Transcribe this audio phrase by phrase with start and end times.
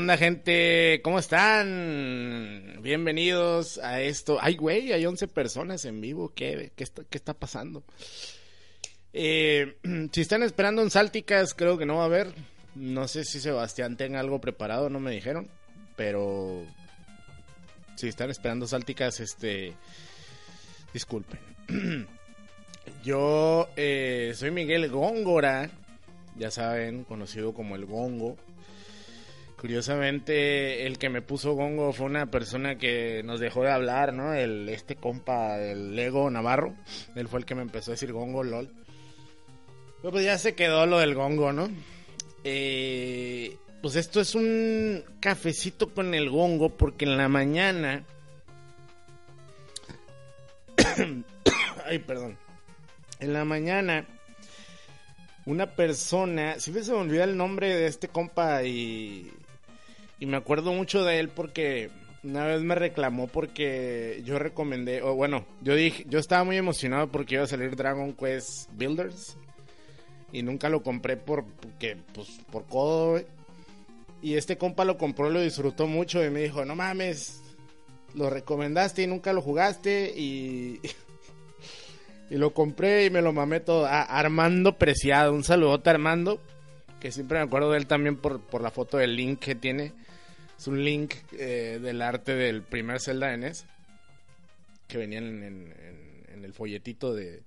[0.00, 1.02] Onda, gente?
[1.04, 2.78] ¿Cómo están?
[2.80, 4.38] Bienvenidos a esto.
[4.40, 6.32] Ay, güey, hay 11 personas en vivo.
[6.34, 7.84] ¿Qué, qué, está, qué está pasando?
[9.12, 9.76] Eh,
[10.12, 12.32] si están esperando un Sálticas, creo que no va a haber.
[12.74, 15.50] No sé si Sebastián tenga algo preparado, no me dijeron.
[15.96, 16.64] Pero
[17.96, 19.74] si están esperando Sálticas, este.
[20.94, 21.40] Disculpen.
[23.04, 25.70] Yo eh, soy Miguel Góngora.
[26.38, 28.38] Ya saben, conocido como el Gongo.
[29.60, 34.32] Curiosamente, el que me puso gongo fue una persona que nos dejó de hablar, ¿no?
[34.32, 36.74] El, este compa del Lego Navarro.
[37.14, 38.70] Él fue el que me empezó a decir gongo, lol.
[40.00, 41.68] Pero pues ya se quedó lo del gongo, ¿no?
[42.42, 48.04] Eh, pues esto es un cafecito con el gongo porque en la mañana...
[51.84, 52.38] Ay, perdón.
[53.18, 54.06] En la mañana
[55.44, 59.30] una persona, si se me olvida el nombre de este compa y
[60.20, 61.90] y me acuerdo mucho de él porque
[62.22, 67.08] una vez me reclamó porque yo recomendé, o bueno, yo dije, yo estaba muy emocionado
[67.08, 69.38] porque iba a salir Dragon Quest Builders
[70.30, 73.22] y nunca lo compré por porque pues por codo.
[74.22, 77.40] Y este compa lo compró, lo disfrutó mucho y me dijo, "No mames,
[78.14, 80.80] lo recomendaste y nunca lo jugaste y
[82.30, 83.86] y lo compré y me lo mamé todo.
[83.86, 86.38] a Armando Preciado, un saludote a Armando,
[87.00, 89.94] que siempre me acuerdo de él también por, por la foto del link que tiene
[90.60, 93.64] es un link eh, del arte del primer Zelda NES.
[94.86, 95.72] Que venía en,
[96.44, 97.42] el folletito de,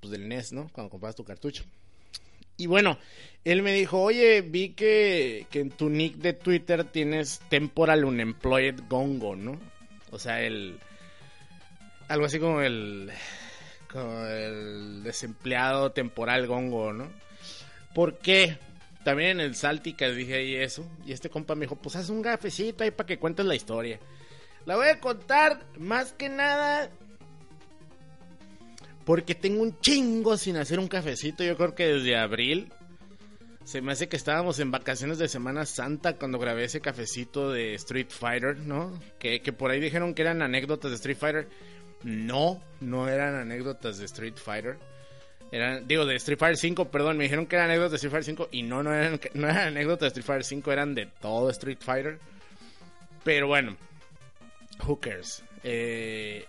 [0.00, 0.68] pues, del NES, ¿no?
[0.72, 1.62] Cuando compras tu cartucho.
[2.56, 2.98] Y bueno,
[3.44, 8.80] él me dijo, oye, vi que, que en tu nick de Twitter tienes Temporal Unemployed
[8.88, 9.60] Gongo, ¿no?
[10.10, 10.80] O sea, el...
[12.08, 13.12] Algo así como el...
[13.88, 17.08] Como el desempleado temporal Gongo, ¿no?
[17.94, 18.58] ¿Por qué?
[19.04, 20.86] También en el Saltica dije ahí eso.
[21.06, 23.98] Y este compa me dijo, pues haz un gafecito ahí para que cuentes la historia.
[24.66, 26.90] La voy a contar más que nada
[29.04, 31.42] porque tengo un chingo sin hacer un cafecito.
[31.42, 32.72] Yo creo que desde abril.
[33.64, 37.74] Se me hace que estábamos en vacaciones de Semana Santa cuando grabé ese cafecito de
[37.74, 38.98] Street Fighter, ¿no?
[39.18, 41.48] Que, que por ahí dijeron que eran anécdotas de Street Fighter.
[42.02, 44.78] No, no eran anécdotas de Street Fighter.
[45.52, 48.36] Eran, digo, de Street Fighter 5, perdón, me dijeron que eran anécdotas de Street Fighter
[48.36, 51.50] 5 y no, no eran, no eran anécdotas de Street Fighter 5, eran de todo
[51.50, 52.18] Street Fighter.
[53.24, 53.76] Pero bueno,
[54.86, 55.42] who cares.
[55.64, 56.46] Eh,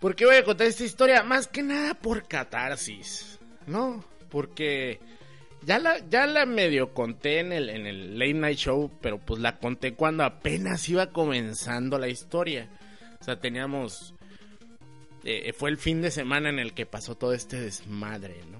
[0.00, 1.22] ¿Por qué voy a contar esta historia?
[1.22, 4.02] Más que nada por catarsis, ¿no?
[4.30, 5.00] Porque
[5.62, 9.40] ya la, ya la medio conté en el, en el Late Night Show, pero pues
[9.40, 12.68] la conté cuando apenas iba comenzando la historia.
[13.20, 14.14] O sea, teníamos
[15.24, 18.58] eh, fue el fin de semana en el que pasó todo este desmadre, ¿no?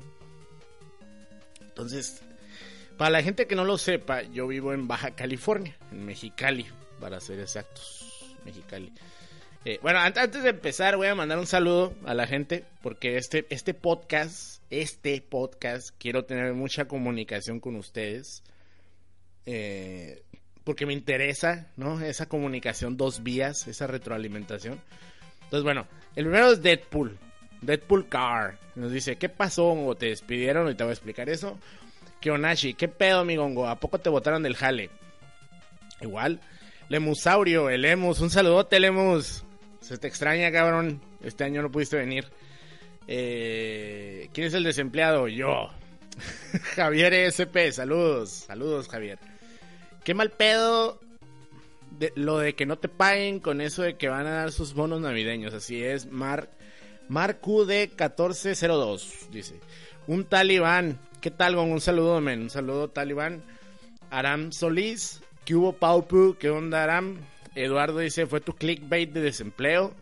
[1.61, 2.23] Entonces,
[2.97, 6.67] para la gente que no lo sepa, yo vivo en Baja California, en Mexicali,
[7.01, 8.93] para ser exactos, Mexicali.
[9.65, 13.47] Eh, bueno, antes de empezar voy a mandar un saludo a la gente porque este,
[13.51, 18.43] este podcast, este podcast, quiero tener mucha comunicación con ustedes.
[19.47, 20.23] Eh,
[20.65, 22.01] porque me interesa, ¿no?
[22.01, 24.81] Esa comunicación dos vías, esa retroalimentación.
[25.50, 27.19] Entonces, bueno, el primero es Deadpool.
[27.61, 28.56] Deadpool Car.
[28.76, 30.70] Nos dice, ¿qué pasó, o ¿Te despidieron?
[30.70, 31.58] Y te voy a explicar eso.
[32.20, 33.67] Kionashi, ¿qué pedo, mi gongo?
[33.67, 34.91] ¿A poco te botaron del jale?
[36.00, 36.41] Igual.
[36.88, 38.20] Lemusaurio, el Lemus.
[38.20, 39.43] Un saludote, Lemus.
[39.81, 41.02] Se te extraña, cabrón.
[41.20, 42.26] Este año no pudiste venir.
[43.08, 45.26] Eh, ¿Quién es el desempleado?
[45.26, 45.69] Yo.
[46.76, 48.31] Javier SP, saludos.
[48.47, 49.19] Saludos, Javier.
[50.05, 51.00] Qué mal pedo
[52.14, 55.00] lo de que no te paguen con eso de que van a dar sus bonos
[55.00, 55.55] navideños.
[55.55, 56.49] Así es, Mar,
[57.08, 59.61] QD 1402, dice.
[60.06, 60.99] Un talibán.
[61.20, 62.43] ¿Qué tal, con Un saludo, men.
[62.43, 63.43] Un saludo, talibán.
[64.11, 65.20] Aram Solís.
[65.44, 66.37] ¿Qué hubo, Paupu?
[66.38, 67.19] ¿Qué onda, Aram?
[67.55, 69.94] Eduardo dice, fue tu clickbait de desempleo.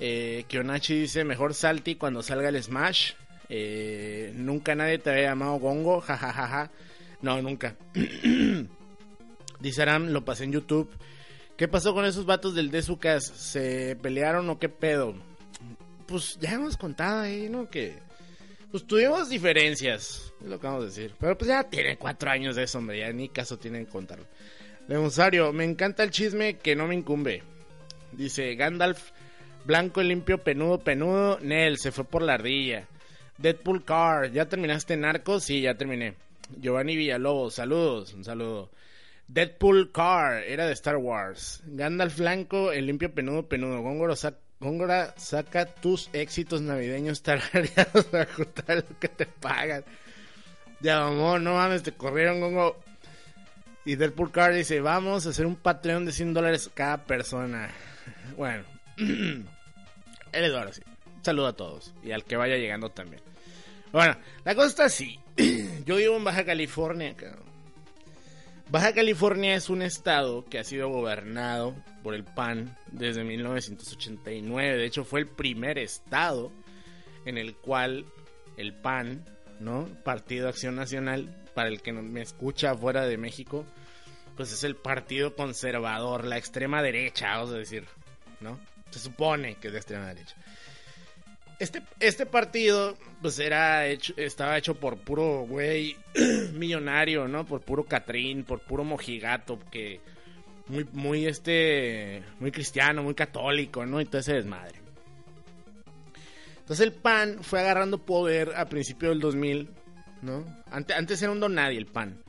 [0.00, 3.12] Eh, Kionachi dice, mejor salti cuando salga el Smash.
[3.48, 6.70] Eh, nunca nadie te había llamado Gongo, jajajaja.
[7.22, 7.76] No, nunca.
[9.60, 10.90] dice Aram, lo pasé en YouTube.
[11.58, 13.24] ¿Qué pasó con esos vatos del Desucas?
[13.24, 15.16] ¿Se pelearon o qué pedo?
[16.06, 17.68] Pues ya hemos contado ahí, ¿no?
[17.68, 17.98] Que
[18.70, 21.14] pues tuvimos diferencias, es lo que vamos a decir.
[21.18, 24.24] Pero pues ya tiene cuatro años de eso, hombre, ya ni caso tienen contarlo.
[24.86, 27.42] Lemusario, me encanta el chisme que no me incumbe.
[28.12, 29.10] Dice Gandalf,
[29.64, 31.40] blanco, limpio, penudo, penudo.
[31.40, 32.86] Nel, se fue por la ardilla.
[33.36, 35.42] Deadpool Car, ¿ya terminaste Narcos?
[35.42, 36.14] Sí, ya terminé.
[36.56, 38.70] Giovanni Villalobos, saludos, un saludo.
[39.28, 41.62] Deadpool Car, era de Star Wars.
[41.66, 43.82] Gandalf blanco, el limpio, penudo, penudo.
[43.82, 49.84] Góngora, saca tus éxitos navideños tarareados para juntar lo que te pagan.
[50.80, 52.80] Ya, vamos, no mames, te corrieron, Gongo.
[53.84, 57.70] Y Deadpool Car dice, vamos a hacer un Patreon de 100 dólares cada persona.
[58.36, 58.64] Bueno,
[58.96, 60.82] él ahora sí.
[61.22, 63.22] Saludo a todos y al que vaya llegando también.
[63.92, 65.18] Bueno, la cosa está así.
[65.84, 67.14] Yo vivo en Baja California.
[68.70, 74.76] Baja California es un estado que ha sido gobernado por el PAN desde 1989.
[74.76, 76.52] De hecho, fue el primer estado
[77.24, 78.04] en el cual
[78.58, 79.24] el PAN,
[79.58, 79.86] ¿no?
[80.04, 83.64] Partido Acción Nacional, para el que me escucha fuera de México,
[84.36, 87.86] pues es el partido conservador, la extrema derecha, vamos a decir,
[88.40, 88.60] ¿no?
[88.90, 90.36] Se supone que es de extrema derecha.
[91.58, 95.96] Este, este partido, pues era hecho, estaba hecho por puro güey
[96.52, 97.44] millonario, ¿no?
[97.44, 100.00] Por puro Catrín, por puro mojigato, que
[100.68, 104.00] muy, muy este, muy cristiano, muy católico, ¿no?
[104.00, 104.78] Y todo ese desmadre.
[106.60, 109.68] Entonces el PAN fue agarrando poder a principios del 2000,
[110.22, 110.44] ¿no?
[110.70, 112.22] Antes, antes era un don nadie el PAN.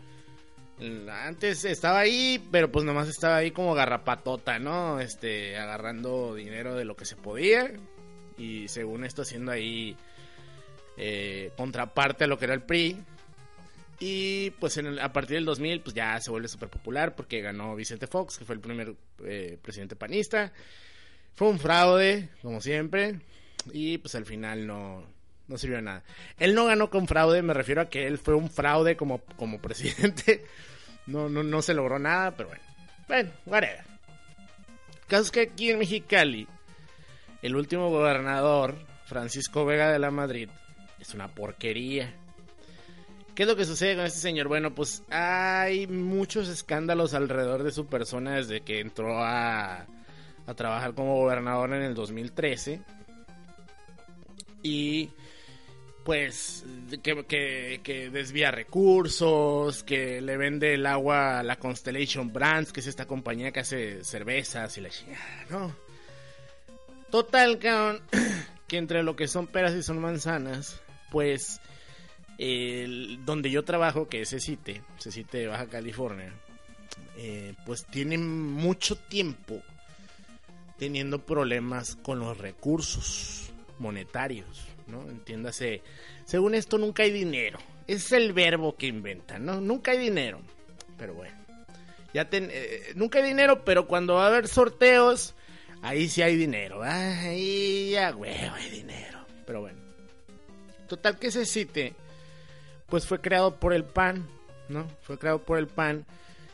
[1.10, 5.02] Antes estaba ahí, pero pues nomás estaba ahí como garrapatota, ¿no?
[5.02, 7.70] Este, agarrando dinero de lo que se podía.
[8.40, 9.96] Y según esto haciendo ahí
[10.98, 12.98] eh, contraparte a lo que era el PRI.
[14.00, 18.08] Y pues a partir del 2000 pues ya se vuelve súper popular porque ganó Vicente
[18.08, 20.52] Fox, que fue el primer eh, presidente panista.
[21.36, 23.20] Fue un fraude, como siempre.
[23.72, 25.04] Y pues al final no,
[25.48, 26.04] no sirvió de nada.
[26.38, 29.60] Él no ganó con fraude, me refiero a que él fue un fraude como, como
[29.62, 30.46] presidente.
[31.08, 32.64] No, no, no se logró nada, pero bueno.
[33.08, 33.84] Bueno, whatever.
[35.02, 36.48] El caso es que aquí en Mexicali,
[37.42, 40.50] el último gobernador, Francisco Vega de la Madrid,
[41.00, 42.14] es una porquería.
[43.36, 44.48] ¿Qué es lo que sucede con este señor?
[44.48, 49.86] Bueno, pues hay muchos escándalos alrededor de su persona desde que entró a,
[50.46, 52.82] a trabajar como gobernador en el 2013.
[54.62, 55.10] Y
[56.04, 56.66] pues
[57.04, 62.88] que, que, desvía recursos, que le vende el agua a la Constellation Brands, que es
[62.88, 65.89] esta compañía que hace cervezas y la chingada, ¿no?
[67.12, 67.60] Total,
[68.68, 71.60] que entre lo que son peras y son manzanas, pues
[73.26, 76.34] donde yo trabajo, que es CECITE, CECITE de Baja California,
[77.18, 79.62] eh, pues tiene mucho tiempo
[80.78, 84.68] teniendo problemas con los recursos monetarios.
[84.88, 85.02] ¿no?
[85.10, 85.82] Entiéndase,
[86.24, 87.60] según esto nunca hay dinero.
[87.88, 89.60] Es el verbo que inventan, ¿no?
[89.60, 90.40] Nunca hay dinero.
[90.98, 91.36] Pero bueno,
[92.14, 95.36] ya eh, nunca hay dinero, pero cuando va a haber sorteos,
[95.82, 96.82] ahí sí hay dinero.
[96.84, 99.26] Ahí ya, huevo, hay dinero.
[99.46, 99.80] Pero bueno.
[100.88, 101.94] Total que ese sitio,
[102.88, 104.28] pues fue creado por el PAN,
[104.70, 104.88] ¿no?
[105.02, 106.06] Fue creado por el PAN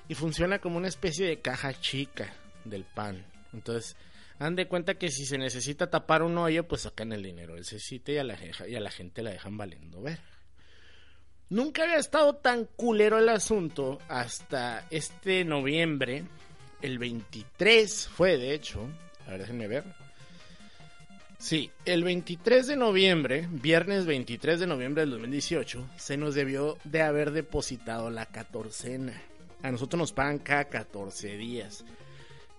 [0.10, 2.34] y funciona como una especie de caja chica
[2.66, 3.26] del PAN.
[3.54, 3.96] Entonces,
[4.38, 7.64] Han de cuenta que si se necesita tapar un hoyo, pues sacan el dinero del
[7.64, 10.20] CECITE y a la, y a la gente la dejan valiendo ver.
[11.50, 16.26] Nunca había estado tan culero el asunto hasta este noviembre,
[16.82, 18.90] el 23 fue de hecho,
[19.28, 19.84] a ver, déjenme ver.
[21.38, 27.02] Sí, el 23 de noviembre, viernes 23 de noviembre del 2018, se nos debió de
[27.02, 29.22] haber depositado la catorcena.
[29.62, 31.84] A nosotros nos pagan cada 14 días.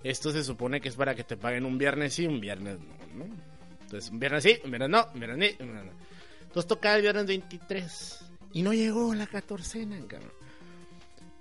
[0.05, 3.25] Esto se supone que es para que te paguen un viernes sí, un viernes no,
[3.25, 3.35] ¿no?
[3.81, 5.99] Entonces, un viernes sí, un viernes no, un viernes sí, un viernes no.
[6.43, 8.19] Entonces toca el viernes 23.
[8.53, 10.33] Y no llegó la catorcena, cabrón.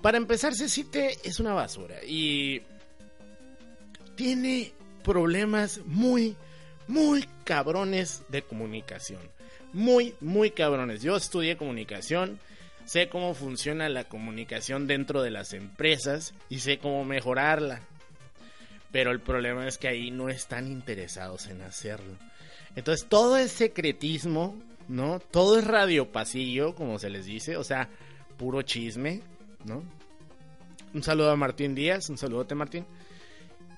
[0.02, 2.04] Para empezar, Cecite es una basura.
[2.04, 2.62] Y
[4.16, 4.74] tiene
[5.06, 6.36] problemas muy,
[6.88, 9.22] muy cabrones de comunicación.
[9.72, 11.02] Muy, muy cabrones.
[11.04, 12.40] Yo estudié comunicación,
[12.86, 17.82] sé cómo funciona la comunicación dentro de las empresas y sé cómo mejorarla.
[18.92, 22.18] Pero el problema es que ahí no están interesados en hacerlo.
[22.76, 24.56] Entonces todo es secretismo,
[24.88, 25.20] ¿no?
[25.20, 27.90] Todo es radio pasillo, como se les dice, o sea,
[28.38, 29.22] puro chisme,
[29.66, 29.84] ¿no?
[30.94, 32.86] Un saludo a Martín Díaz, un saludote Martín.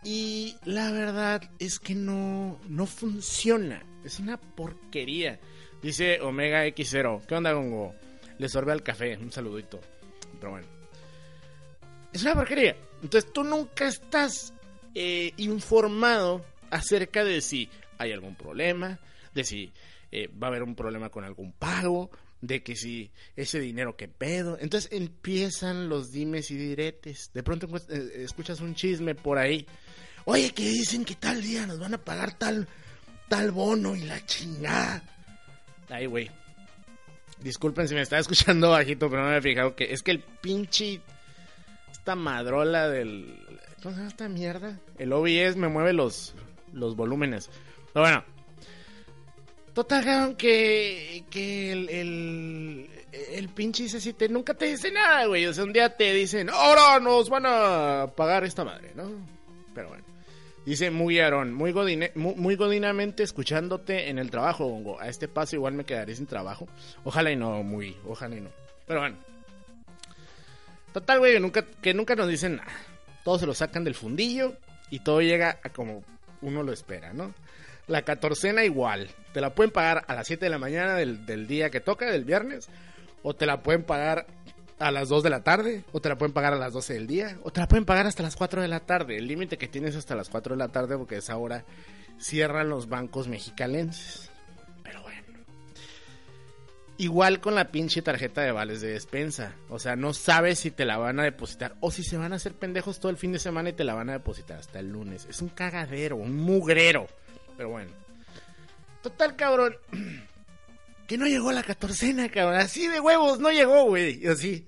[0.04, 3.84] Y la verdad es que no, no funciona.
[4.04, 5.40] Es una porquería.
[5.82, 7.26] Dice Omega X0.
[7.26, 7.94] ¿Qué onda, Gongo?
[8.38, 9.18] Le sorbe al café.
[9.18, 9.80] Un saludito.
[10.40, 10.68] Pero bueno.
[12.14, 12.76] Es una porquería.
[13.02, 14.54] Entonces tú nunca estás
[14.96, 19.00] eh, informado acerca de si hay algún problema,
[19.34, 19.72] de si
[20.12, 22.10] eh, va a haber un problema con algún pago,
[22.42, 24.58] de que si ese dinero que pedo.
[24.60, 27.32] Entonces empiezan los dimes y diretes.
[27.34, 29.66] De pronto eh, escuchas un chisme por ahí.
[30.26, 32.68] Oye, que dicen que tal día nos van a pagar tal,
[33.30, 35.02] tal bono y la chingada.
[35.90, 36.30] Ay, güey.
[37.42, 40.20] Disculpen si me está escuchando bajito, pero no me he fijado que es que el
[40.20, 41.02] pinche.
[41.92, 43.40] Esta madrola del.
[43.84, 44.80] ¿Cómo se esta mierda?
[44.98, 46.36] El OBS me mueve los,
[46.74, 47.50] los volúmenes.
[47.94, 48.37] Pero bueno.
[49.78, 55.46] Total, que, que el, el, el pinche te nunca te dice nada, güey.
[55.46, 59.08] O sea, un día te dicen, ahora nos van a pagar esta madre, ¿no?
[59.76, 60.04] Pero bueno.
[60.66, 65.00] Dice muy Aarón, muy, godine, muy, godinamente escuchándote en el trabajo, Bongo.
[65.00, 66.68] A este paso igual me quedaré sin trabajo.
[67.04, 68.50] Ojalá y no, muy, ojalá y no.
[68.88, 69.18] Pero bueno.
[70.92, 72.74] Total, güey, que nunca, que nunca nos dicen nada.
[73.24, 74.56] Todos se lo sacan del fundillo
[74.90, 76.04] y todo llega a como
[76.42, 77.32] uno lo espera, ¿no?
[77.88, 79.10] La catorcena igual.
[79.34, 82.26] Te la pueden pagar a las 7 de la mañana del, día que toca, del
[82.26, 82.68] viernes.
[83.24, 84.28] O te la pueden pagar
[84.80, 85.86] a las 2 de la tarde.
[85.94, 87.38] O te la pueden pagar a las 12 del día.
[87.44, 89.18] O te la pueden pagar hasta las 4 de la tarde.
[89.18, 91.64] El límite que tienes hasta las 4 de la tarde porque a esa hora
[92.20, 94.30] cierran los bancos mexicalenses.
[94.84, 95.24] Pero bueno.
[96.98, 99.54] Igual con la pinche tarjeta de vales de despensa.
[99.70, 102.36] O sea, no sabes si te la van a depositar o si se van a
[102.36, 104.92] hacer pendejos todo el fin de semana y te la van a depositar hasta el
[104.92, 105.26] lunes.
[105.30, 107.08] Es un cagadero, un mugrero.
[107.58, 107.92] Pero bueno.
[109.02, 109.76] Total, cabrón.
[111.08, 112.60] Que no llegó la catorcena, cabrón.
[112.60, 114.22] Así de huevos, no llegó, güey.
[114.22, 114.68] Y así.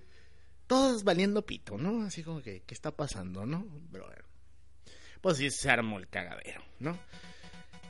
[0.67, 2.03] Todos valiendo pito, ¿no?
[2.03, 3.67] Así como que, ¿qué está pasando, no?
[3.91, 4.23] Pero bueno.
[5.19, 6.97] Pues sí, se armó el cagadero, ¿no?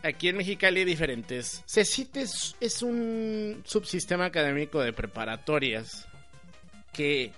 [0.01, 1.61] Aquí en Mexicali hay diferentes.
[1.67, 6.07] CECITES es un subsistema académico de preparatorias
[6.91, 7.31] que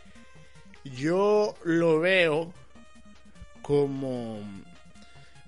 [0.85, 2.53] yo lo veo
[3.61, 4.39] como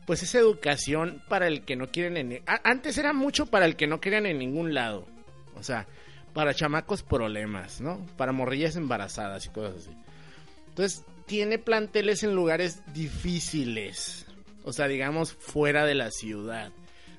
[0.05, 2.43] pues esa educación para el que no quieren en...
[2.63, 5.07] Antes era mucho para el que no querían en ningún lado.
[5.55, 5.87] O sea,
[6.33, 8.05] para chamacos problemas, ¿no?
[8.17, 9.97] Para morrillas embarazadas y cosas así.
[10.69, 14.25] Entonces, tiene planteles en lugares difíciles.
[14.63, 16.71] O sea, digamos, fuera de la ciudad.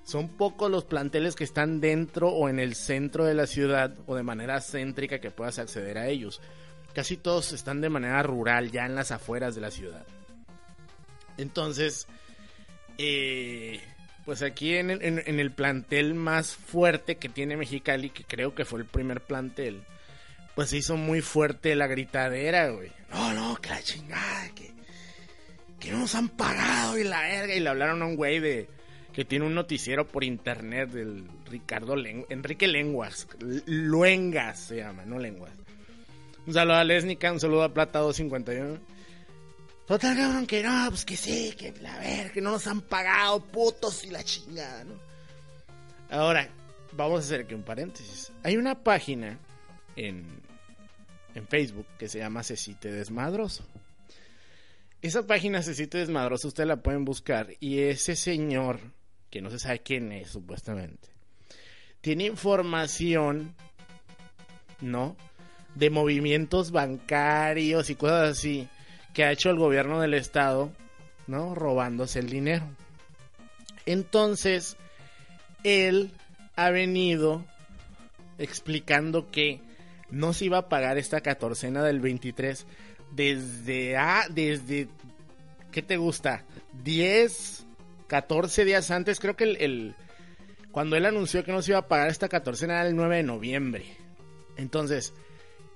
[0.04, 4.14] Son pocos los planteles que están dentro o en el centro de la ciudad o
[4.14, 6.42] de manera céntrica que puedas acceder a ellos.
[6.92, 10.04] Casi todos están de manera rural, ya en las afueras de la ciudad.
[11.38, 12.06] Entonces,
[12.98, 13.80] eh,
[14.24, 18.86] pues aquí en, el plantel más fuerte que tiene Mexicali, que creo que fue el
[18.86, 19.82] primer plantel,
[20.54, 22.90] pues se hizo muy fuerte la gritadera, güey.
[23.10, 24.72] No, no, que la chingada, que,
[25.78, 27.54] que no nos han pagado y la verga.
[27.54, 28.68] Y le hablaron a un güey de
[29.12, 31.94] que tiene un noticiero por internet del Ricardo
[32.28, 33.28] Enrique Lenguas.
[33.66, 35.52] Luengas se llama, no Lenguas.
[36.46, 38.80] Un saludo a Lesnica, un saludo a Plata 251.
[39.86, 43.44] Total, cabrón, que no, pues que sí, que la ver, que no nos han pagado,
[43.44, 44.94] putos y la chingada, ¿no?
[46.08, 46.48] Ahora,
[46.92, 48.32] vamos a hacer aquí un paréntesis.
[48.42, 49.38] Hay una página
[49.94, 50.24] en,
[51.34, 53.64] en Facebook que se llama Cecite Desmadroso.
[55.02, 58.80] Esa página Cecite Desmadroso ustedes la pueden buscar y ese señor,
[59.28, 61.08] que no se sabe quién es supuestamente,
[62.00, 63.54] tiene información,
[64.80, 65.14] ¿no?
[65.74, 68.66] De movimientos bancarios y cosas así
[69.14, 70.70] que ha hecho el gobierno del estado,
[71.26, 71.54] ¿no?
[71.54, 72.66] Robándose el dinero.
[73.86, 74.76] Entonces,
[75.62, 76.10] él
[76.56, 77.44] ha venido
[78.38, 79.60] explicando que
[80.10, 82.66] no se iba a pagar esta catorcena del 23
[83.12, 84.88] desde a desde
[85.70, 86.44] ¿qué te gusta?
[86.82, 87.64] 10
[88.06, 89.94] 14 días antes, creo que el,
[90.70, 93.22] cuando él anunció que no se iba a pagar esta catorcena era el 9 de
[93.22, 93.84] noviembre.
[94.56, 95.14] Entonces,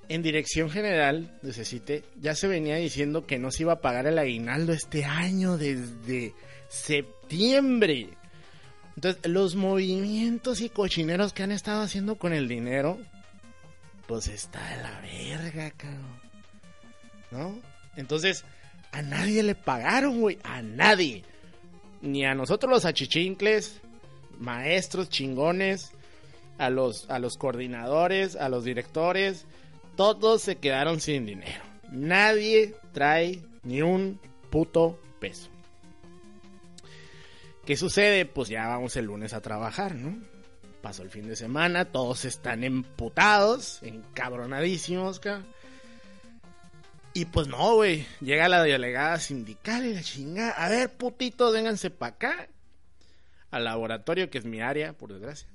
[0.08, 4.06] en dirección general de CECITE ya se venía diciendo que no se iba a pagar
[4.06, 6.34] el aguinaldo este año desde
[6.68, 8.10] septiembre.
[8.96, 12.98] Entonces, los movimientos y cochineros que han estado haciendo con el dinero,
[14.06, 16.20] pues está de la verga, cabrón.
[17.30, 17.60] ¿No?
[17.96, 18.44] Entonces,
[18.90, 20.38] a nadie le pagaron, güey.
[20.42, 21.22] A nadie.
[22.00, 23.80] Ni a nosotros los achichincles,
[24.38, 25.92] maestros chingones,
[26.58, 29.46] a los, a los coordinadores, a los directores.
[29.98, 31.60] Todos se quedaron sin dinero.
[31.90, 35.50] Nadie trae ni un puto peso.
[37.66, 38.24] ¿Qué sucede?
[38.24, 40.16] Pues ya vamos el lunes a trabajar, ¿no?
[40.82, 45.48] Pasó el fin de semana, todos están emputados, encabronadísimos, cabrón.
[47.12, 48.06] Y pues no, güey.
[48.20, 50.52] Llega la delegada sindical y la chingada.
[50.52, 52.48] A ver, putitos, vénganse para acá.
[53.50, 55.48] Al laboratorio, que es mi área, por desgracia.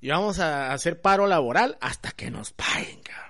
[0.00, 3.25] Y vamos a hacer paro laboral hasta que nos paguen, cabrón.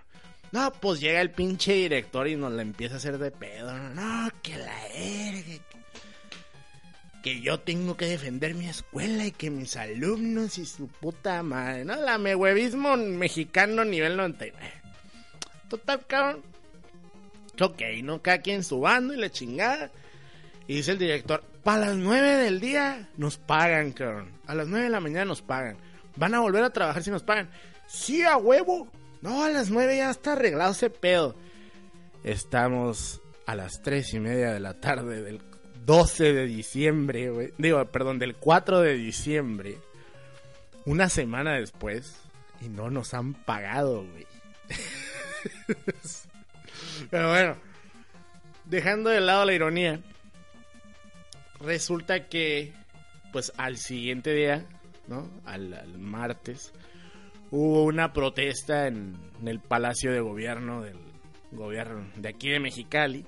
[0.57, 3.77] No, pues llega el pinche director y nos la empieza a hacer de pedo.
[3.91, 5.61] No, que la ergue
[7.23, 11.85] que yo tengo que defender mi escuela y que mis alumnos y su puta madre,
[11.85, 11.97] ¿no?
[11.97, 14.73] La huevismo mexicano nivel 99.
[15.69, 16.43] Total, cabrón.
[17.61, 18.23] Ok, ¿no?
[18.23, 19.91] Cada quien su bando y la chingada.
[20.69, 24.31] Y dice el director, para las 9 del día nos pagan, cabrón.
[24.47, 25.77] A las 9 de la mañana nos pagan.
[26.15, 27.51] Van a volver a trabajar si nos pagan.
[27.89, 28.89] Sí, a huevo.
[29.27, 31.35] No, a las 9 ya está arreglado ese pedo.
[32.23, 35.43] Estamos a las 3 y media de la tarde del
[35.85, 37.53] 12 de diciembre, güey.
[37.59, 39.79] Digo, perdón, del 4 de diciembre.
[40.85, 42.21] Una semana después.
[42.61, 44.29] Y no nos han pagado, güey.
[47.11, 47.57] Pero bueno.
[48.65, 50.01] Dejando de lado la ironía.
[51.59, 52.73] Resulta que,
[53.33, 54.67] pues al siguiente día,
[55.09, 55.29] ¿no?
[55.45, 56.73] Al, martes.
[57.51, 60.99] Hubo una protesta en, el Palacio de Gobierno del
[61.53, 63.25] gobierno de aquí de Mexicali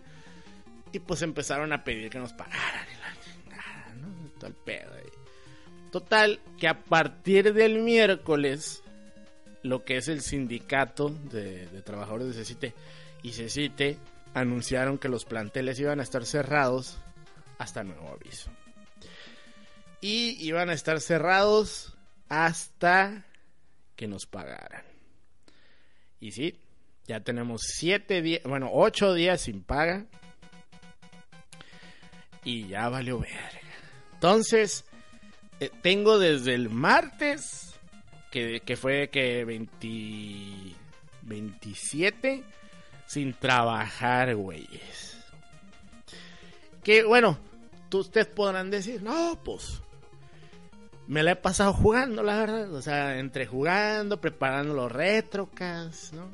[0.93, 4.31] y pues empezaron a pedir que nos pagaran la ¿no?
[4.39, 5.11] Todo el pedo ahí.
[5.91, 8.83] Total, que a partir del miércoles,
[9.63, 12.75] lo que es el sindicato de, trabajadores de CECITE
[13.23, 13.99] y CECITE
[14.35, 16.99] anunciaron que los planteles iban a estar cerrados
[17.59, 18.51] hasta nuevo aviso.
[20.01, 21.97] Y iban a estar cerrados
[22.29, 23.25] hasta
[23.99, 24.85] que nos pagaran.
[26.21, 26.59] Y sí,
[27.07, 30.07] ya tenemos siete días, bueno, ocho días sin paga
[32.45, 33.61] y ya valió verga.
[34.15, 34.85] Entonces,
[35.59, 37.75] eh, tengo desde el martes,
[38.31, 39.45] que, fue que
[41.23, 42.45] 27,
[43.05, 45.19] sin trabajar, güeyes.
[46.85, 47.37] Que bueno,
[47.93, 49.83] ustedes podrán decir, no, pues
[51.09, 52.73] me la he pasado jugando, la verdad.
[52.75, 56.31] O sea, entre jugando, preparando los retrocas, ¿no?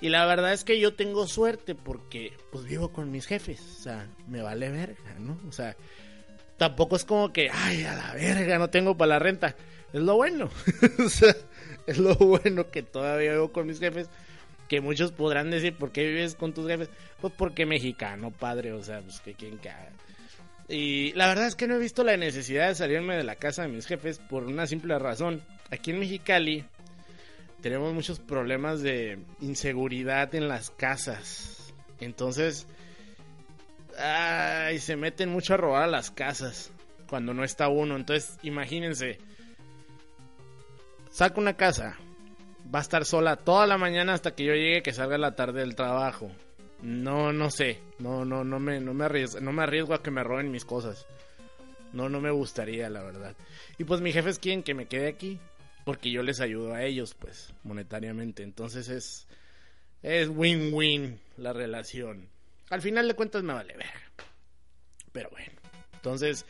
[0.00, 3.82] Y la verdad es que yo tengo suerte porque pues vivo con mis jefes, o
[3.82, 5.38] sea, me vale verga, ¿no?
[5.48, 5.76] O sea,
[6.56, 9.56] tampoco es como que, ay, a la verga, no tengo para la renta.
[9.92, 10.50] Es lo bueno,
[11.04, 11.34] o sea,
[11.86, 14.08] es lo bueno que todavía vivo con mis jefes.
[14.68, 16.88] Que muchos podrán decir, ¿por qué vives con tus jefes?
[17.20, 19.90] Pues porque mexicano, padre, o sea, pues que quien caga.
[20.68, 23.62] Y la verdad es que no he visto la necesidad de salirme de la casa
[23.62, 25.42] de mis jefes por una simple razón.
[25.70, 26.64] Aquí en Mexicali
[27.60, 31.72] tenemos muchos problemas de inseguridad en las casas.
[32.00, 32.66] Entonces,
[33.98, 36.70] ay, se meten mucho a robar a las casas
[37.08, 37.96] cuando no está uno.
[37.96, 39.18] Entonces, imagínense,
[41.10, 41.96] saco una casa,
[42.74, 45.60] va a estar sola toda la mañana hasta que yo llegue que salga la tarde
[45.60, 46.30] del trabajo.
[46.84, 50.10] No, no sé, no, no, no me, no me arriesgo, no me arriesgo a que
[50.10, 51.06] me roben mis cosas.
[51.94, 53.34] No, no me gustaría, la verdad.
[53.78, 55.40] Y pues mis jefes quieren que me quede aquí
[55.86, 58.42] porque yo les ayudo a ellos, pues, monetariamente.
[58.42, 59.26] Entonces es,
[60.02, 62.28] es win-win la relación.
[62.68, 63.88] Al final de cuentas me vale ver.
[65.10, 65.52] Pero bueno,
[65.94, 66.44] entonces,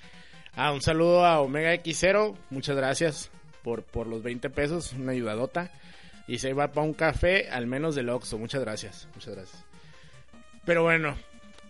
[0.55, 3.31] ah, un saludo a Omega X0, muchas gracias
[3.63, 5.71] por, por los 20 pesos, una ayudadota.
[6.27, 9.74] Y se va para un café, al menos del Oxxo, muchas gracias, muchas gracias.
[10.65, 11.17] Pero bueno,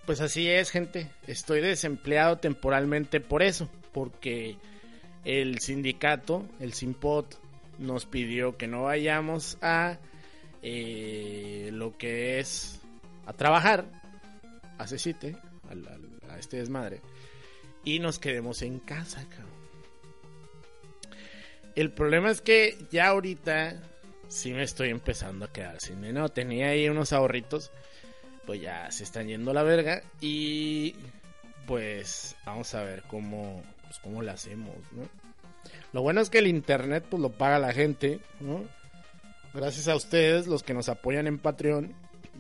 [0.07, 1.11] pues así es, gente.
[1.27, 4.57] Estoy desempleado temporalmente por eso, porque
[5.25, 7.39] el sindicato, el Simpot,
[7.79, 9.99] nos pidió que no vayamos a
[10.63, 12.81] eh, lo que es
[13.27, 13.87] a trabajar
[14.79, 15.37] a CECITE,
[15.69, 17.01] a, a, este desmadre.
[17.85, 19.53] y nos quedemos en casa, cabrón.
[21.75, 23.81] El problema es que ya ahorita
[24.29, 26.29] sí me estoy empezando a quedar sin dinero.
[26.29, 27.73] Tenía ahí unos ahorritos,
[28.47, 30.95] pues ya se están yendo a la verga y
[31.67, 35.09] pues vamos a ver cómo, pues, cómo lo hacemos, ¿no?
[35.93, 38.65] Lo bueno es que el internet pues lo paga la gente, ¿no?
[39.55, 41.95] Gracias a ustedes, los que nos apoyan en Patreon,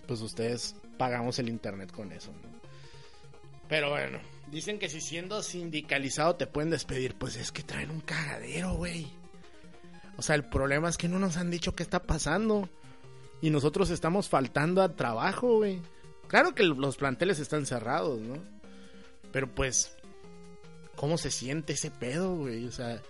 [0.07, 2.55] pues ustedes pagamos el internet con eso, ¿no?
[3.69, 4.19] Pero bueno,
[4.51, 9.07] dicen que si siendo sindicalizado te pueden despedir, pues es que traen un cagadero, güey.
[10.17, 12.69] O sea, el problema es que no nos han dicho qué está pasando.
[13.40, 15.81] Y nosotros estamos faltando a trabajo, güey.
[16.35, 18.42] Claro que los planteles están cerrados, ¿no?
[19.31, 19.94] Pero pues,
[20.97, 22.66] ¿cómo se siente ese pedo, güey?
[22.66, 23.01] O sea,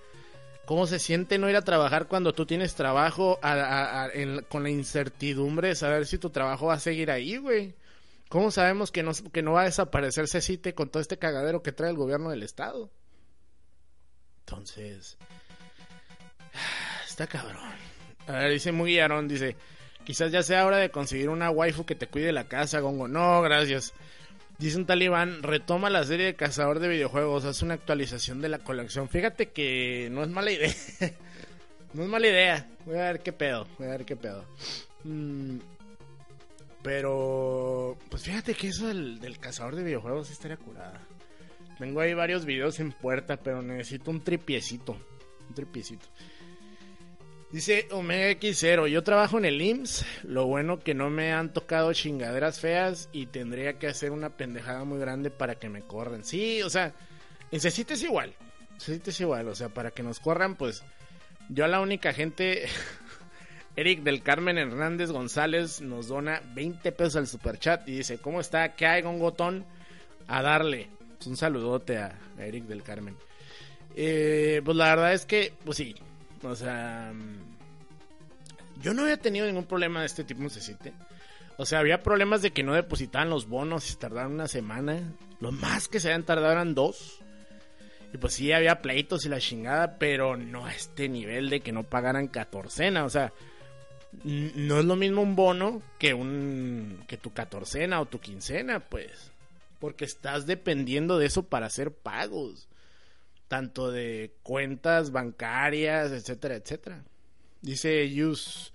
[0.67, 3.41] ¿cómo se siente no ir a trabajar cuando tú tienes trabajo
[4.51, 7.75] con la incertidumbre de saber si tu trabajo va a seguir ahí, güey?
[8.29, 11.73] ¿Cómo sabemos que no, que no va a desaparecer CITE con todo este cagadero que
[11.73, 12.91] trae el gobierno del estado?
[14.41, 15.17] Entonces,
[17.09, 17.73] está cabrón.
[18.27, 19.57] A ver, dice muy Aaron, dice,
[20.05, 23.09] quizás ya sea hora de conseguir una waifu que te cuide la casa, Gongo.
[23.09, 23.93] No, gracias.
[24.59, 28.61] Dice un talibán, retoma la serie de cazador de videojuegos, hace una actualización de la
[28.61, 29.09] colección.
[29.09, 30.73] Fíjate que no es mala idea.
[31.93, 32.69] no es mala idea.
[32.87, 34.45] Voy a ver qué pedo, voy a ver qué pedo.
[35.03, 35.59] Mm,
[36.85, 41.01] pero, pues fíjate que eso del, cazador de videojuegos estaría curada.
[41.79, 44.93] Tengo ahí varios videos en puerta, pero necesito un tripiecito.
[45.49, 46.07] Un tripiecito.
[47.55, 51.93] Dice Omega X0, yo trabajo en el IMSS, lo bueno que no me han tocado
[51.93, 56.25] chingaderas feas y tendría que hacer una pendejada muy grande para que me corran.
[56.25, 56.93] Sí, o sea,
[57.53, 58.35] necesites igual,
[58.73, 60.83] necesites igual, o sea, para que nos corran, pues
[61.49, 62.65] yo a la única gente,
[63.77, 68.75] Eric del Carmen Hernández González nos dona 20 pesos al superchat y dice, ¿cómo está?
[68.75, 69.65] ¿Qué hay, gongotón?
[70.27, 70.89] A darle.
[71.25, 73.17] Un saludote a Eric del Carmen.
[73.95, 75.95] Eh, pues la verdad es que, pues sí,
[76.51, 77.13] o sea,
[78.81, 80.93] yo no había tenido ningún problema de este tipo en CECITE.
[81.57, 85.01] O sea, había problemas de que no depositaban los bonos y se tardaron una semana.
[85.41, 87.21] Lo más que se habían tardado eran dos.
[88.13, 91.73] Y pues sí, había pleitos y la chingada, pero no a este nivel de que
[91.73, 93.05] no pagaran catorcena.
[93.05, 93.33] O sea,
[94.23, 99.33] no es lo mismo un bono que un que tu catorcena o tu quincena, pues.
[99.79, 102.69] Porque estás dependiendo de eso para hacer pagos
[103.49, 107.03] tanto de cuentas bancarias, etcétera, etcétera.
[107.61, 108.73] Dice Yus,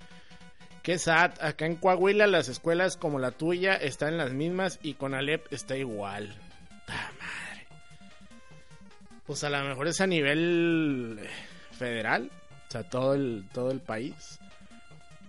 [0.84, 5.14] que sad, acá en Coahuila las escuelas como la tuya están las mismas y con
[5.14, 6.36] Alep está igual.
[6.88, 7.68] ¡Ah, madre!
[9.26, 11.20] Pues a lo mejor es a nivel
[11.72, 12.32] federal,
[12.68, 14.40] o sea, todo el, todo el país.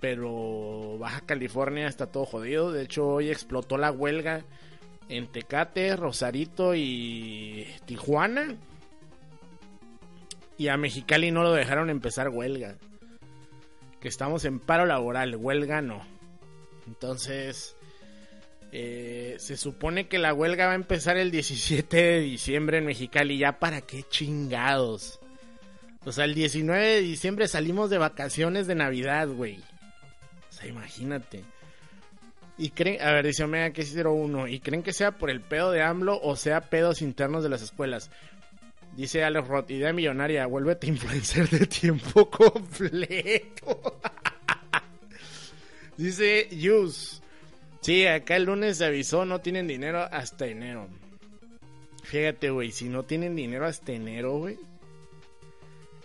[0.00, 2.72] Pero Baja California está todo jodido.
[2.72, 4.44] De hecho, hoy explotó la huelga
[5.10, 8.56] en Tecate, Rosarito y Tijuana
[10.60, 12.76] y a Mexicali no lo dejaron empezar huelga.
[13.98, 16.06] Que estamos en paro laboral, huelga no.
[16.86, 17.78] Entonces,
[18.70, 23.38] eh, se supone que la huelga va a empezar el 17 de diciembre en Mexicali.
[23.38, 25.18] ¿Ya para qué chingados?
[26.04, 29.60] O sea, el 19 de diciembre salimos de vacaciones de Navidad, güey.
[30.50, 31.42] O sea, imagínate.
[32.58, 34.46] Y creen, a ver, dice Omega que es 01.
[34.48, 37.62] ¿Y creen que sea por el pedo de AMLO o sea pedos internos de las
[37.62, 38.10] escuelas?
[39.00, 43.98] Dice Alex Roth, idea millonaria, vuélvete influencer de tiempo completo.
[45.96, 47.22] Dice Yus,
[47.80, 50.86] sí, acá el lunes se avisó, no tienen dinero hasta enero.
[52.02, 54.58] Fíjate, güey, si no tienen dinero hasta enero, güey.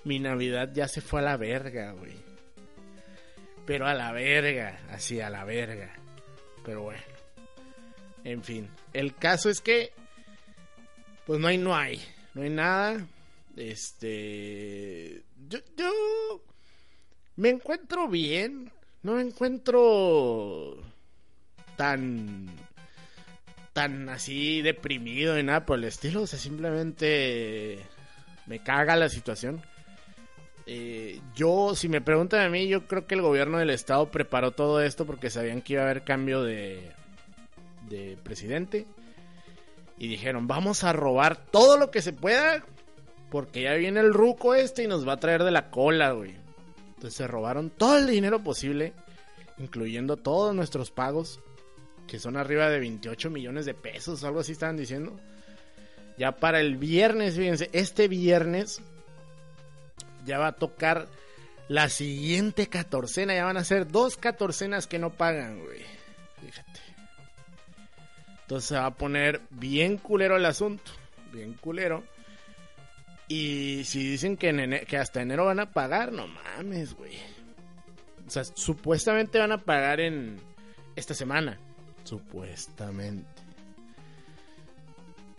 [0.06, 2.14] Mi Navidad ya se fue a la verga, güey.
[3.66, 5.94] Pero a la verga, así a la verga.
[6.64, 7.02] Pero bueno.
[8.24, 9.92] En fin, el caso es que...
[11.26, 12.02] Pues no hay, no hay
[12.36, 13.08] no hay nada.
[13.56, 15.24] Este.
[15.48, 16.44] Yo, yo
[17.38, 18.72] me encuentro bien.
[19.02, 20.78] No me encuentro
[21.78, 22.48] tan.
[23.74, 26.24] tan así deprimido y nada por el estilo.
[26.24, 27.80] O sea, simplemente
[28.46, 29.62] me caga la situación.
[30.68, 34.52] Eh, yo, si me preguntan a mí, yo creo que el gobierno del estado preparó
[34.52, 36.92] todo esto porque sabían que iba a haber cambio de,
[37.88, 38.88] de presidente
[39.98, 42.64] y dijeron, vamos a robar todo lo que se pueda
[43.30, 46.36] porque ya viene el ruco este y nos va a traer de la cola, güey.
[46.96, 48.94] Entonces se robaron todo el dinero posible,
[49.58, 51.40] incluyendo todos nuestros pagos,
[52.08, 55.20] que son arriba de 28 millones de pesos, algo así estaban diciendo.
[56.18, 58.82] Ya para el viernes, fíjense, este viernes
[60.26, 61.08] ya va a tocar
[61.68, 65.82] la siguiente catorcena, ya van a ser dos catorcenas que no pagan, güey.
[68.46, 70.92] Entonces se va a poner bien culero el asunto.
[71.34, 72.04] Bien culero.
[73.28, 77.18] Y si dicen que, en que hasta enero van a pagar, no mames, güey.
[78.28, 80.40] O sea, supuestamente van a pagar en
[80.96, 81.58] esta semana.
[82.04, 83.42] Supuestamente.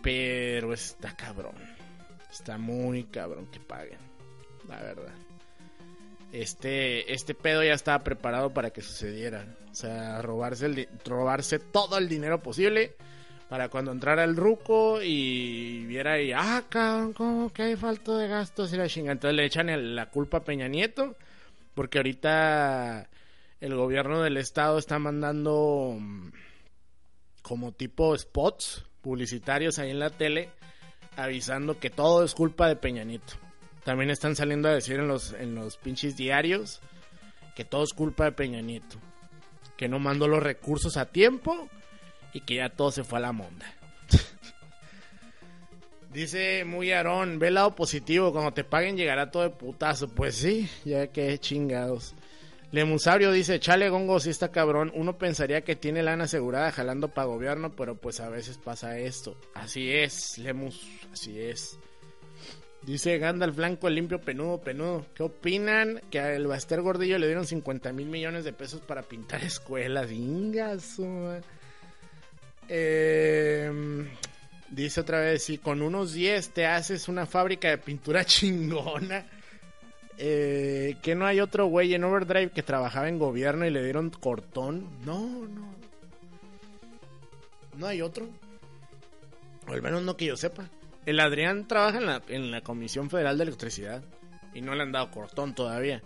[0.01, 1.55] Pero está cabrón.
[2.29, 3.99] Está muy cabrón que paguen.
[4.67, 5.13] La verdad.
[6.31, 9.55] Este, este pedo ya estaba preparado para que sucediera.
[9.71, 12.95] O sea, robarse, el, robarse todo el dinero posible
[13.49, 18.27] para cuando entrara el ruco y viera y, ah, cabrón, ¿cómo que hay falta de
[18.27, 19.13] gastos y la chinga?
[19.13, 21.15] Entonces le echan la culpa a Peña Nieto,
[21.73, 23.09] porque ahorita
[23.61, 26.29] el gobierno del estado está mandando mm,
[27.41, 30.49] como tipo spots publicitarios ahí en la tele
[31.15, 33.46] avisando que todo es culpa de Peña Nieto.
[33.87, 36.81] También están saliendo a decir en los, en los pinches diarios
[37.55, 38.97] que todo es culpa de Peña Nieto.
[39.77, 41.69] Que no mandó los recursos a tiempo
[42.33, 43.65] y que ya todo se fue a la monda.
[46.11, 50.09] Dice muy Aarón, ve lado positivo, cuando te paguen llegará todo de putazo.
[50.09, 52.13] Pues sí, ya que chingados.
[52.71, 57.27] Lemusabrio dice, chale gongo, si está cabrón, uno pensaría que tiene lana asegurada jalando para
[57.27, 59.39] gobierno, pero pues a veces pasa esto.
[59.53, 61.79] Así es, Lemus, así es.
[62.87, 65.05] Dice Gandalf Blanco, limpio penudo, penudo.
[65.13, 65.99] ¿Qué opinan?
[66.09, 70.09] Que al Baster Gordillo le dieron 50 mil millones de pesos para pintar escuelas.
[70.09, 71.37] Ingaso.
[72.69, 74.07] Eh,
[74.69, 79.25] dice otra vez, si con unos 10 te haces una fábrica de pintura chingona.
[80.17, 84.11] Eh, que no hay otro güey en Overdrive que trabajaba en gobierno y le dieron
[84.11, 84.87] cortón.
[85.05, 85.75] No, no.
[87.75, 88.29] No hay otro.
[89.67, 90.69] Al menos no que yo sepa.
[91.07, 94.03] El Adrián trabaja en la, en la Comisión Federal de Electricidad.
[94.53, 96.03] Y no le han dado cortón todavía.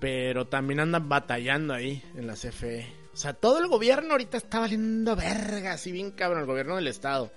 [0.00, 2.86] Pero también andan batallando ahí en la CFE.
[3.12, 6.86] O sea, todo el gobierno ahorita está valiendo verga, así bien cabrón, el gobierno del
[6.86, 7.30] estado.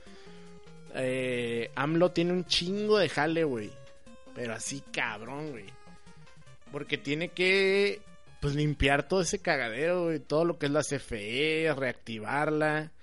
[0.96, 3.70] Eh, AMLO tiene un chingo de jale, güey.
[4.34, 5.66] Pero así cabrón, güey.
[6.72, 8.02] Porque tiene que
[8.40, 10.20] pues limpiar todo ese cagadero, güey.
[10.20, 12.94] Todo lo que es la CFE, reactivarla.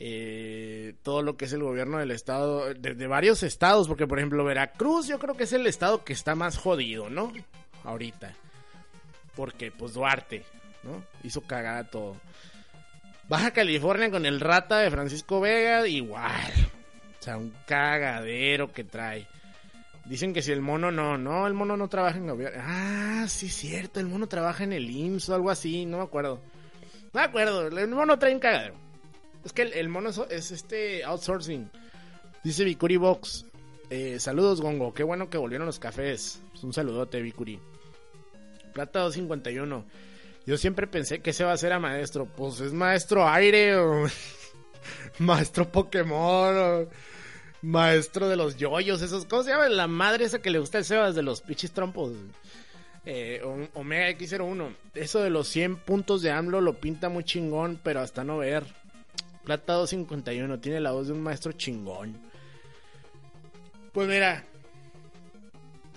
[0.00, 4.44] Eh, todo lo que es el gobierno del estado, de, varios estados, porque por ejemplo
[4.44, 7.32] Veracruz yo creo que es el estado que está más jodido, ¿no?
[7.82, 8.32] Ahorita.
[9.34, 10.44] Porque pues Duarte,
[10.84, 11.02] ¿no?
[11.24, 12.16] Hizo cagada todo.
[13.28, 16.52] Baja California con el rata de Francisco Vega, igual.
[17.18, 19.26] O sea, un cagadero que trae.
[20.04, 22.62] Dicen que si el mono no, no, el mono no trabaja en gobierno.
[22.64, 26.40] Ah, sí, cierto, el mono trabaja en el IMSS o algo así, no me acuerdo.
[27.12, 28.87] No me acuerdo, el mono trae un cagadero.
[29.44, 31.70] Es que el, mono es, este outsourcing.
[32.44, 33.46] Dice Vicuri Box.
[33.90, 34.92] Eh, saludos, Gongo.
[34.92, 36.40] Qué bueno que volvieron los cafés.
[36.62, 37.58] Un saludote, Vicuri.
[38.72, 39.84] Plata 251.
[40.46, 42.26] Yo siempre pensé que ese va a ser a maestro.
[42.26, 44.06] Pues es maestro aire o
[45.18, 46.88] maestro Pokémon
[47.62, 49.68] maestro de los yoyos, esos, ¿cómo se llama?
[49.68, 52.12] La madre esa que le gusta el Sebas de los pichis trompos.
[53.04, 53.40] Eh,
[53.74, 54.74] Omega X01.
[54.94, 58.64] Eso de los 100 puntos de AMLO lo pinta muy chingón, pero hasta no ver.
[59.48, 62.20] Plata 251, tiene la voz de un maestro chingón.
[63.92, 64.44] Pues mira,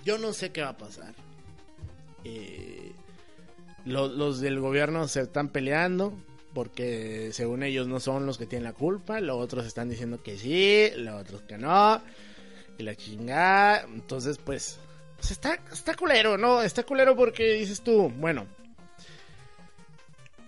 [0.06, 1.12] yo no sé qué va a pasar.
[2.24, 2.92] Eh,
[3.84, 6.14] los, del gobierno se están peleando
[6.54, 10.38] porque según ellos no son los que tienen la culpa, los otros están diciendo que
[10.38, 12.00] sí, los otros que no,
[12.78, 14.78] y la chingada, entonces pues,
[15.18, 16.62] pues está, está culero, ¿no?
[16.62, 18.46] Está culero porque dices tú, bueno,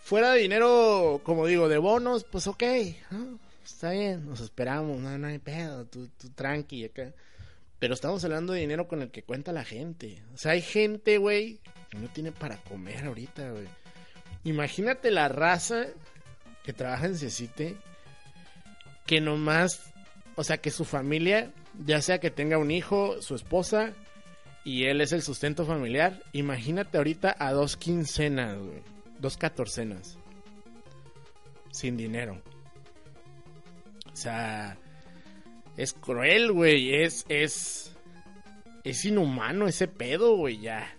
[0.05, 2.63] fuera de dinero, como digo, de bonos, pues ok,
[3.65, 7.15] está bien, nos esperamos, no, no hay pedo, tú, tranqui acá.
[7.79, 10.23] Pero estamos hablando de dinero con el que cuenta la gente.
[10.35, 13.67] O sea, hay gente, güey, que no tiene para comer ahorita, güey.
[14.45, 15.87] Imagínate la raza
[16.65, 17.77] que trabaja en Cecite,
[19.07, 19.91] que nomás,
[20.37, 21.51] o sea, que su familia,
[21.87, 23.95] ya sea que tenga un hijo, su esposa,
[24.65, 26.23] y él es el sustento familiar.
[26.33, 28.94] Imagínate ahorita a dos quincenas, güey.
[29.25, 30.19] Dos catorcenas.
[31.71, 32.43] Sin dinero.
[34.13, 34.77] O sea,
[35.79, 36.95] es cruel, güey.
[36.95, 37.97] Es, es,
[38.85, 40.95] es inhumano ese pedo, güey, ya.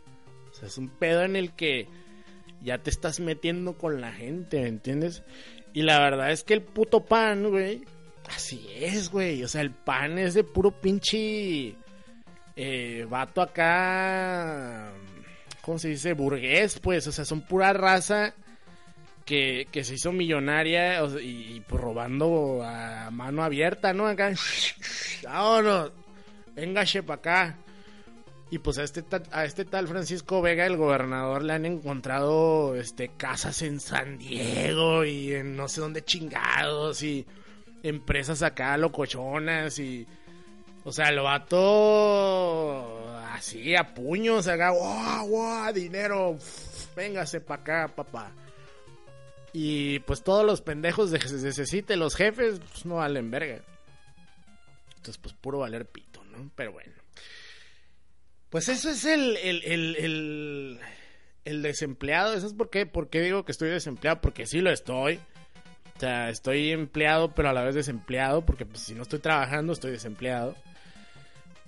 [0.50, 1.88] O sea, es un pedo en el que
[2.64, 5.22] ya te estás metiendo con la gente, ¿me entiendes?
[5.74, 7.84] Y la verdad es que el puto pan, güey,
[8.36, 9.44] así es, güey.
[9.44, 11.76] O sea, el pan es de puro pinche
[12.56, 14.92] eh, vato acá,
[15.66, 16.14] ¿cómo se dice?
[16.14, 17.08] Burgués, pues.
[17.08, 18.36] O sea, son pura raza
[19.26, 24.08] que, que se hizo millonaria y, pues robando a mano abierta, ¿no?
[24.08, 24.32] Acá,
[25.24, 25.92] vámonos,
[26.56, 27.58] véngase para acá.
[28.52, 33.10] Y pues a este, a este tal Francisco Vega, el gobernador, le han encontrado este,
[33.18, 37.26] casas en San Diego y en no sé dónde chingados y
[37.82, 40.06] empresas acá locochonas y
[40.84, 42.95] O sea, lo vato
[43.36, 46.38] así a puños, acá, guau, guau, dinero,
[46.96, 48.32] véngase para acá, papá.
[49.58, 53.62] Y pues todos los pendejos de necesite los jefes, pues no valen verga.
[55.06, 56.52] Entonces, pues puro valer pito, ¿no?
[56.56, 56.92] Pero bueno.
[58.50, 60.80] Pues eso es el, el, el,
[61.46, 62.34] el, desempleado.
[62.34, 62.86] ¿Eso es por qué?
[62.86, 64.20] ¿Por qué digo que estoy desempleado?
[64.20, 65.20] Porque sí lo estoy.
[65.96, 68.46] O sea, estoy empleado, pero a la vez desempleado.
[68.46, 70.56] Porque pues, si no estoy trabajando, estoy desempleado.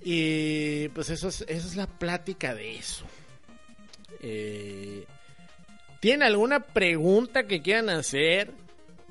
[0.02, 3.04] Y pues eso es, la plática de eso.
[4.20, 5.04] Eh,
[6.00, 8.52] ¿Tienen alguna pregunta que quieran hacer?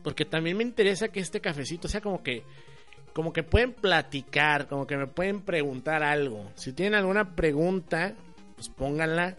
[0.04, 2.44] Porque también me interesa que este cafecito sea como que
[3.18, 6.52] como que pueden platicar, como que me pueden preguntar algo.
[6.54, 8.14] Si tienen alguna pregunta,
[8.56, 9.36] pues pónganla.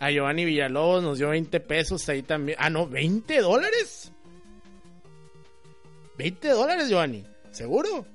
[0.00, 2.56] A Giovanni Villalobos nos dio 20 pesos ahí también.
[2.58, 4.10] Ah, no, 20 dólares.
[6.16, 7.24] 20 dólares, Giovanni.
[7.50, 8.06] ¿Seguro?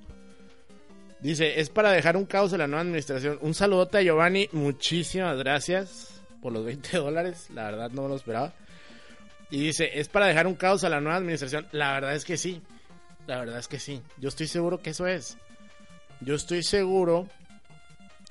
[1.21, 3.37] Dice, es para dejar un caos en la nueva administración.
[3.41, 4.49] Un saludote a Giovanni.
[4.53, 7.47] Muchísimas gracias por los 20 dólares.
[7.53, 8.53] La verdad no me lo esperaba.
[9.49, 11.67] Y dice, es para dejar un caos a la nueva administración.
[11.71, 12.61] La verdad es que sí.
[13.27, 14.01] La verdad es que sí.
[14.17, 15.37] Yo estoy seguro que eso es.
[16.21, 17.27] Yo estoy seguro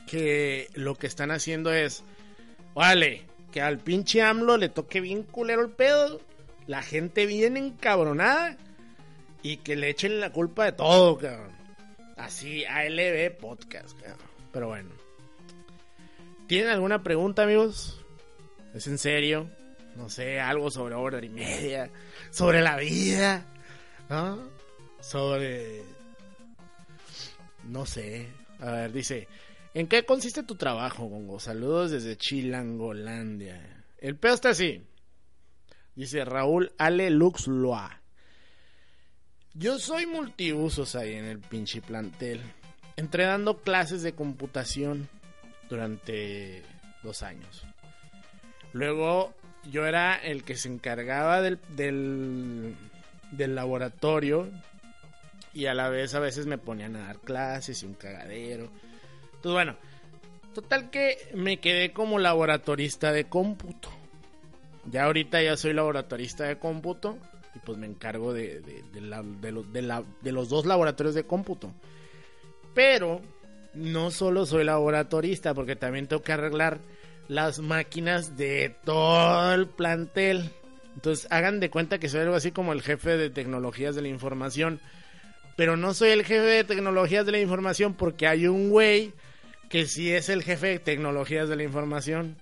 [0.06, 2.02] que lo que están haciendo es,
[2.74, 6.20] vale, que al pinche AMLO le toque bien culero el pedo,
[6.66, 8.56] la gente bien encabronada
[9.42, 11.57] y que le echen la culpa de todo, cabrón.
[12.18, 13.98] Así, ALB Podcast.
[14.52, 14.90] Pero bueno.
[16.46, 18.04] ¿Tienen alguna pregunta, amigos?
[18.74, 19.48] ¿Es en serio?
[19.96, 21.90] No sé, algo sobre hora y media,
[22.30, 23.46] sobre la vida,
[25.00, 25.82] sobre...
[27.64, 28.28] No sé.
[28.60, 29.28] A ver, dice...
[29.74, 31.38] ¿En qué consiste tu trabajo, Gongo?
[31.38, 33.84] Saludos desde Chilangolandia.
[33.98, 34.82] El pedo está así.
[35.94, 38.00] Dice Raúl Ale Luxloa.
[39.58, 42.40] Yo soy multiusos ahí en el pinche plantel.
[42.94, 45.08] Entré dando clases de computación
[45.68, 46.62] durante
[47.02, 47.64] dos años.
[48.72, 49.34] Luego
[49.68, 52.76] yo era el que se encargaba del, del,
[53.32, 54.48] del laboratorio
[55.52, 58.70] y a la vez a veces me ponían a dar clases y un cagadero.
[59.24, 59.76] Entonces bueno,
[60.54, 63.90] total que me quedé como laboratorista de cómputo.
[64.84, 67.18] Ya ahorita ya soy laboratorista de cómputo
[67.64, 71.72] pues me encargo de, de, los dos laboratorios de cómputo.
[72.74, 73.20] Pero
[73.74, 76.78] no solo soy laboratorista porque también tengo que arreglar
[77.28, 80.50] las máquinas de todo el plantel.
[80.94, 84.08] Entonces hagan de cuenta que soy algo así como el jefe de tecnologías de la
[84.08, 84.80] información
[85.58, 89.12] pero no soy el jefe de tecnologías de la información porque hay un güey
[89.68, 92.36] que sí es el jefe de tecnologías de la información.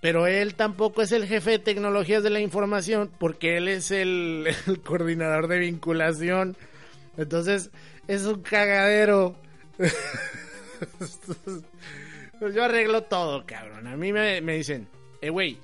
[0.00, 4.48] Pero él tampoco es el jefe de tecnologías de la información porque él es el,
[4.84, 6.56] coordinador de vinculación.
[7.16, 7.70] Entonces,
[8.06, 9.36] es un cagadero.
[12.40, 13.88] yo arreglo todo, cabrón.
[13.88, 14.88] A mí me, me dicen,
[15.20, 15.58] eh, güey,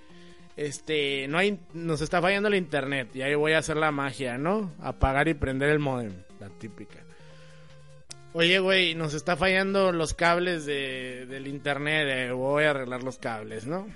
[0.56, 4.38] este, no hay, nos está fallando el internet y ahí voy a hacer la magia,
[4.38, 4.72] ¿no?
[4.80, 6.12] Apagar y prender el modem
[6.58, 6.98] típica.
[8.32, 12.08] Oye, güey, nos está fallando los cables de, del internet.
[12.08, 13.86] Eh, voy a arreglar los cables, ¿no?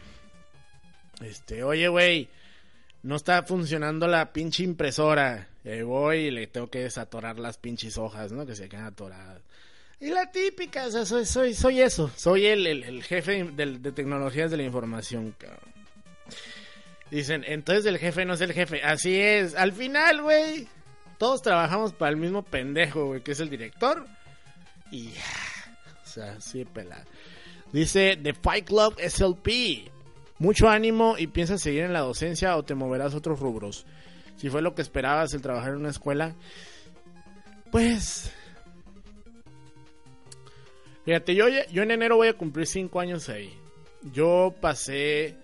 [1.21, 2.29] Este, oye, güey,
[3.03, 5.49] no está funcionando la pinche impresora.
[5.65, 8.47] Eh, voy y le tengo que desatorar las pinches hojas, ¿no?
[8.47, 9.43] Que se quedan atoradas.
[10.01, 12.11] Y la típica, o sea, soy, soy, soy eso.
[12.17, 15.73] Soy el, el, jefe de, tecnologías de la información, cabrón.
[17.11, 18.83] Dicen, entonces el jefe no es el jefe.
[18.83, 19.57] Así es.
[19.57, 20.69] Al final, güey,
[21.19, 24.07] todos trabajamos para el mismo pendejo, güey, que es el director.
[24.93, 25.09] Y
[26.05, 27.05] O sea, sí, pelada.
[27.73, 29.91] Dice The Fight Club SLP.
[30.39, 33.87] Mucho ánimo y piensas seguir en la docencia o te moverás a otros rubros.
[34.37, 36.35] Si fue lo que esperabas el trabajar en una escuela,
[37.73, 38.33] pues.
[41.05, 43.59] Fíjate, yo, yo en enero voy a cumplir 5 años ahí.
[44.13, 45.37] Yo pasé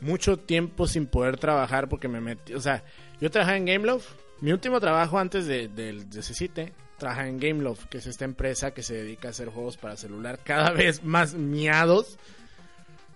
[0.00, 2.54] mucho tiempo sin poder trabajar porque me metí.
[2.54, 2.84] O sea,
[3.20, 4.08] yo trabajaba en Gameloft
[4.40, 8.70] mi último trabajo antes de, de, de Cecite, trabaja en Gameloft, que es esta empresa
[8.72, 12.18] que se dedica a hacer juegos para celular cada vez más miados.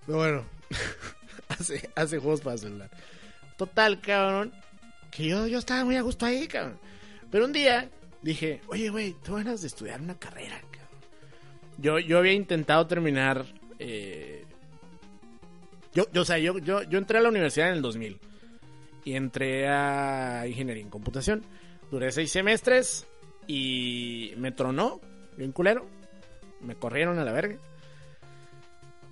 [0.05, 0.45] Pero bueno,
[1.49, 2.91] hace, hace juegos para celular.
[3.57, 4.53] Total, cabrón,
[5.11, 6.79] que yo, yo estaba muy a gusto ahí, cabrón.
[7.31, 7.91] Pero un día
[8.23, 10.61] dije, oye, güey, tú ganas de estudiar una carrera.
[11.79, 13.45] Yo, yo había intentado terminar...
[13.79, 14.45] Eh,
[15.93, 18.19] yo, yo, o sea, yo, yo, yo entré a la universidad en el 2000
[19.05, 21.45] y entré a ingeniería en computación.
[21.91, 23.07] Duré seis semestres
[23.47, 25.01] y me tronó,
[25.37, 25.87] bien culero.
[26.61, 27.57] Me corrieron a la verga.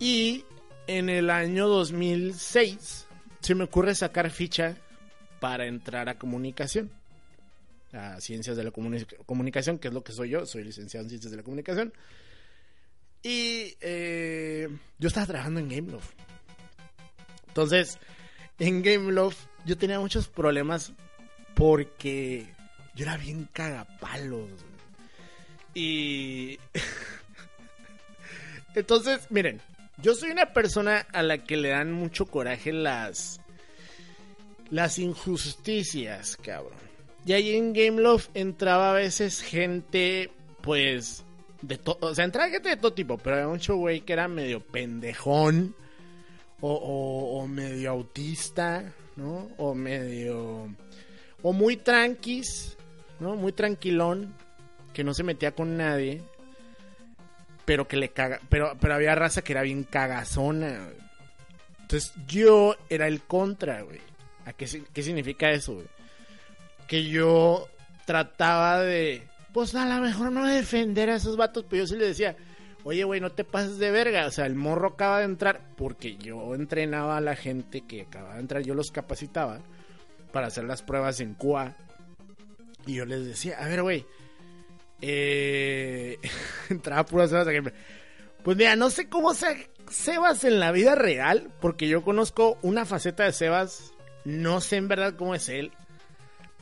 [0.01, 0.45] Y
[0.87, 3.07] en el año 2006
[3.41, 4.77] se me ocurre sacar ficha
[5.41, 6.91] para entrar a comunicación.
[7.93, 10.47] A ciencias de la comunicación, que es lo que soy yo.
[10.47, 11.93] Soy licenciado en ciencias de la comunicación.
[13.23, 14.69] Y eh,
[14.99, 16.13] yo estaba trabajando en Gameloft.
[17.49, 17.99] Entonces,
[18.59, 20.93] en Gameloft yo tenía muchos problemas
[21.55, 22.47] porque
[22.95, 24.49] yo era bien cagapalos.
[25.75, 26.59] Y...
[28.75, 29.61] Entonces, miren,
[29.99, 33.41] yo soy una persona a la que le dan mucho coraje las...
[34.71, 36.79] Las injusticias, cabrón.
[37.27, 40.31] Y ahí en Gameloft entraba a veces gente,
[40.63, 41.25] pues,
[41.61, 44.29] de todo, o sea, entraba gente de todo tipo, pero había mucho güey que era
[44.29, 45.75] medio pendejón
[46.61, 49.51] o, o, medio autista, ¿no?
[49.57, 50.75] O medio,
[51.43, 52.77] o muy tranquis,
[53.21, 53.37] ¿no?
[53.37, 54.35] Muy tranquilón,
[54.93, 56.23] que no se metía con nadie,
[57.65, 60.89] pero que le caga, pero, pero había raza que era bien cagazona.
[61.83, 64.01] Entonces yo era el contra, güey.
[64.45, 65.87] ¿A qué, qué significa eso, güey?
[66.87, 67.69] Que yo
[68.07, 72.07] trataba de pues a lo mejor no defender a esos vatos, pero yo sí le
[72.07, 72.37] decía,
[72.85, 74.27] oye, güey, no te pases de verga.
[74.27, 78.35] O sea, el morro acaba de entrar, porque yo entrenaba a la gente que acaba
[78.35, 79.61] de entrar, yo los capacitaba
[80.33, 81.77] para hacer las pruebas en QA.
[82.87, 84.07] Y yo les decía, a ver, güey,
[85.03, 86.19] eh...
[86.71, 87.73] entraba puras Sebas
[88.43, 92.87] Pues mira, no sé cómo se Sebas en la vida real, porque yo conozco una
[92.87, 93.93] faceta de Sebas,
[94.25, 95.73] no sé en verdad cómo es él,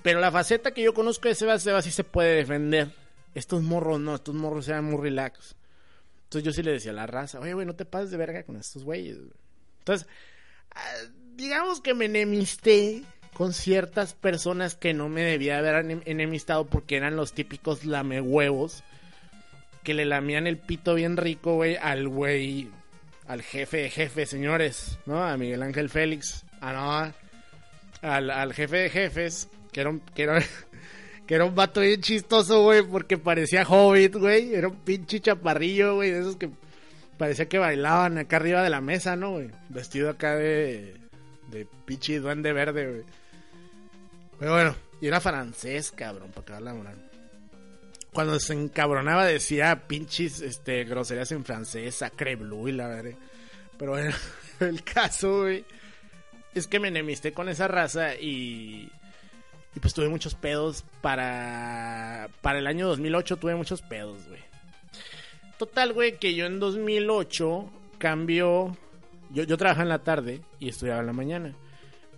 [0.02, 2.92] pero la faceta que yo conozco de Sebas, Sebas sí se puede defender.
[3.34, 5.54] Estos morros no, estos morros eran muy relax.
[6.24, 8.42] Entonces yo sí le decía a la raza, oye, güey, no te pases de verga
[8.42, 9.18] con estos güeyes.
[9.80, 10.08] Entonces,
[10.74, 10.94] ah,
[11.34, 13.04] digamos que me enemisté
[13.40, 18.84] con ciertas personas que no me debía haber enemistado porque eran los típicos lamehuevos
[19.82, 22.68] que le lamían el pito bien rico, güey, al güey,
[23.26, 25.24] al jefe de jefe, señores, ¿no?
[25.24, 27.14] A Miguel Ángel Félix, ah,
[28.02, 33.16] no, al, al jefe de jefes que era un, que vato bien chistoso, güey, porque
[33.16, 34.54] parecía hobbit, güey.
[34.54, 36.50] Era un pinche chaparrillo, güey, de esos que
[37.16, 39.50] parecía que bailaban acá arriba de la mesa, ¿no, güey?
[39.70, 40.98] Vestido acá de
[41.86, 43.20] pinche duende verde, güey.
[44.40, 47.10] Pero bueno, y era francés, cabrón, para acabar la moral.
[48.12, 53.12] Cuando se encabronaba decía pinches este, groserías en francés, sacre blue y la verdad.
[53.78, 54.12] Pero bueno,
[54.60, 55.64] el caso, güey,
[56.54, 58.90] es que me enemisté con esa raza y
[59.74, 62.28] y pues tuve muchos pedos para...
[62.40, 64.40] Para el año 2008 tuve muchos pedos, güey.
[65.58, 68.76] Total, güey, que yo en 2008 cambio...
[69.30, 71.54] Yo, yo trabajaba en la tarde y estudiaba en la mañana.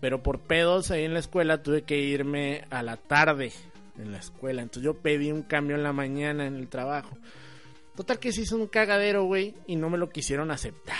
[0.03, 3.53] Pero por pedos ahí en la escuela tuve que irme a la tarde
[3.96, 4.61] en la escuela.
[4.61, 7.16] Entonces yo pedí un cambio en la mañana en el trabajo.
[7.94, 10.96] Total que se hizo un cagadero, güey, y no me lo quisieron aceptar.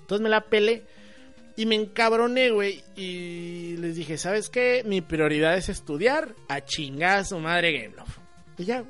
[0.00, 0.82] Entonces me la pelé
[1.56, 2.84] y me encabroné, güey.
[2.94, 4.82] Y les dije, ¿sabes qué?
[4.84, 8.18] Mi prioridad es estudiar a chingar su madre Gameloft.
[8.58, 8.84] Y ya,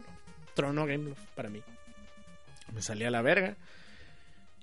[0.54, 1.62] trono Gameloft para mí.
[2.72, 3.56] Me salí a la verga.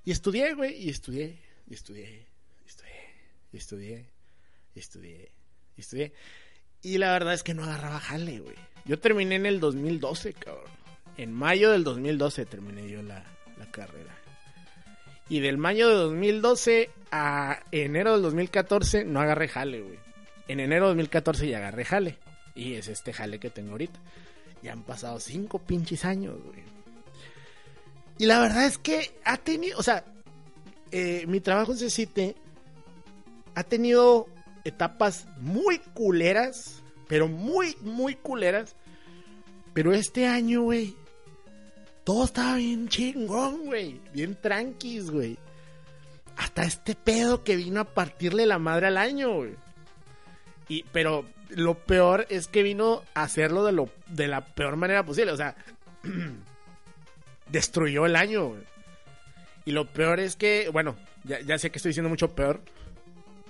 [0.04, 0.76] Y estudié, güey.
[0.76, 1.40] Y estudié,
[1.70, 2.28] y estudié,
[2.66, 3.16] y estudié,
[3.54, 4.11] y estudié,
[4.76, 5.32] estudié,
[5.78, 6.14] estudié.
[6.82, 8.56] Y la verdad es que no agarraba jale, güey.
[8.86, 10.72] Yo terminé en el 2012, cabrón.
[11.18, 13.24] En mayo del 2012 terminé yo la,
[13.58, 14.18] la carrera.
[15.30, 20.00] Y del mayo de 2012 a enero del 2014 no agarré jale, güey.
[20.48, 22.18] En enero de 2014 ya agarré jale.
[22.56, 24.00] Y es este jale que tengo ahorita.
[24.62, 26.64] Ya han pasado cinco pinches años, güey.
[28.18, 30.04] Y la verdad es que ha tenido, o sea,
[30.92, 32.36] eh, mi trabajo en CCT
[33.56, 34.28] ha tenido
[34.64, 38.76] etapas muy culeras, pero muy, muy culeras.
[39.74, 40.96] Pero este año, güey,
[42.04, 44.00] todo estaba bien chingón, güey.
[44.14, 45.38] Bien tranquis, güey.
[46.38, 49.56] Hasta este pedo que vino a partirle la madre al año, güey.
[50.68, 55.06] Y, pero lo peor es que vino a hacerlo de, lo, de la peor manera
[55.06, 55.32] posible.
[55.32, 55.56] O sea,
[57.50, 58.56] destruyó el año.
[59.66, 62.62] Y lo peor es que, bueno, ya, ya sé que estoy diciendo mucho peor.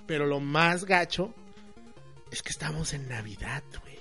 [0.08, 1.34] Pero lo más gacho
[2.32, 3.98] es que estamos en Navidad, güey.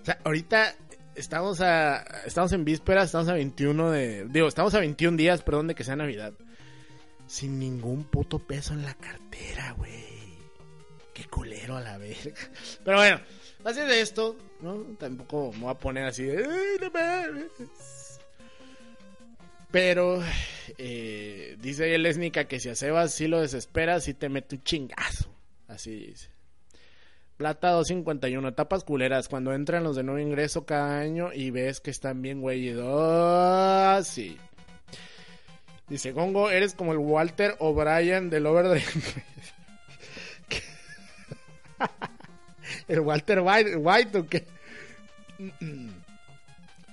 [0.00, 0.74] O sea, ahorita
[1.14, 5.68] estamos a estamos en vísperas, estamos a 21 de digo, estamos a 21 días, perdón,
[5.68, 6.32] de que sea Navidad.
[7.26, 10.04] Sin ningún puto peso en la cartera, güey.
[11.14, 12.34] Qué culero a la verga.
[12.84, 13.20] Pero bueno,
[13.64, 14.74] así de esto, ¿no?
[14.98, 16.90] Tampoco me voy a poner así de
[19.70, 20.22] Pero
[20.78, 24.62] eh, dice el Esnica que si a Sebas sí lo desesperas, sí te mete un
[24.62, 25.34] chingazo.
[25.68, 26.30] Así dice.
[27.36, 29.28] Plata 251, etapas culeras.
[29.28, 32.74] Cuando entran los de nuevo ingreso cada año y ves que están bien güey.
[34.04, 34.38] Sí.
[35.88, 38.84] Dice Gongo, eres como el Walter O'Brien del Overdrive.
[42.88, 44.46] el Walter White, White o qué?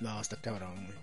[0.00, 1.01] No, está cabrón, güey.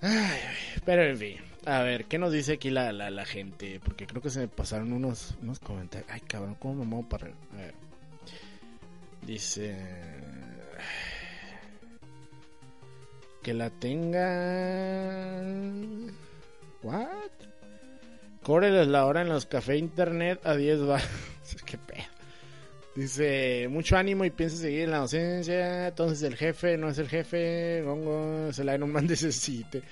[0.00, 0.38] Ay,
[0.84, 1.36] pero en fin.
[1.66, 3.80] A ver, ¿qué nos dice aquí la, la, la gente?
[3.84, 6.10] Porque creo que se me pasaron unos, unos comentarios.
[6.10, 7.26] Ay, cabrón, ¿cómo me muevo para.?
[7.26, 7.74] A ver.
[9.22, 9.76] Dice.
[13.42, 15.42] Que la tenga.
[16.82, 17.30] ¿What?
[18.42, 21.02] Córeles la hora en los cafés internet a 10 bar.
[21.66, 22.07] Qué pedo.
[22.98, 25.86] Dice, mucho ánimo y piensa seguir en la docencia.
[25.86, 27.80] Entonces el jefe no es el jefe.
[27.82, 29.84] Gongo el Iron Man necesite.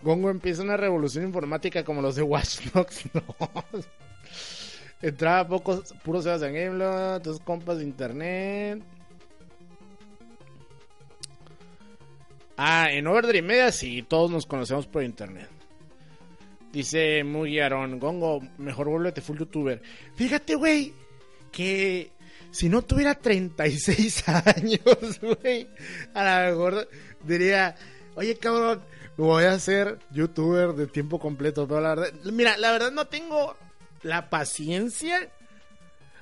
[0.00, 3.10] Gongo empieza una revolución informática como los de Watch Dogs.
[5.02, 8.82] Entraba pocos, puros Sebastián Gameblog, tus compas de internet.
[12.56, 15.50] Ah, en Overdrive Media sí, todos nos conocemos por internet.
[16.72, 19.82] Dice muy Aaron, Gongo, mejor vuélvete full youtuber.
[20.14, 20.94] Fíjate, güey,
[21.52, 22.15] que
[22.50, 24.24] si no tuviera 36
[24.56, 25.68] años, güey,
[26.14, 26.88] a lo mejor
[27.24, 27.76] diría,
[28.14, 28.82] oye, cabrón,
[29.16, 31.66] voy a ser youtuber de tiempo completo.
[31.66, 33.56] Pero la verdad, mira, la verdad no tengo
[34.02, 35.30] la paciencia.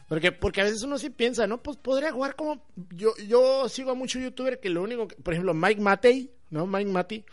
[0.09, 1.63] Porque, porque a veces uno sí piensa, ¿no?
[1.63, 2.63] Pues podría jugar como.
[2.91, 5.17] Yo, yo sigo a muchos youtubers que lo único que.
[5.17, 6.67] Por ejemplo, Mike Matei, ¿no?
[6.67, 7.25] Mike Matei.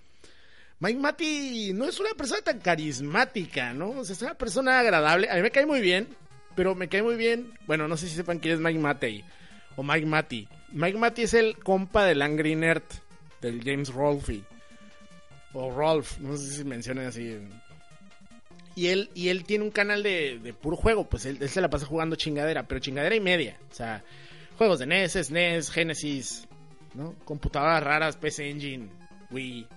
[0.79, 3.89] Mike Matei no es una persona tan carismática, ¿no?
[3.91, 5.29] O sea, es una persona agradable.
[5.29, 6.07] A mí me cae muy bien,
[6.55, 7.51] pero me cae muy bien.
[7.67, 9.23] Bueno, no sé si sepan quién es Mike Matei
[9.75, 10.47] o Mike Matei.
[10.71, 12.83] Mike Matei es el compa del Angry Nerd,
[13.41, 14.41] del James Rolfe.
[15.53, 17.37] O Rolf, no sé si mencionan así.
[18.75, 21.69] Y él, y él tiene un canal de, de puro juego, pues él, se la
[21.69, 23.57] pasa jugando chingadera, pero chingadera y media.
[23.69, 24.03] O sea,
[24.57, 26.47] juegos de NES, SNES, Genesis,
[26.93, 27.15] ¿no?
[27.25, 28.89] Computadoras raras, PC Engine,
[29.29, 29.67] Wii.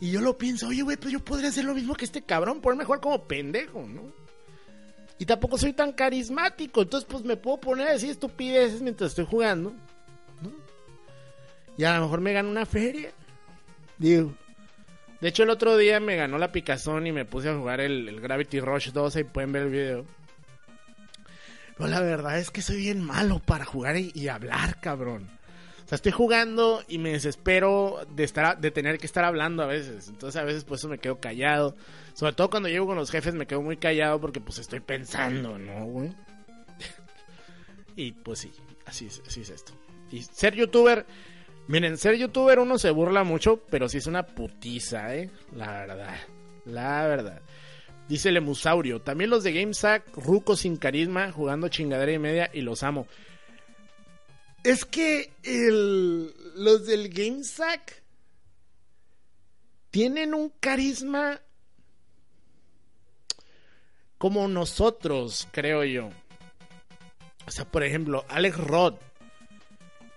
[0.00, 2.62] Y yo lo pienso, oye, güey, pues yo podría hacer lo mismo que este cabrón,
[2.62, 4.12] ponerme jugar como pendejo, ¿no?
[5.18, 9.26] Y tampoco soy tan carismático, entonces pues me puedo poner a decir estupideces mientras estoy
[9.26, 9.72] jugando,
[10.40, 10.52] ¿no?
[11.76, 13.10] Y a lo mejor me gano una feria.
[13.98, 14.34] Digo.
[15.20, 18.20] De hecho, el otro día me ganó la picazón y me puse a jugar el,
[18.20, 19.16] Gravity Rush 2.
[19.16, 20.06] Ahí pueden ver el video.
[21.76, 25.28] Pero la verdad es que soy bien malo para jugar y, hablar, cabrón.
[25.88, 30.08] Sea, estoy jugando y me desespero de, estar, de tener que estar hablando a veces.
[30.08, 31.74] Entonces, a veces, pues, eso me quedo callado.
[32.12, 35.58] Sobre todo cuando llego con los jefes, me quedo muy callado porque, pues, estoy pensando,
[35.58, 36.12] ¿no, güey?
[37.96, 38.52] y, pues, sí,
[38.84, 39.72] así es, así es esto.
[40.10, 41.06] Y ser youtuber
[41.68, 45.30] Miren, ser youtuber uno se burla mucho, pero sí es una putiza, ¿eh?
[45.54, 46.16] La verdad.
[46.64, 47.42] La verdad.
[48.08, 49.00] Dice Lemusaurio.
[49.00, 53.06] También los de GameSack, rucos sin carisma, jugando chingadera y media, y los amo.
[54.64, 55.32] Es que
[56.56, 58.02] los del GameSack
[59.90, 61.40] tienen un carisma
[64.18, 66.10] como nosotros, creo yo.
[67.46, 69.00] O sea, por ejemplo, Alex Roth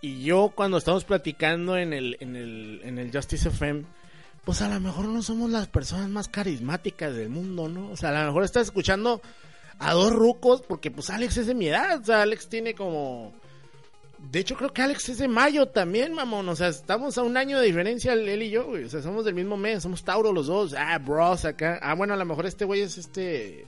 [0.01, 3.85] y yo cuando estamos platicando en el, en el, en el Justice FM,
[4.43, 7.91] pues a lo mejor no somos las personas más carismáticas del mundo, ¿no?
[7.91, 9.21] O sea, a lo mejor estás escuchando
[9.77, 13.33] a dos rucos porque pues Alex es de mi edad, o sea, Alex tiene como...
[14.29, 16.47] De hecho, creo que Alex es de mayo también, mamón.
[16.47, 18.83] O sea, estamos a un año de diferencia él y yo, güey.
[18.83, 20.75] O sea, somos del mismo mes, somos Tauro los dos.
[20.77, 21.79] Ah, bros, acá.
[21.81, 23.65] Ah, bueno, a lo mejor este güey es este...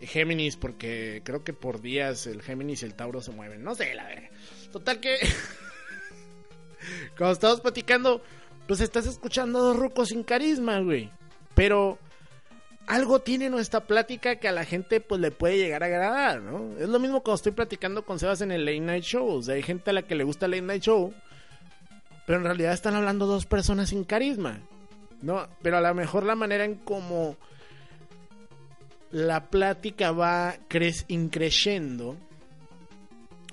[0.00, 3.64] Géminis, porque creo que por días el Géminis y el Tauro se mueven.
[3.64, 4.30] No sé, la verdad.
[4.72, 5.18] Total que.
[7.18, 8.22] Cuando estamos platicando,
[8.66, 11.10] pues estás escuchando a dos rucos sin carisma, güey.
[11.54, 11.98] Pero
[12.88, 16.76] algo tiene nuestra plática que a la gente pues le puede llegar a agradar, ¿no?
[16.78, 19.28] Es lo mismo cuando estoy platicando con Sebas en el Late Night Show.
[19.28, 21.12] O sea, hay gente a la que le gusta el Late Night Show.
[22.26, 24.60] Pero en realidad están hablando dos personas sin carisma.
[25.20, 25.46] ¿No?
[25.62, 27.36] Pero a lo mejor la manera en cómo
[29.10, 32.16] la plática va cre increciendo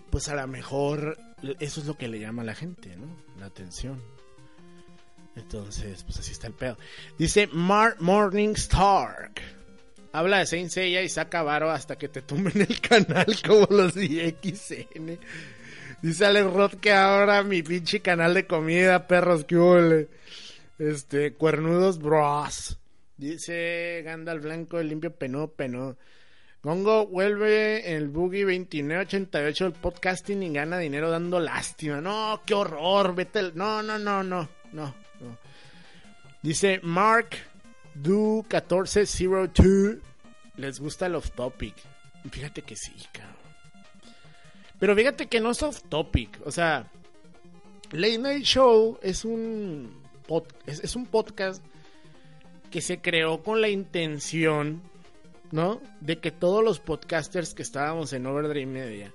[0.10, 1.18] pues a lo mejor
[1.60, 3.08] eso es lo que le llama a la gente, ¿no?
[3.38, 4.02] La atención.
[5.36, 6.78] Entonces, pues así está el pedo.
[7.18, 9.42] Dice Mar Morning Stark.
[10.12, 13.96] Habla de Saint Seiya y saca varo hasta que te tumben el canal como los
[13.96, 15.20] DXN.
[16.02, 20.08] Dice Alex Roth que ahora mi pinche canal de comida, perros que huele.
[20.80, 22.78] Este, cuernudos bros.
[23.18, 25.98] Dice Gandalf Blanco, el limpio penó, penó.
[26.64, 32.02] Gongo vuelve el Boogie 2988 del podcasting y gana dinero dando lástima.
[32.02, 33.52] No, qué horror, vete.
[33.54, 35.05] No, no, no, no, no.
[36.46, 37.30] Dice Mark
[37.96, 39.98] Do 1402.
[40.58, 41.74] Les gusta el off topic.
[42.30, 43.34] Fíjate que sí, cabrón.
[44.78, 46.40] Pero fíjate que no es off topic.
[46.46, 46.92] O sea,
[47.92, 49.92] Late Night Show es un,
[50.68, 51.64] es, es un podcast
[52.70, 54.84] que se creó con la intención
[55.52, 55.82] ¿no?
[56.00, 59.14] De que todos los podcasters que estábamos en Overdrive Media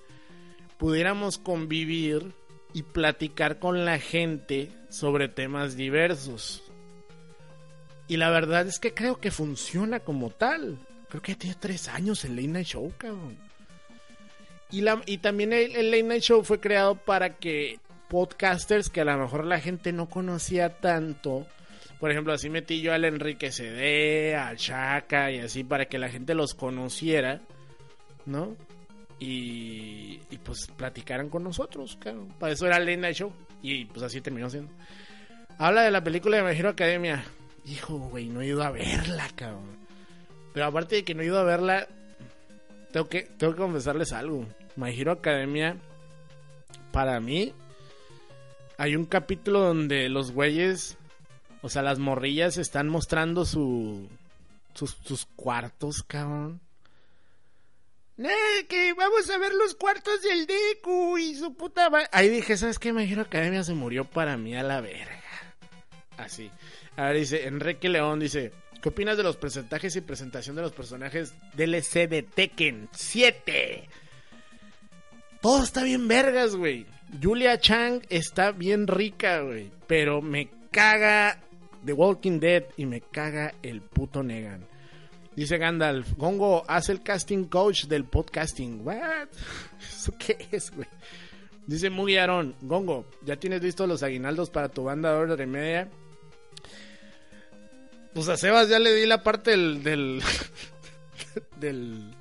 [0.78, 2.32] pudiéramos convivir
[2.72, 6.69] y platicar con la gente sobre temas diversos.
[8.10, 10.78] Y la verdad es que creo que funciona como tal.
[11.10, 13.38] Creo que ya tiene tres años el Late Night Show, cabrón.
[14.72, 19.02] Y, la, y también el, el Late Night Show fue creado para que podcasters que
[19.02, 21.46] a lo mejor la gente no conocía tanto.
[22.00, 26.08] Por ejemplo, así metí yo al Enrique CD, al Chaka y así para que la
[26.08, 27.40] gente los conociera,
[28.26, 28.56] ¿no?
[29.20, 32.26] Y, y pues platicaran con nosotros, claro.
[32.40, 33.32] Para eso era el Late Night Show.
[33.62, 34.72] Y pues así terminó siendo.
[35.58, 37.24] Habla de la película de My Academia.
[37.70, 39.78] Hijo, güey, no he ido a verla, cabrón.
[40.52, 41.86] Pero aparte de que no he ido a verla,
[42.92, 44.44] tengo que, tengo que confesarles algo.
[44.74, 45.76] My Hero Academia,
[46.90, 47.52] para mí,
[48.76, 50.96] hay un capítulo donde los güeyes,
[51.62, 54.08] o sea, las morrillas están mostrando su,
[54.74, 56.60] sus, sus cuartos, cabrón.
[58.18, 62.78] Eh, que vamos a ver los cuartos del Deku y su puta Ahí dije, ¿sabes
[62.78, 62.92] qué?
[62.92, 65.19] My Hero Academia se murió para mí a la verga.
[66.22, 66.50] Así.
[66.96, 68.52] A ver, dice, Enrique León dice,
[68.82, 73.88] ¿qué opinas de los presentajes y presentación de los personajes DLC de Tekken 7?
[75.40, 76.86] Todo está bien vergas, güey.
[77.22, 79.70] Julia Chang está bien rica, güey.
[79.86, 81.40] Pero me caga
[81.84, 84.66] The Walking Dead y me caga el puto Negan.
[85.34, 88.86] Dice Gandalf, Gongo, haz el casting coach del podcasting.
[88.86, 89.28] ¿What?
[89.80, 90.88] ¿Eso qué es, güey?
[91.66, 95.46] Dice Mugi Aaron, Gongo, ¿ya tienes listos los aguinaldos para tu banda de hora y
[95.46, 95.88] media?
[98.14, 99.82] Pues a Sebas ya le di la parte del,
[101.60, 102.14] del,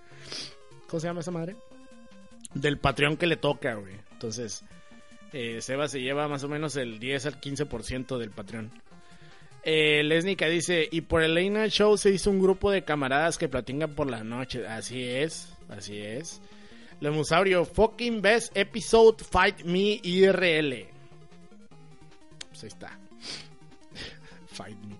[0.88, 1.56] ¿cómo se llama esa madre?
[2.54, 3.96] Del Patreon que le toca, güey.
[4.12, 4.64] Entonces,
[5.34, 8.72] eh, Sebas se lleva más o menos el 10 al 15% del Patreon.
[9.64, 13.38] Eh, Lesnica dice, y por el Late Night Show se hizo un grupo de camaradas
[13.38, 14.66] que platican por la noche.
[14.68, 16.42] Así es, así es.
[17.02, 20.88] Lemusaurio, fucking best episode Fight Me IRL.
[22.50, 23.00] Pues ahí está.
[24.48, 24.99] Fight Me.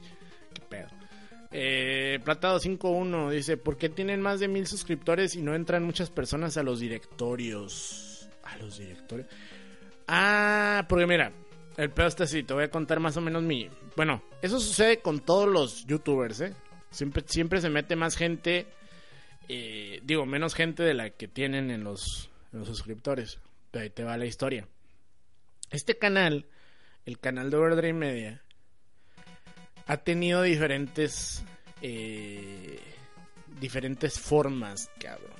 [1.52, 6.10] Eh, Platado 51 dice, ¿por qué tienen más de mil suscriptores y no entran muchas
[6.10, 8.30] personas a los directorios?
[8.44, 9.28] A los directorios.
[10.08, 11.32] Ah, porque mira,
[11.78, 13.70] el pedo está así, te voy a contar más o menos mi...
[13.96, 16.54] Bueno, eso sucede con todos los youtubers, ¿eh?
[16.92, 18.68] Siempre, siempre se mete más gente,
[19.48, 23.40] eh, digo, menos gente de la que tienen en los, suscriptores.
[23.72, 24.68] Pero ahí te va la historia.
[25.70, 26.48] Este canal,
[27.06, 28.44] el canal de Overdrive Media,
[29.90, 31.44] ha tenido diferentes,
[31.82, 32.80] eh,
[33.60, 35.34] diferentes formas, cabrón.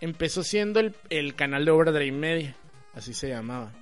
[0.00, 2.56] Empezó siendo el, el canal de Overdrive Media,
[2.94, 3.72] así se llamaba.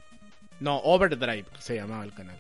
[0.61, 2.39] No, Overdrive se llamaba el canal.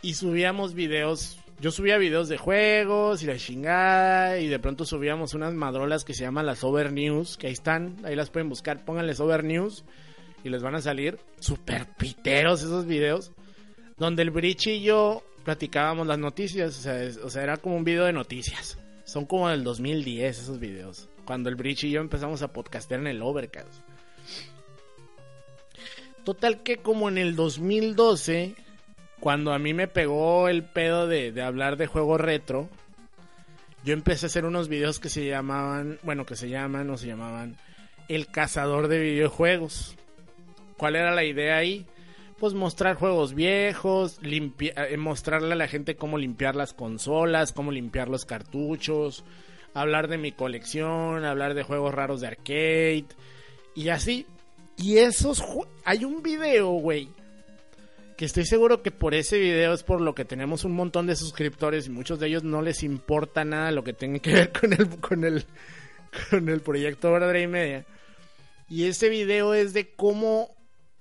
[0.00, 1.40] Y subíamos videos.
[1.58, 4.38] Yo subía videos de juegos y la chingada.
[4.38, 7.36] Y de pronto subíamos unas madrolas que se llaman las Over News.
[7.36, 8.84] Que ahí están, ahí las pueden buscar.
[8.84, 9.84] Pónganles Over News.
[10.44, 13.32] Y les van a salir super piteros esos videos.
[13.98, 16.86] Donde el Bridge y yo platicábamos las noticias.
[17.24, 18.78] O sea, era como un video de noticias.
[19.02, 21.08] Son como del 2010 esos videos.
[21.24, 23.82] Cuando el Bridge y yo empezamos a podcastear en el Overcast.
[26.22, 28.54] Total que como en el 2012,
[29.18, 32.68] cuando a mí me pegó el pedo de, de hablar de juego retro,
[33.84, 37.08] yo empecé a hacer unos videos que se llamaban, bueno, que se llaman o se
[37.08, 37.56] llamaban
[38.06, 39.96] El Cazador de Videojuegos.
[40.76, 41.86] ¿Cuál era la idea ahí?
[42.40, 48.08] Pues mostrar juegos viejos, eh, mostrarle a la gente cómo limpiar las consolas, cómo limpiar
[48.08, 49.24] los cartuchos,
[49.74, 53.04] hablar de mi colección, hablar de juegos raros de arcade
[53.74, 54.26] y así.
[54.78, 55.44] Y esos
[55.84, 57.10] hay un video, güey,
[58.16, 61.16] que estoy seguro que por ese video es por lo que tenemos un montón de
[61.16, 64.72] suscriptores y muchos de ellos no les importa nada lo que tenga que ver con
[64.72, 65.44] el con el
[66.30, 67.84] con el proyecto Overdrive Media.
[68.66, 70.54] Y ese video es de cómo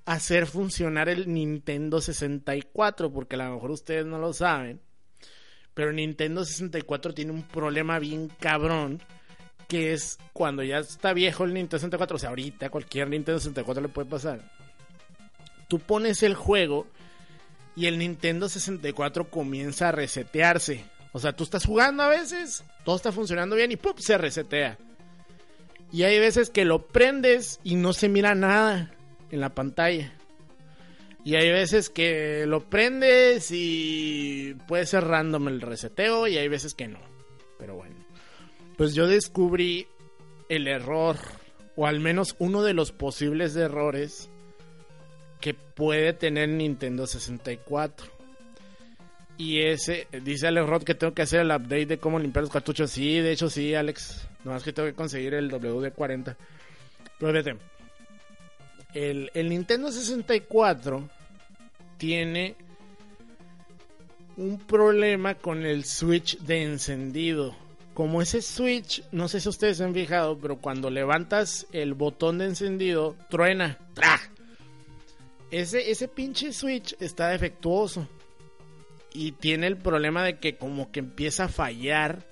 [0.10, 4.82] hacer funcionar el Nintendo 64, porque a lo mejor ustedes no lo saben,
[5.76, 9.04] pero Nintendo 64 tiene un problema bien cabrón,
[9.68, 13.84] que es cuando ya está viejo el Nintendo 64, o sea, ahorita cualquier Nintendo 64
[13.84, 14.52] le puede pasar.
[15.68, 16.88] Tú pones el juego
[17.76, 20.86] y el Nintendo 64 comienza a resetearse.
[21.12, 23.94] O sea, tú estás jugando a veces, todo está funcionando bien y ¡pum!
[23.98, 24.80] se resetea.
[25.92, 28.92] Y hay veces que lo prendes y no se mira nada
[29.32, 30.14] en la pantalla.
[31.24, 36.74] Y hay veces que lo prendes y puede ser random el reseteo y hay veces
[36.74, 37.00] que no.
[37.58, 37.96] Pero bueno.
[38.78, 39.88] Pues yo descubrí
[40.48, 41.18] el error,
[41.76, 44.30] o al menos uno de los posibles errores
[45.42, 48.08] que puede tener Nintendo 64.
[49.38, 52.52] Y ese, dice Alex Rod que tengo que hacer el update de cómo limpiar los
[52.52, 52.92] cartuchos.
[52.92, 54.28] Sí, de hecho sí, Alex.
[54.44, 56.36] Nomás que tengo que conseguir el WD-40.
[57.20, 57.58] Pero fíjate,
[58.94, 61.10] el, el Nintendo 64
[61.98, 62.56] tiene
[64.38, 67.56] un problema con el switch de encendido.
[67.94, 72.38] Como ese switch, no sé si ustedes se han fijado, pero cuando levantas el botón
[72.38, 73.78] de encendido, truena.
[73.94, 74.18] ¡Tra!
[75.52, 78.08] Ese, ese pinche switch está defectuoso.
[79.14, 82.26] Y tiene el problema de que como que empieza a fallar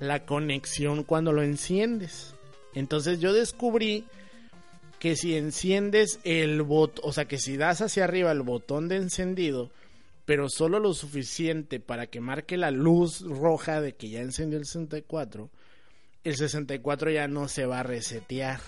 [0.00, 2.34] la conexión cuando lo enciendes.
[2.74, 4.06] Entonces yo descubrí
[5.02, 8.98] que si enciendes el botón, o sea que si das hacia arriba el botón de
[8.98, 9.72] encendido,
[10.26, 14.64] pero solo lo suficiente para que marque la luz roja de que ya encendió el
[14.64, 15.50] 64,
[16.22, 18.60] el 64 ya no se va a resetear.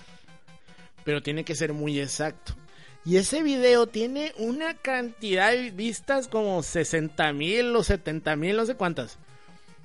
[1.05, 2.57] Pero tiene que ser muy exacto.
[3.05, 8.67] Y ese video tiene una cantidad de vistas como 60 mil o 70 mil, no
[8.67, 9.21] sé cuántas.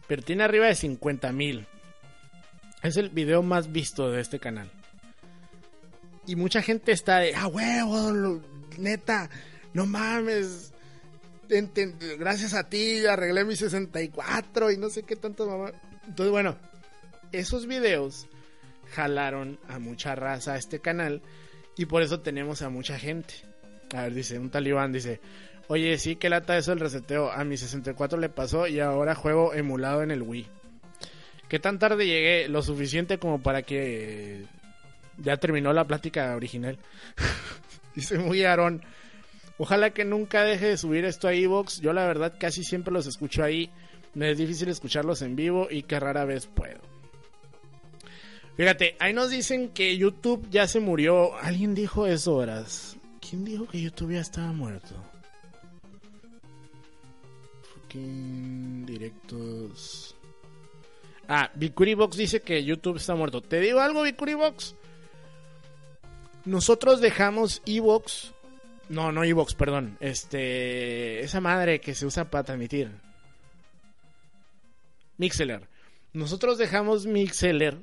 [0.08, 1.68] Pero tiene arriba de 50 mil.
[2.82, 4.72] Es el video más visto de este canal.
[6.30, 8.40] Y mucha gente está de, ah, huevo,
[8.78, 9.32] neta,
[9.74, 10.72] no mames.
[12.20, 15.72] gracias a ti arreglé mi 64 y no sé qué tanto mamá.
[16.06, 16.56] Entonces, bueno,
[17.32, 18.28] esos videos
[18.92, 21.24] jalaron a mucha raza a este canal
[21.76, 23.34] y por eso tenemos a mucha gente.
[23.96, 25.22] A ver, dice, un talibán dice,
[25.68, 27.32] oye, sí, que lata eso el reseteo.
[27.32, 30.46] A mi 64 le pasó y ahora juego emulado en el Wii.
[31.48, 32.48] ¿Qué tan tarde llegué?
[32.50, 34.46] Lo suficiente como para que
[35.22, 36.78] ya terminó la plática original.
[37.96, 38.84] dice muy Aarón.
[39.58, 41.82] Ojalá que nunca deje de subir esto a Evox.
[41.82, 43.70] Yo la verdad casi siempre los escucho ahí.
[44.14, 46.80] Me es difícil escucharlos en vivo y que rara vez puedo.
[48.56, 51.36] Fíjate, ahí nos dicen que YouTube ya se murió.
[51.38, 52.98] Alguien dijo eso, horas.
[53.22, 54.96] ¿Quién dijo que YouTube ya estaba muerto?
[57.74, 60.16] Fucking directos.
[61.28, 63.42] Ah, Vicuribox dice que YouTube está muerto.
[63.42, 64.76] ¿Te digo algo, Vicuribox?
[66.50, 68.34] Nosotros dejamos Evox.
[68.90, 69.98] No, no Evox, perdón.
[70.00, 71.20] Este.
[71.20, 72.90] Esa madre que se usa para transmitir.
[75.18, 75.70] Mixeler.
[76.12, 77.78] Nosotros dejamos Mixeler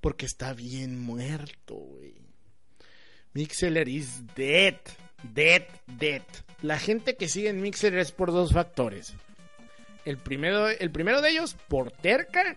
[0.00, 2.14] porque está bien muerto, güey.
[3.34, 4.76] Mixeler is dead.
[5.22, 5.64] Dead,
[5.98, 6.22] dead.
[6.62, 9.12] La gente que sigue en Mixeler es por dos factores.
[10.06, 12.56] El primero, el primero de ellos, por terca.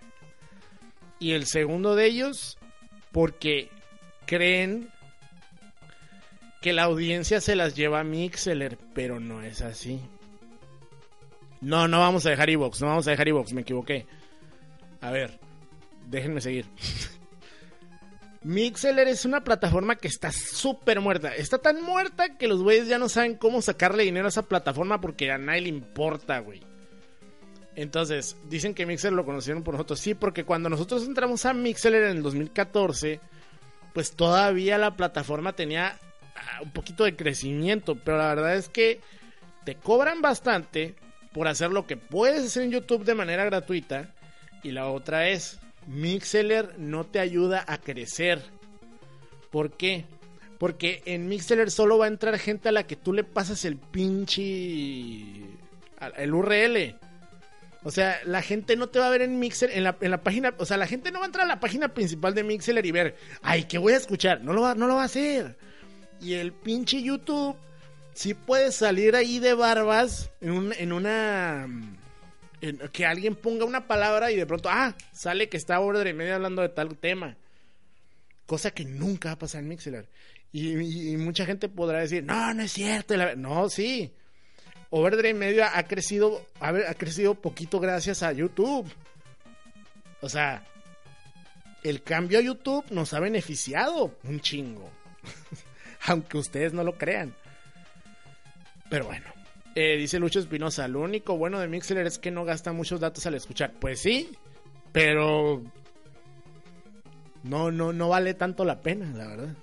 [1.19, 2.57] Y el segundo de ellos,
[3.11, 3.69] porque
[4.25, 4.89] creen
[6.63, 9.99] que la audiencia se las lleva a Mixeler, pero no es así.
[11.59, 14.07] No, no vamos a dejar Evox, no vamos a dejar Evox, me equivoqué.
[15.01, 15.37] A ver,
[16.07, 16.65] déjenme seguir.
[18.43, 21.35] Mixeler es una plataforma que está súper muerta.
[21.35, 25.01] Está tan muerta que los güeyes ya no saben cómo sacarle dinero a esa plataforma
[25.01, 26.61] porque a nadie le importa, güey.
[27.75, 29.99] Entonces, dicen que Mixeler lo conocieron por nosotros.
[29.99, 33.19] Sí, porque cuando nosotros entramos a Mixeler en el 2014,
[33.93, 35.99] pues todavía la plataforma tenía
[36.61, 37.95] un poquito de crecimiento.
[37.95, 38.99] Pero la verdad es que
[39.65, 40.95] te cobran bastante
[41.33, 44.13] por hacer lo que puedes hacer en YouTube de manera gratuita.
[44.61, 48.41] Y la otra es, Mixeler no te ayuda a crecer.
[49.51, 50.05] ¿Por qué?
[50.57, 53.77] Porque en Mixeler solo va a entrar gente a la que tú le pasas el
[53.77, 54.43] pinche...
[56.17, 56.95] el URL.
[57.83, 60.23] O sea, la gente no te va a ver en Mixer, en la, en la
[60.23, 62.85] página, o sea, la gente no va a entrar a la página principal de Mixer
[62.85, 64.41] y ver, ay, ¿qué voy a escuchar?
[64.41, 65.57] No lo va, no lo va a hacer.
[66.23, 67.55] Y el pinche YouTube
[68.13, 71.67] sí puede salir ahí de barbas en, en una
[72.91, 76.35] que alguien ponga una palabra y de pronto, ah, sale que está Order y medio
[76.35, 77.35] hablando de tal tema.
[78.45, 80.07] Cosa que nunca va a pasar en Mixler.
[80.51, 83.15] Y, mucha gente podrá decir, no, no es cierto.
[83.35, 84.13] No, sí.
[84.91, 88.87] Overdrive Media ha crecido, ha crecido poquito gracias a YouTube.
[90.21, 90.63] O sea,
[91.83, 94.89] el cambio a YouTube nos ha beneficiado un chingo.
[96.07, 97.33] Aunque ustedes no lo crean.
[98.89, 99.25] Pero bueno.
[99.75, 103.25] Eh, dice Lucho Espinosa, lo único bueno de Mixler es que no gasta muchos datos
[103.25, 103.73] al escuchar.
[103.79, 104.29] Pues sí,
[104.91, 105.63] pero
[107.43, 109.55] no, no, no vale tanto la pena, la verdad.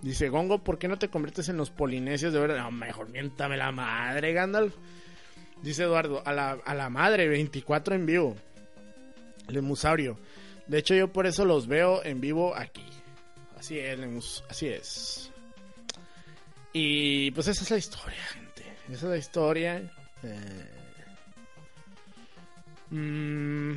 [0.00, 2.58] Dice Gongo, ¿por qué no te conviertes en los polinesios de verdad?
[2.58, 4.74] No, mejor miéntame la madre, Gandalf.
[5.62, 8.36] Dice Eduardo, a la, a la madre, 24 en vivo.
[9.48, 10.18] El musaurio.
[10.66, 12.84] De hecho, yo por eso los veo en vivo aquí.
[13.58, 15.33] Así es, así es.
[16.76, 18.18] Y pues esa es la historia.
[18.88, 19.90] Esa es la historia.
[20.24, 20.70] Eh,
[22.90, 23.74] mm,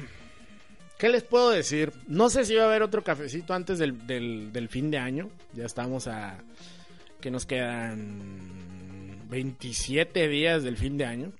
[0.97, 1.93] ¿Qué les puedo decir?
[2.07, 5.29] No sé si va a haber otro cafecito antes del, del, fin de año.
[5.53, 6.39] Ya estamos a...
[7.21, 11.31] que nos quedan 27 días del fin de año.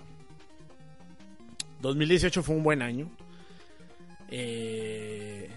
[1.81, 3.09] 2018 fue un buen año.
[4.29, 5.49] Eh,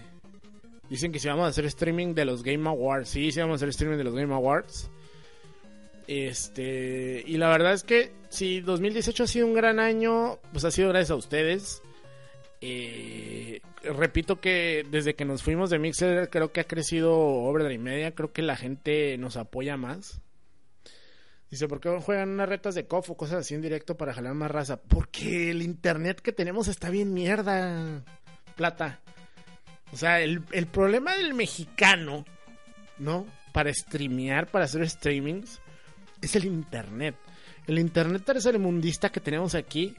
[0.89, 3.07] dicen que si vamos a hacer streaming de los Game Awards.
[3.07, 4.89] Sí, sí vamos a hacer streaming de los Game Awards.
[6.13, 10.71] Este, y la verdad es que si 2018 ha sido un gran año, pues ha
[10.71, 11.81] sido gracias a ustedes.
[12.59, 18.13] Eh, repito que desde que nos fuimos de Mixer creo que ha crecido Overdrive Media,
[18.13, 20.19] creo que la gente nos apoya más.
[21.49, 24.33] Dice, ¿por qué juegan unas retas de COF o cosas así en directo para jalar
[24.33, 24.81] más raza?
[24.81, 28.03] Porque el internet que tenemos está bien mierda,
[28.57, 28.99] plata.
[29.93, 32.25] O sea, el, el problema del mexicano,
[32.97, 33.25] ¿no?
[33.53, 35.60] Para streamear, para hacer streamings,
[36.21, 37.15] es el internet.
[37.67, 38.23] El internet
[38.59, 39.95] mundista que tenemos aquí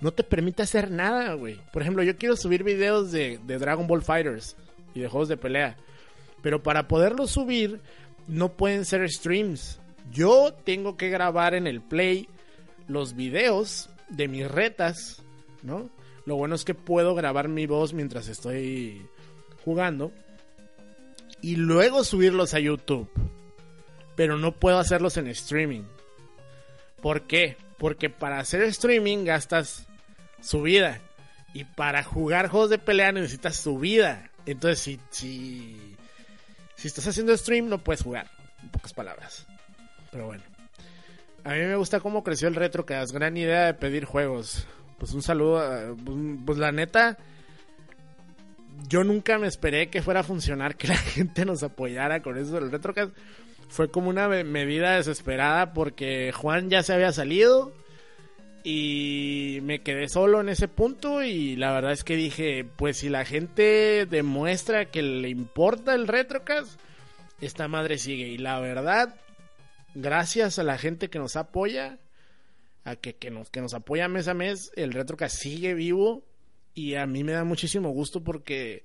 [0.00, 1.60] no te permite hacer nada, güey.
[1.72, 4.56] Por ejemplo, yo quiero subir videos de, de Dragon Ball Fighters
[4.94, 5.76] y de juegos de pelea.
[6.42, 7.80] Pero para poderlos subir,
[8.26, 12.28] no pueden ser streams yo tengo que grabar en el Play
[12.88, 15.22] los videos de mis retas,
[15.62, 15.90] ¿no?
[16.24, 19.06] Lo bueno es que puedo grabar mi voz mientras estoy
[19.64, 20.12] jugando
[21.40, 23.08] y luego subirlos a YouTube.
[24.16, 25.82] Pero no puedo hacerlos en streaming.
[27.00, 27.56] ¿Por qué?
[27.78, 29.86] Porque para hacer streaming gastas
[30.40, 31.00] subida.
[31.54, 34.30] Y para jugar juegos de pelea necesitas subida.
[34.46, 35.96] Entonces, si, si,
[36.76, 38.30] si estás haciendo stream, no puedes jugar.
[38.62, 39.46] En pocas palabras.
[40.10, 40.42] Pero bueno.
[41.44, 44.66] A mí me gusta cómo creció el retro, que gran idea de pedir juegos.
[44.98, 45.96] Pues un saludo.
[46.04, 47.18] Pues, pues, la neta,
[48.88, 52.52] yo nunca me esperé que fuera a funcionar, que la gente nos apoyara con eso
[52.52, 53.12] del retrocast.
[53.68, 57.72] Fue como una medida desesperada porque Juan ya se había salido
[58.64, 63.08] y me quedé solo en ese punto y la verdad es que dije, pues si
[63.08, 66.78] la gente demuestra que le importa el retrocast,
[67.40, 68.28] esta madre sigue.
[68.28, 69.14] Y la verdad,
[69.94, 71.98] gracias a la gente que nos apoya,
[72.84, 76.22] a que, que, nos, que nos apoya mes a mes, el Retrocast sigue vivo
[76.74, 78.84] y a mí me da muchísimo gusto porque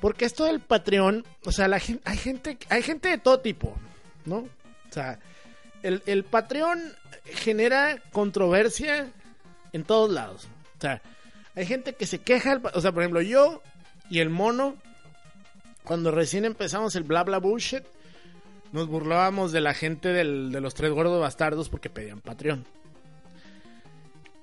[0.00, 3.76] porque esto del Patreon, o sea, la, hay gente hay gente de todo tipo,
[4.24, 4.38] ¿no?
[4.38, 5.18] O sea,
[5.82, 6.80] el, el Patreon
[7.24, 9.08] genera controversia
[9.72, 10.48] en todos lados.
[10.78, 11.02] O sea,
[11.54, 13.62] hay gente que se queja, o sea, por ejemplo, yo
[14.10, 14.76] y el mono
[15.86, 17.84] cuando recién empezamos el bla bla bullshit,
[18.72, 22.64] nos burlábamos de la gente de los tres gordos bastardos porque pedían Patreon.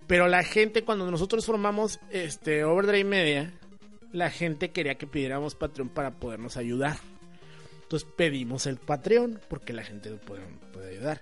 [0.07, 3.53] Pero la gente, cuando nosotros formamos este Overdrive Media,
[4.13, 6.97] la gente quería que pidiéramos Patreon para podernos ayudar.
[7.81, 11.19] Entonces pedimos el Patreon porque la gente puede, puede ayudar.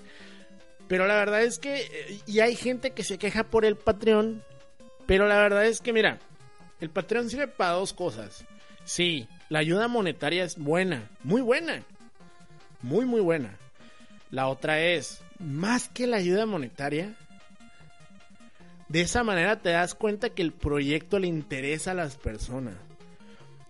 [0.88, 4.44] Pero la verdad es que, y hay gente que se queja por el Patreon,
[5.08, 6.20] pero la verdad es que, mira,
[6.80, 8.46] el Patreon sirve para dos cosas.
[8.84, 11.84] Sí, la ayuda monetaria es buena, muy buena
[12.82, 13.58] muy muy buena.
[14.30, 17.16] La otra es, más que la ayuda monetaria,
[18.92, 22.76] de esa manera te das cuenta que el proyecto le interesa a las personas.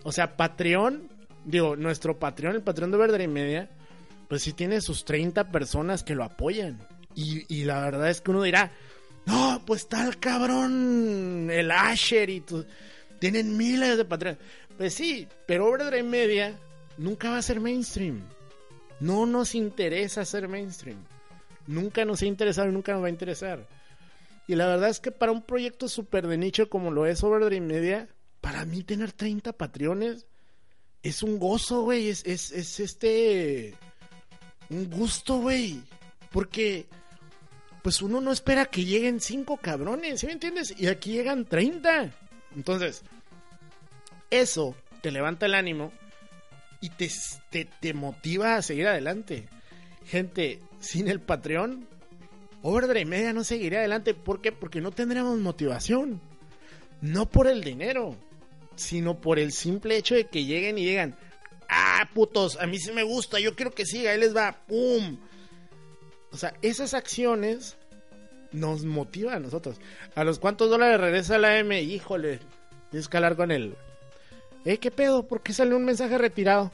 [0.04, 1.10] O sea, Patreon,
[1.46, 3.70] digo, nuestro Patreon, el Patreon de Verdad y Media,
[4.28, 6.80] pues sí tiene sus 30 personas que lo apoyan.
[7.14, 8.72] Y, la verdad es que uno dirá,
[9.28, 12.66] no, pues tal cabrón, el Asher y tú,
[13.20, 14.40] tienen miles de Patreon.
[14.76, 16.56] Pues sí, pero Overdrive Media
[16.98, 18.22] nunca va a ser mainstream.
[19.00, 20.98] No nos interesa ser mainstream.
[21.68, 23.68] Nunca nos ha interesado y nunca nos va a interesar.
[24.48, 27.66] Y la verdad es que para un proyecto súper de nicho como lo es Overdream
[27.66, 28.10] Media,
[28.42, 30.26] para mí tener 30 patrones
[31.04, 32.10] es un gozo, güey.
[32.10, 33.76] Es, es, es este.
[34.70, 35.82] Un gusto, güey.
[36.32, 36.88] Porque.
[37.82, 40.72] Pues uno no espera que lleguen 5 cabrones, ¿sí me entiendes?
[40.78, 42.12] Y aquí llegan 30.
[42.56, 43.02] Entonces,
[44.30, 45.92] eso te levanta el ánimo
[46.80, 47.10] y te,
[47.80, 49.48] te, motiva a seguir adelante.
[50.06, 51.88] Gente, sin el Patreon,
[52.64, 54.14] Overdrive Media no seguiría adelante.
[54.14, 54.52] ¿Por qué?
[54.52, 56.22] Porque no tendríamos motivación.
[57.02, 58.16] No por el dinero,
[58.76, 61.16] sino por el simple hecho de que lleguen y digan,
[61.68, 65.18] ah, putos, a mí sí me gusta, yo quiero que siga, ahí les va, ¡pum!
[66.32, 67.78] O sea, esas acciones
[68.52, 69.78] nos motivan a nosotros.
[70.16, 71.82] ¿A los cuántos dólares regresa la M?
[71.82, 72.40] Híjole,
[72.90, 73.76] tienes que hablar con él.
[74.66, 75.28] ¿Eh, qué pedo?
[75.28, 76.72] ¿Por qué salió un mensaje retirado?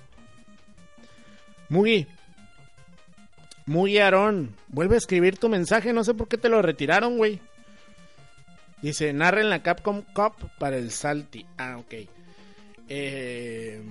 [1.70, 2.08] Mugi.
[3.68, 4.55] Mugi Aarón.
[4.68, 5.93] Vuelve a escribir tu mensaje.
[5.93, 7.39] No sé por qué te lo retiraron, güey.
[8.82, 11.45] Dice, narren la Capcom Cup para el Salty.
[11.57, 11.93] Ah, ok.
[12.89, 13.82] Eh,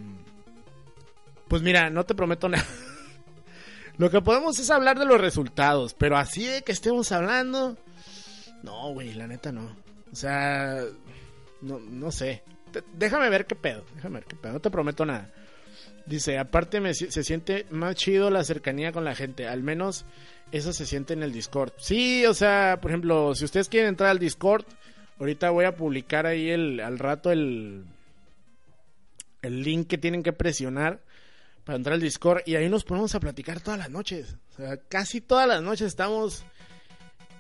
[1.47, 2.67] pues mira, no te prometo nada.
[3.99, 5.95] Lo que podemos es hablar de los resultados.
[5.95, 7.77] Pero así de que estemos hablando...
[8.63, 9.77] No, güey, la neta no.
[10.13, 10.83] O sea...
[11.63, 12.43] No, no sé
[12.93, 13.85] déjame ver qué pedo.
[13.95, 14.53] Déjame ver qué pedo.
[14.55, 15.31] No te prometo nada.
[16.07, 19.49] Dice, aparte se siente más chido la cercanía con la gente.
[19.49, 20.05] Al menos
[20.53, 21.73] eso se siente en el Discord.
[21.79, 24.65] Sí, o sea, por ejemplo, si ustedes quieren entrar al Discord,
[25.19, 27.85] ahorita voy a publicar ahí el, al rato el,
[29.43, 31.01] el link que tienen que presionar
[31.65, 34.37] para entrar al Discord y ahí nos ponemos a platicar todas las noches.
[34.53, 36.45] O sea, casi todas las noches estamos.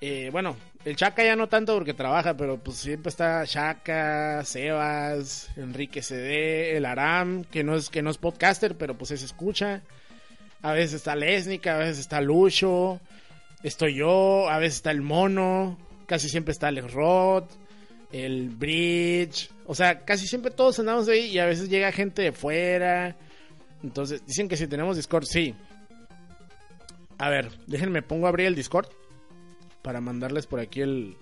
[0.01, 0.57] eh, bueno,
[0.87, 6.76] el Chaca ya no tanto porque trabaja, pero pues siempre está Chaca, Sebas, Enrique CD,
[6.76, 9.82] el Aram, que no es que no es podcaster, pero pues se escucha.
[10.62, 13.01] A veces está Lesnica, a veces está Lucho,
[13.64, 15.76] estoy yo, a veces está el Mono,
[16.07, 17.51] casi siempre está Alex Roth,
[18.12, 22.30] el Bridge, o sea, casi siempre todos andamos ahí y a veces llega gente de
[22.30, 23.16] fuera.
[23.82, 25.53] Entonces, dicen que si tenemos Discord, sí.
[27.18, 28.87] A ver, déjenme pongo a abrir el Discord
[29.87, 31.16] para mandarles por aquí el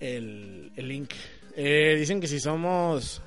[0.00, 1.12] el, link.
[1.54, 3.22] Eh, dicen que si somos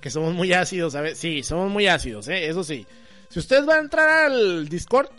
[0.00, 1.18] que somos muy ácidos, ¿sabes?
[1.18, 2.46] Sí, somos muy ácidos, ¿eh?
[2.46, 2.86] Eso sí.
[3.28, 5.10] Si ustedes van a entrar al Discord,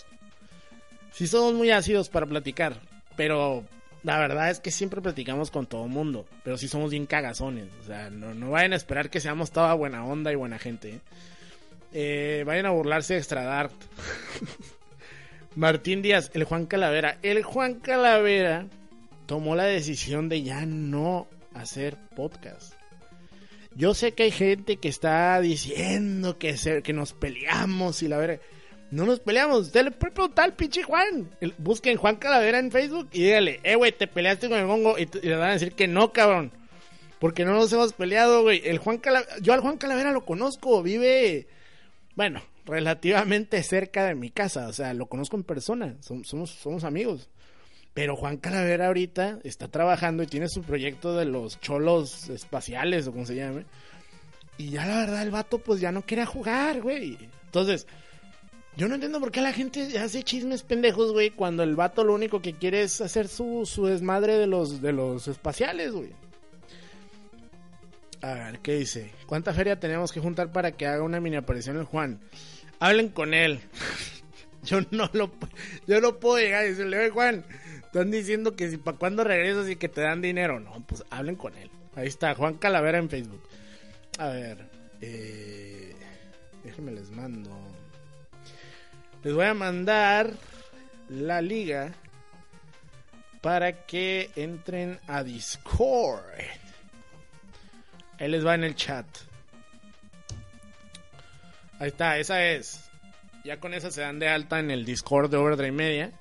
[1.11, 2.79] sí somos muy ácidos para platicar,
[3.17, 3.65] pero
[4.03, 7.85] la verdad es que siempre platicamos con todo mundo, pero sí somos bien cagazones, o
[7.85, 10.89] sea, no, no vayan a esperar que seamos toda buena onda y buena gente.
[10.89, 11.01] ¿eh?
[11.91, 13.73] Eh, vayan a burlarse de Extradart.
[15.57, 17.17] Martín Díaz, el Juan Calavera.
[17.23, 18.67] El Juan Calavera
[19.25, 22.73] tomó la decisión de ya no hacer podcast.
[23.73, 28.17] Yo sé que hay gente que está diciendo que, se- que nos peleamos y la
[28.17, 28.39] vera.
[28.91, 29.61] No nos peleamos.
[29.61, 31.27] Usted le puede preguntar pinche Juan.
[31.41, 34.95] El- busquen Juan Calavera en Facebook y dígale, eh, güey, te peleaste con el gongo.
[34.99, 36.51] Y, le van a decir que no, cabrón.
[37.17, 38.61] Porque no nos hemos peleado, güey.
[38.63, 39.01] El Juan
[39.41, 41.47] yo al Juan Calavera lo conozco, vive,
[42.15, 44.67] bueno, relativamente cerca de mi casa.
[44.67, 45.95] O sea, lo conozco en persona.
[46.01, 47.29] Som- somos, somos amigos.
[47.95, 53.11] Pero Juan Calavera ahorita está trabajando y tiene su proyecto de los cholos espaciales o
[53.11, 53.65] como se llame.
[54.59, 57.17] Y ya la verdad el vato pues ya no quiere jugar, güey.
[57.45, 57.87] Entonces,
[58.75, 62.13] yo no entiendo por qué la gente hace chismes pendejos, güey, cuando el vato lo
[62.13, 66.11] único que quiere es hacer su, su desmadre de los, de los espaciales, güey.
[68.21, 69.11] A ver, ¿qué dice?
[69.27, 72.19] ¿Cuánta feria tenemos que juntar para que haga una mini aparición el Juan?
[72.79, 73.59] Hablen con él.
[74.63, 75.31] yo no lo
[75.87, 77.45] yo no puedo llegar y decirle, oye Juan,
[77.83, 80.59] están diciendo que si para cuándo regresas y que te dan dinero.
[80.59, 81.69] No, pues hablen con él.
[81.95, 83.41] Ahí está, Juan Calavera en Facebook.
[84.19, 84.69] A ver,
[85.01, 85.95] eh,
[86.63, 87.49] déjenme les mando.
[89.23, 90.31] Les voy a mandar
[91.09, 91.93] la liga
[93.41, 96.23] para que entren a Discord.
[98.19, 99.05] Ahí les va en el chat.
[101.79, 102.89] Ahí está, esa es.
[103.43, 106.11] Ya con esa se dan de alta en el Discord de Overdrive Media.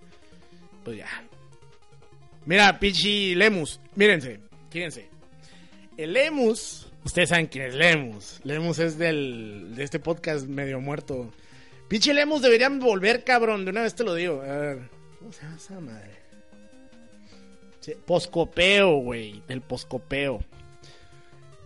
[0.84, 1.08] Pues ya.
[2.44, 3.80] Mira, Pichi Lemus.
[3.96, 4.38] Mírense,
[4.70, 5.08] fíjense.
[5.96, 8.40] El Lemus, ustedes saben quién es Lemus.
[8.44, 11.32] Lemus es del, de este podcast medio muerto.
[11.88, 13.64] Pichi Lemus deberían volver, cabrón.
[13.64, 14.42] De una vez te lo digo.
[14.42, 14.78] A ver,
[15.18, 16.16] ¿cómo se llama esa madre?
[18.04, 19.42] Poscopeo, güey.
[19.48, 20.44] Del poscopeo.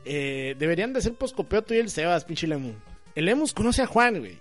[0.04, 2.74] Eh, deberían de ser poscopeo tú y el Sebas, pinche Lemus.
[3.14, 4.38] El Lemus conoce a Juan, güey.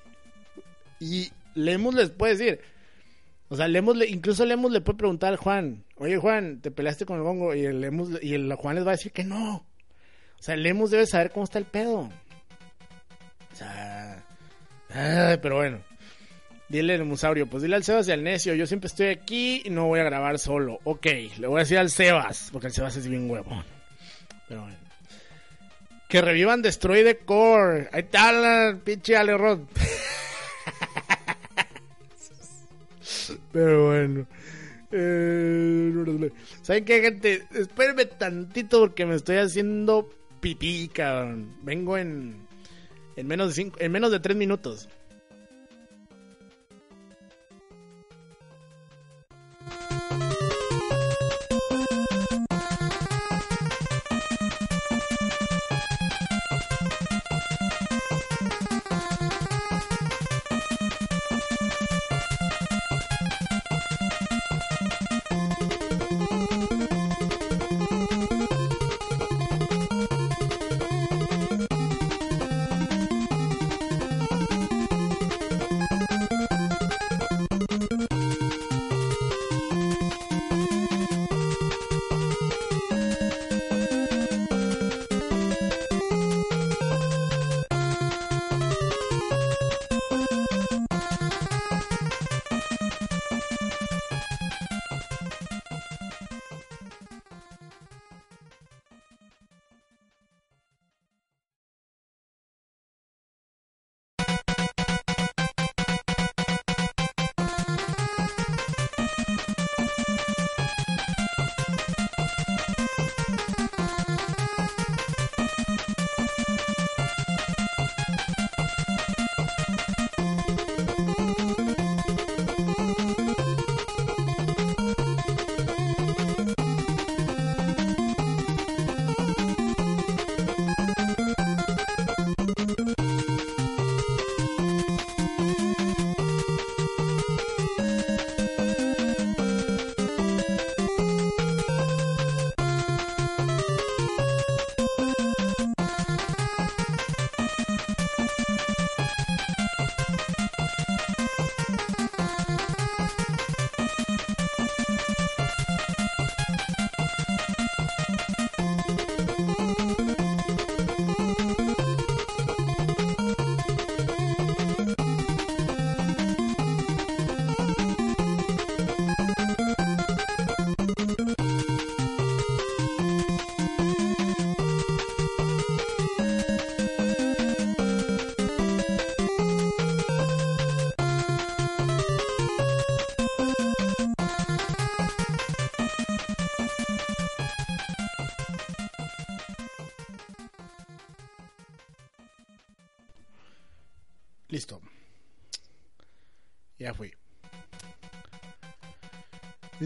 [1.00, 2.62] Y Lemus les puede decir.
[3.50, 7.06] O sea, Lemus le- incluso Lemus le puede preguntar al Juan, oye Juan, ¿te peleaste
[7.06, 7.56] con el gongo?
[7.56, 9.56] Y el y el Juan les va a decir que no.
[9.56, 12.10] O sea, Lemus debe saber cómo está el pedo.
[13.52, 14.24] O sea,
[15.42, 15.80] pero bueno.
[16.70, 19.72] Dile al musaurio, pues dile al Sebas y al necio, yo siempre estoy aquí y
[19.72, 20.80] no voy a grabar solo.
[20.84, 21.08] Ok,
[21.40, 23.64] le voy a decir al Sebas, porque el Sebas es bien huevón.
[24.48, 24.78] Pero bueno.
[26.10, 27.88] Que revivan Destroy the Core.
[27.92, 29.38] Ahí está la pinche Ale.
[33.52, 34.28] Pero bueno.
[34.92, 36.32] Eh,
[36.64, 37.46] ¿Saben qué, gente?
[37.54, 41.56] Espérenme tantito porque me estoy haciendo pipí, cabrón.
[41.62, 42.38] Vengo en,
[43.16, 44.90] en, menos de cinco, en menos de tres minutos.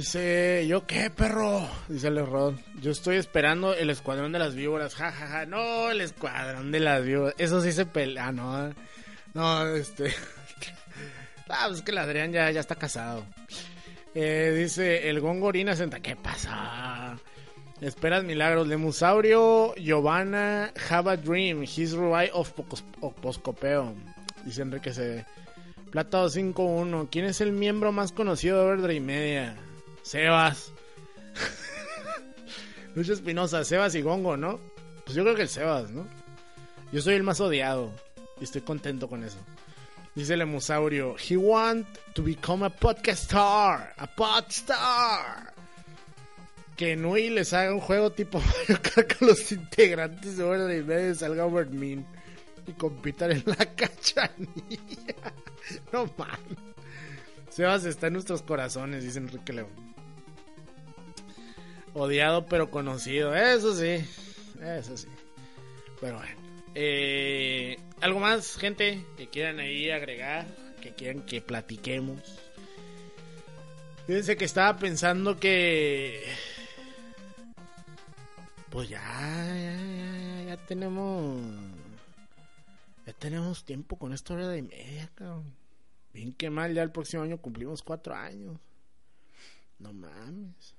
[0.03, 1.65] Dice, ¿yo qué, perro?
[1.87, 2.55] Dice el Rod.
[2.81, 4.95] Yo estoy esperando el escuadrón de las víboras.
[4.95, 5.45] Ja, ja, ja.
[5.45, 7.35] No, el escuadrón de las víboras.
[7.37, 8.27] Eso sí se pelea.
[8.27, 8.73] Ah, no.
[9.33, 10.07] No, este.
[11.47, 13.25] ah, pues es que el Adrián ya, ya está casado.
[14.13, 16.01] Eh, dice, el Gongorina senta.
[16.01, 17.17] ¿Qué pasa?
[17.79, 18.67] Esperas milagros.
[18.67, 21.63] Lemusaurio, Giovanna, Have a Dream.
[21.63, 22.51] His right of
[23.21, 23.95] Poscopeo.
[24.43, 25.25] Dice Enrique C.
[25.91, 27.07] Plata 5-1.
[27.09, 29.55] ¿Quién es el miembro más conocido de Overdrive Media?
[30.03, 30.71] Sebas.
[32.95, 34.59] Lucho Espinosa, Sebas y Gongo, ¿no?
[35.05, 36.05] Pues yo creo que el Sebas, ¿no?
[36.91, 37.91] Yo soy el más odiado
[38.39, 39.37] y estoy contento con eso.
[40.15, 45.51] Dice el he want to become a podcast star, a podstar.
[46.77, 48.39] Que Nui les haga un juego tipo
[48.69, 52.05] Mario Kart con los integrantes de Orden y medio salga Overmin
[52.67, 54.35] y compitan en la cachanilla.
[55.91, 56.59] No mames.
[57.49, 59.92] Sebas está en nuestros corazones, dice Enrique León.
[61.93, 63.35] Odiado pero conocido.
[63.35, 64.05] Eso sí.
[64.61, 65.07] Eso sí.
[65.99, 66.41] Pero bueno.
[66.75, 70.47] Eh, ¿Algo más, gente, que quieran ahí agregar?
[70.81, 72.19] Que quieran que platiquemos.
[74.07, 76.23] Fíjense que estaba pensando que...
[78.69, 81.39] Pues ya, ya, ya, ya tenemos...
[83.05, 85.53] Ya tenemos tiempo con esta hora de media, cabrón.
[86.13, 88.57] Bien que mal, ya el próximo año cumplimos cuatro años.
[89.79, 90.75] No mames.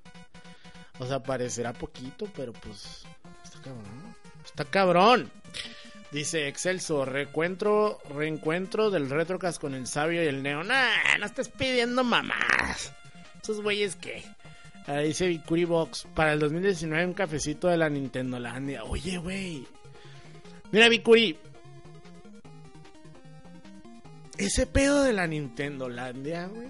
[0.99, 3.05] O sea, parecerá poquito, pero pues
[3.42, 4.16] está cabrón.
[4.45, 5.30] Está cabrón.
[6.12, 10.62] Dice Excelso, reencuentro, reencuentro del Retrocast con el sabio y el neo.
[10.62, 12.92] Nah, no estés pidiendo mamás.
[13.42, 14.22] Esos güeyes que.
[14.86, 16.07] Ahí dice Vicuri Box.
[16.14, 18.84] Para el 2019 un cafecito de la Nintendo Landia.
[18.84, 19.66] Oye, güey.
[20.70, 21.36] Mira, Vicuri.
[24.38, 26.68] Ese pedo de la Nintendo Landia, güey.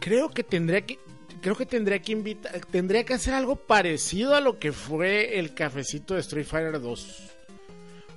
[0.00, 0.98] Creo que tendría que
[1.40, 5.54] creo que tendría que invitar, tendría que hacer algo parecido a lo que fue el
[5.54, 7.32] cafecito de Street Fighter 2.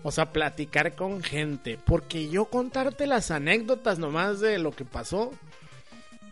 [0.03, 1.77] O sea, platicar con gente.
[1.84, 5.31] Porque yo contarte las anécdotas nomás de lo que pasó,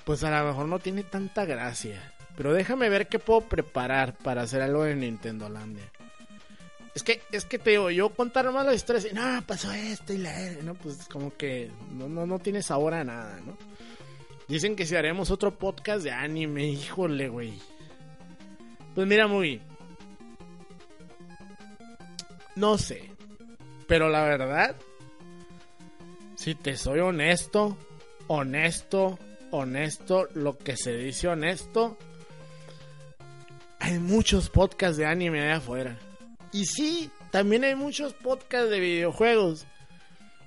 [0.06, 2.14] pues a lo mejor no tiene tanta gracia.
[2.36, 5.92] Pero déjame ver qué puedo preparar para hacer algo en Nintendo Landia.
[6.96, 10.12] Es que, es que te digo, yo contar nomás la historia y no, pasó esto
[10.12, 10.34] y la
[10.64, 13.58] no, pues como que no, no, no tiene sabor a nada, ¿no?
[14.50, 17.54] Dicen que si haremos otro podcast de anime, híjole, güey.
[18.96, 19.62] Pues mira, muy.
[22.56, 23.12] No sé.
[23.88, 24.76] Pero la verdad,
[26.36, 27.78] si te soy honesto,
[28.26, 29.20] honesto,
[29.52, 31.96] honesto, lo que se dice honesto,
[33.80, 36.00] hay muchos podcasts de anime allá afuera.
[36.52, 39.68] Y sí, también hay muchos podcasts de videojuegos.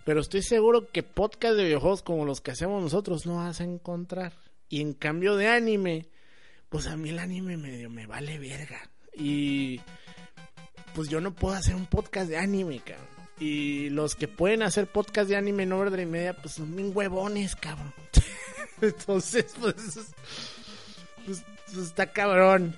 [0.05, 3.65] Pero estoy seguro que podcast de videojuegos como los que hacemos nosotros no vas a
[3.65, 4.33] encontrar.
[4.69, 6.07] Y en cambio de anime,
[6.69, 8.91] pues a mí el anime medio me vale verga.
[9.15, 9.81] Y
[10.95, 13.07] pues yo no puedo hacer un podcast de anime, cabrón.
[13.39, 17.57] Y los que pueden hacer podcast de anime en Overdrive Media, pues son bien huevones,
[17.57, 17.93] cabrón.
[18.81, 19.75] Entonces, pues,
[21.27, 22.75] pues, pues, está cabrón.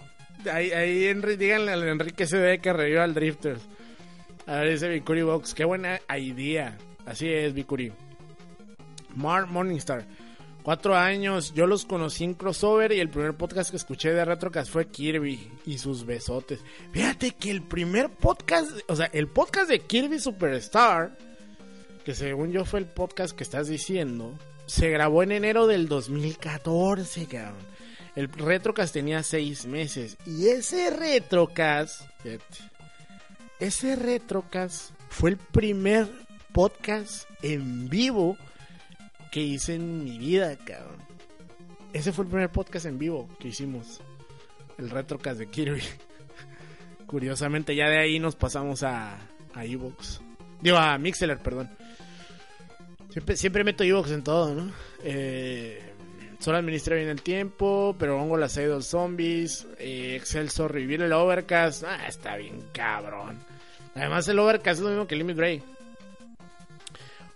[0.51, 3.63] Ahí, ahí díganle al Enrique CD que reviva al Drifters.
[4.47, 6.77] A ver, ese Vicuri Box, qué buena idea.
[7.07, 7.93] Así es, Vicuri.
[9.15, 10.07] Mark Morningstar.
[10.63, 14.71] Cuatro años, yo los conocí en crossover y el primer podcast que escuché de Retrocast
[14.71, 16.61] fue Kirby y sus besotes.
[16.91, 21.19] Fíjate que el primer podcast, o sea, el podcast de Kirby Superstar,
[22.03, 27.27] que según yo fue el podcast que estás diciendo, se grabó en enero del 2014,
[27.27, 27.75] cabrón.
[28.17, 32.09] El Retrocast tenía seis meses y ese Retrocast,
[33.61, 36.09] ese Retrocast fue el primer
[36.55, 38.39] podcast en vivo
[39.33, 41.03] que hice en mi vida, cabrón.
[41.93, 44.01] Ese fue el primer podcast en vivo que hicimos.
[44.79, 45.83] El Retrocast de Kirby.
[47.07, 49.19] Curiosamente, ya de ahí nos pasamos a,
[49.53, 50.21] a Evox.
[50.61, 51.71] Digo, a Mixeler, perdón.
[53.11, 54.73] Siempre, siempre meto Evox en todo, ¿no?
[55.03, 55.83] Eh,
[56.39, 61.83] solo administré bien el tiempo, pero pongo las Idol Zombies, eh, Excelso, revivir el Overcast.
[61.83, 63.41] Ah, está bien cabrón.
[63.97, 65.74] Además, el Overcast es lo mismo que Limit Break.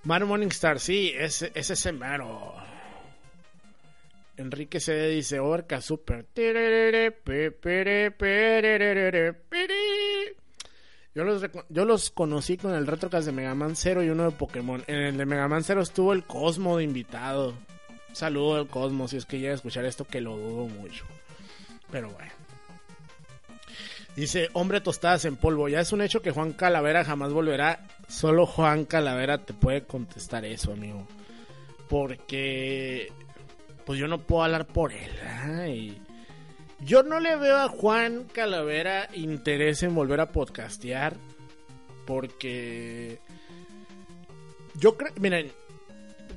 [0.05, 2.55] Mar Morningstar, sí, ese, ese es el mero.
[4.37, 6.27] Enrique se dice Orca Super.
[11.15, 14.31] Yo los, yo los conocí con el Retrocast de Mega Man 0 y uno de
[14.31, 14.85] Pokémon.
[14.87, 17.55] En el de Mega Man 0 estuvo el Cosmo de invitado.
[18.13, 21.05] saludo al Cosmo si es que llega a escuchar esto, que lo dudo mucho.
[21.91, 22.38] Pero bueno.
[24.19, 25.69] Dice, hombre tostadas en polvo.
[25.69, 27.87] Ya es un hecho que Juan Calavera jamás volverá.
[28.09, 31.07] Solo Juan Calavera te puede contestar eso, amigo.
[31.89, 33.13] Porque,
[33.87, 35.13] pues yo no puedo hablar por él.
[35.25, 35.69] ¿ah?
[35.69, 36.03] Y
[36.81, 41.15] yo no le veo a Juan Calavera interés en volver a podcastear.
[42.05, 43.21] Porque
[44.75, 45.53] yo creo, miren,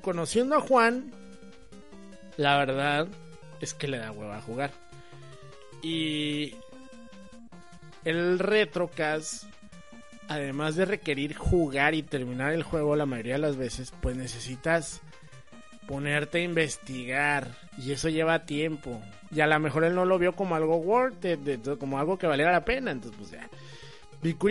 [0.03, 1.11] conociendo a Juan,
[2.37, 3.07] la verdad
[3.59, 4.69] es que le da hueva a jugar.
[5.81, 6.53] Y
[8.05, 9.45] el retrocast,
[10.27, 15.01] además de requerir jugar y terminar el juego la mayoría de las veces, pues necesitas
[15.87, 19.01] ponerte a investigar y eso lleva tiempo.
[19.29, 22.27] Y a lo mejor él no lo vio como algo worth it, como algo que
[22.27, 23.49] valiera la pena, entonces pues ya.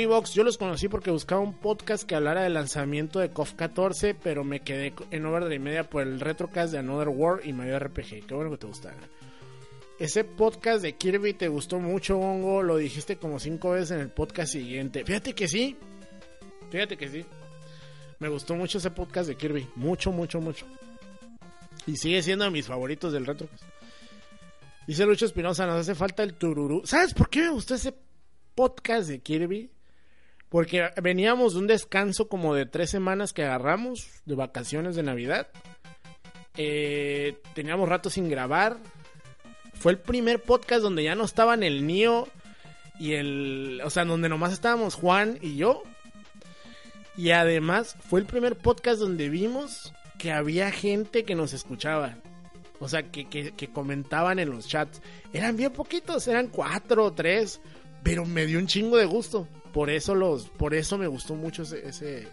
[0.08, 4.14] Box, yo los conocí porque buscaba un podcast que hablara del lanzamiento de KOF 14,
[4.14, 7.78] pero me quedé en over de media por el retrocast de Another War y Mario
[7.78, 8.26] RPG.
[8.26, 8.98] Qué bueno que te gustara.
[10.00, 12.62] Ese podcast de Kirby te gustó mucho, Hongo.
[12.62, 15.04] Lo dijiste como cinco veces en el podcast siguiente.
[15.04, 15.76] Fíjate que sí.
[16.70, 17.26] Fíjate que sí.
[18.18, 19.68] Me gustó mucho ese podcast de Kirby.
[19.76, 20.64] Mucho, mucho, mucho.
[21.86, 23.62] Y sigue siendo de mis favoritos del retrocast.
[24.86, 26.80] Dice Lucho Espinosa, nos hace falta el tururú.
[26.86, 27.92] ¿Sabes por qué me gustó ese
[28.54, 29.70] podcast de Kirby?
[30.48, 35.48] Porque veníamos de un descanso como de tres semanas que agarramos de vacaciones de Navidad.
[36.56, 38.78] Eh, teníamos rato sin grabar.
[39.80, 42.28] Fue el primer podcast donde ya no estaban el Nio
[42.98, 43.80] y el.
[43.82, 45.82] O sea, donde nomás estábamos Juan y yo.
[47.16, 52.18] Y además fue el primer podcast donde vimos que había gente que nos escuchaba.
[52.78, 55.00] O sea, que, que, comentaban en los chats.
[55.32, 57.62] Eran bien poquitos, eran cuatro o tres.
[58.02, 59.48] Pero me dio un chingo de gusto.
[59.72, 60.50] Por eso los.
[60.50, 61.88] Por eso me gustó mucho ese.
[61.88, 62.28] Ese,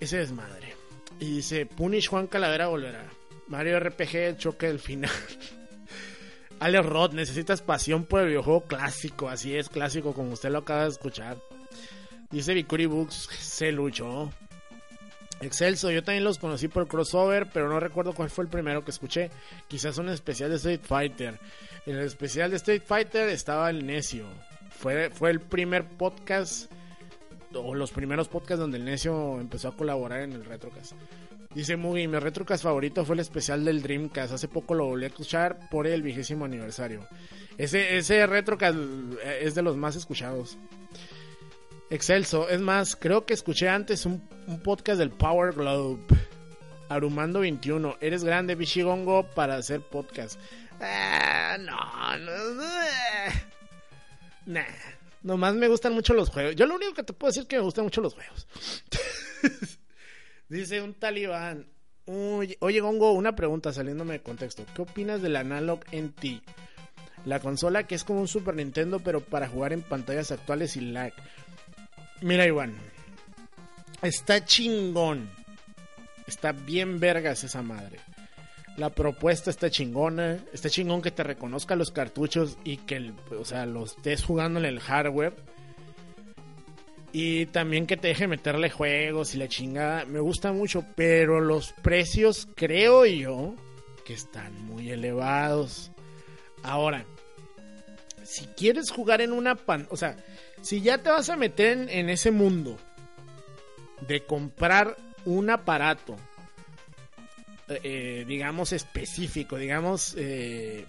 [0.00, 0.74] ese desmadre.
[1.20, 3.04] Y dice, Punish Juan Calavera volverá.
[3.46, 5.12] Mario RPG, choque del final.
[6.58, 9.28] Alex Roth, necesitas pasión por el videojuego clásico.
[9.28, 11.36] Así es, clásico, como usted lo acaba de escuchar.
[12.30, 14.32] Dice Vicuri Books, se luchó.
[15.42, 18.90] Excelso, yo también los conocí por crossover, pero no recuerdo cuál fue el primero que
[18.90, 19.30] escuché.
[19.68, 21.38] Quizás un especial de Street Fighter.
[21.84, 24.26] En el especial de Street Fighter estaba el Necio.
[24.70, 26.72] Fue, fue el primer podcast,
[27.54, 30.94] o los primeros podcasts donde el Necio empezó a colaborar en el Retrocast.
[31.56, 34.34] Dice Mugi, mi retrocast favorito fue el especial del Dreamcast.
[34.34, 37.08] Hace poco lo volví a escuchar por el vigésimo aniversario.
[37.56, 38.76] Ese, ese retrocast
[39.40, 40.58] es de los más escuchados.
[41.88, 42.46] Excelso.
[42.50, 44.20] Es más, creo que escuché antes un,
[44.62, 46.02] podcast del Power Globe.
[46.90, 47.96] Arumando 21.
[48.02, 50.38] Eres grande, Bichigongo, para hacer podcast.
[50.78, 52.64] Ah, no, no, no.
[54.44, 54.62] Nah.
[55.22, 56.54] Nomás me gustan mucho los juegos.
[56.54, 58.46] Yo lo único que te puedo decir es que me gustan mucho los juegos.
[60.48, 61.66] Dice un talibán.
[62.06, 64.64] Oye, Gongo, una pregunta saliéndome de contexto.
[64.74, 66.40] ¿Qué opinas del Analog NT?
[67.24, 70.82] La consola que es como un Super Nintendo, pero para jugar en pantallas actuales y
[70.82, 71.12] lag.
[72.22, 72.76] Mira, Iván.
[74.02, 75.28] Está chingón.
[76.28, 77.98] Está bien vergas esa madre.
[78.76, 80.38] La propuesta está chingona.
[80.52, 84.66] Está chingón que te reconozca los cartuchos y que, o sea, los estés jugando en
[84.66, 85.34] el hardware
[87.18, 90.04] y también que te deje meterle juegos y la chingada.
[90.04, 93.54] Me gusta mucho, pero los precios creo yo
[94.04, 95.92] que están muy elevados.
[96.62, 97.06] Ahora,
[98.22, 100.18] si quieres jugar en una pan, o sea,
[100.60, 102.76] si ya te vas a meter en, ese mundo
[104.06, 104.94] de comprar
[105.24, 106.16] un aparato,
[107.68, 110.84] eh, eh, digamos específico, digamos eh,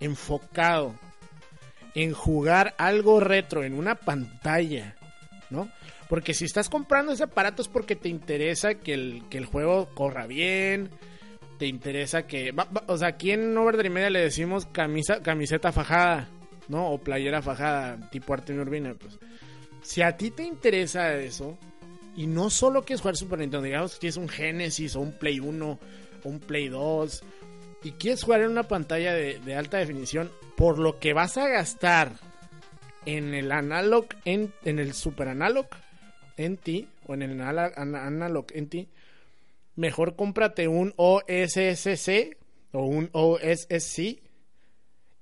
[0.00, 0.94] enfocado
[1.94, 4.96] en jugar algo retro en una pantalla
[5.50, 5.70] ¿no?
[6.08, 9.88] Porque si estás comprando ese aparato es porque te interesa que el, que el juego
[9.94, 10.90] corra bien,
[11.58, 12.54] te interesa que...
[12.86, 16.28] o sea, aquí en Overdrive Media le decimos camisa, camiseta fajada,
[16.68, 16.90] ¿no?
[16.90, 19.18] O playera fajada, tipo arte urbina, pues.
[19.82, 21.58] Si a ti te interesa eso,
[22.16, 25.40] y no solo quieres jugar Super Nintendo, digamos que tienes un Genesis o un Play
[25.40, 25.78] 1
[26.24, 27.22] o un Play 2,
[27.82, 31.48] y quieres jugar en una pantalla de, de alta definición, por lo que vas a
[31.48, 32.12] gastar
[33.06, 35.66] en el analog, en, en el super analog
[36.36, 38.88] NT o en el analog NT,
[39.76, 42.36] mejor cómprate un OSSC
[42.72, 44.20] o un OSSC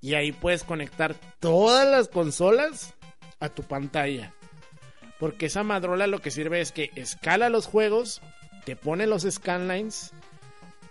[0.00, 2.94] y ahí puedes conectar todas las consolas
[3.40, 4.32] a tu pantalla.
[5.18, 8.20] Porque esa madrola lo que sirve es que escala los juegos,
[8.64, 10.12] te pone los scanlines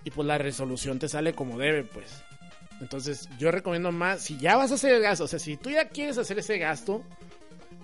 [0.04, 2.24] y pues la resolución te sale como debe, pues.
[2.80, 5.70] Entonces, yo recomiendo más, si ya vas a hacer el gasto, o sea, si tú
[5.70, 7.04] ya quieres hacer ese gasto,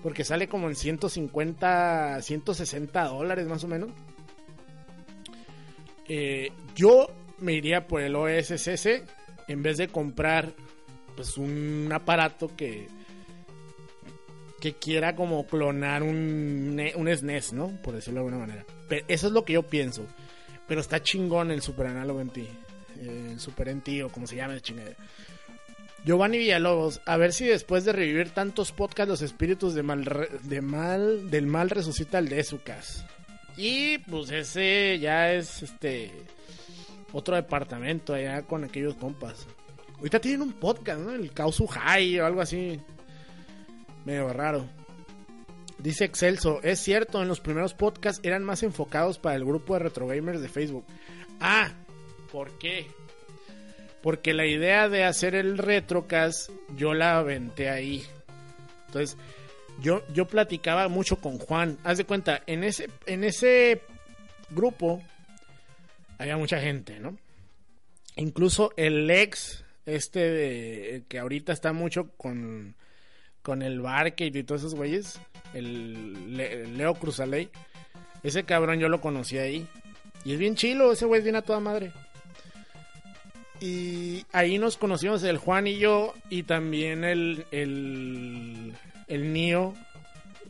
[0.02, 3.90] porque sale como en 150, 160 dólares más o menos,
[6.06, 7.08] eh, yo
[7.38, 9.02] me iría por el OSSC
[9.48, 10.52] en vez de comprar
[11.16, 12.88] pues un aparato que
[14.64, 17.68] que quiera como clonar un, un SNES, ¿no?
[17.82, 18.64] Por decirlo de alguna manera.
[18.88, 20.06] Pero eso es lo que yo pienso.
[20.66, 22.48] Pero está chingón el Super Análogo en ti.
[23.00, 24.96] Eh, El Super en ti o como se llame, chingadera.
[26.04, 30.04] Giovanni Villalobos, a ver si después de revivir tantos podcasts los espíritus de mal,
[30.42, 33.06] de mal del mal resucita el de Ezucas.
[33.56, 36.12] Y pues ese ya es este
[37.12, 39.46] otro departamento allá con aquellos compas.
[39.96, 41.12] Ahorita tienen un podcast, ¿no?
[41.12, 42.78] El Causu High o algo así.
[44.04, 44.66] Medio raro.
[45.78, 49.80] Dice Excelso, es cierto, en los primeros podcasts eran más enfocados para el grupo de
[49.80, 50.84] retrogamers de Facebook.
[51.40, 51.72] Ah,
[52.34, 52.86] ¿por qué?
[54.02, 58.04] Porque la idea de hacer el retrocast yo la aventé ahí.
[58.88, 59.16] Entonces,
[59.80, 61.78] yo, yo platicaba mucho con Juan.
[61.84, 63.82] Haz de cuenta, en ese, en ese
[64.50, 65.00] grupo
[66.18, 67.16] había mucha gente, ¿no?
[68.16, 72.74] Incluso el ex, este de, que ahorita está mucho con,
[73.42, 75.20] con el Barcade y todos esos güeyes,
[75.54, 77.48] el Le- Leo Cruzaley,
[78.24, 79.68] ese cabrón yo lo conocí ahí.
[80.24, 81.92] Y es bien chilo, ese güey es bien a toda madre.
[83.64, 88.74] Y ahí nos conocimos el Juan y yo, y también el, el,
[89.08, 89.72] el Nio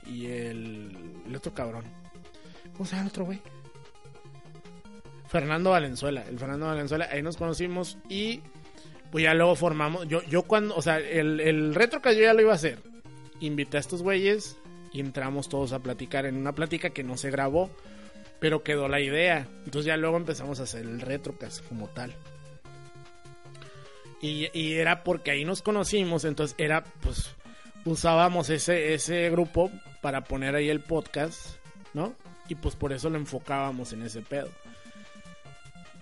[0.05, 0.97] y el,
[1.37, 1.85] otro cabrón.
[2.73, 3.41] ¿Cómo se llama el otro güey?
[5.29, 6.25] Fernando Valenzuela.
[6.29, 8.41] El Fernando Valenzuela, ahí nos conocimos y
[9.13, 10.09] pues ya luego formamos.
[10.09, 12.81] Yo, yo cuando, o sea, el, el retro que yo ya lo iba a hacer.
[13.39, 14.57] Invité a estos güeyes
[14.93, 17.71] y entramos todos a platicar en una plática que no se grabó,
[18.41, 19.47] pero quedó la idea.
[19.67, 22.13] Entonces ya luego empezamos a hacer el retrocast como tal.
[24.25, 27.37] Y, era porque ahí nos conocimos, entonces era pues
[27.85, 29.71] usábamos ese, ese grupo
[30.01, 31.57] para poner ahí el podcast,
[31.93, 32.15] ¿no?
[32.49, 34.49] Y pues por eso lo enfocábamos en ese pedo.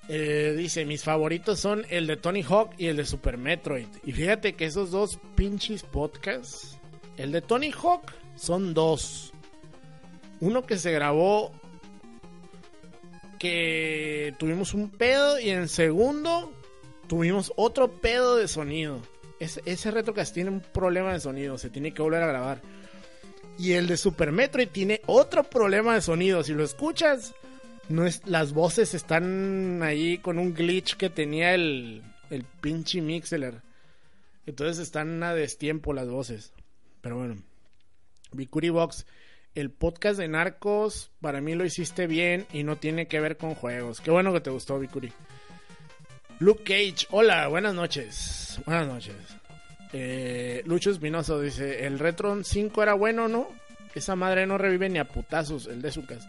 [0.09, 3.89] Eh, dice, mis favoritos son el de Tony Hawk y el de Super Metroid.
[4.05, 6.79] Y fíjate que esos dos pinches podcasts,
[7.17, 9.33] el de Tony Hawk son dos.
[10.39, 11.51] Uno que se grabó
[13.41, 16.53] que tuvimos un pedo y en segundo
[17.13, 19.03] tuvimos otro pedo de sonido.
[19.39, 22.63] Ese, ese retrocast tiene un problema de sonido, se tiene que volver a grabar.
[23.59, 26.43] Y el de Super Metroid tiene otro problema de sonido.
[26.43, 27.35] Si lo escuchas,
[27.91, 33.61] no es, las voces están ahí con un glitch que tenía el, el pinche Mixler.
[34.47, 36.55] Entonces están a destiempo las voces.
[37.03, 37.43] Pero bueno.
[38.33, 39.05] Vicuri Box,
[39.55, 43.55] el podcast de Narcos, para mí lo hiciste bien y no tiene que ver con
[43.55, 44.01] juegos.
[44.01, 45.13] Qué bueno que te gustó, Vicuri.
[46.43, 48.61] Luke Cage, hola, buenas noches.
[48.67, 49.15] Buenas noches.
[49.93, 53.47] Eh, Lucho Espinoso dice: El Retron 5 era bueno, ¿no?
[53.95, 56.29] Esa madre no revive ni a putazos, el de su casa.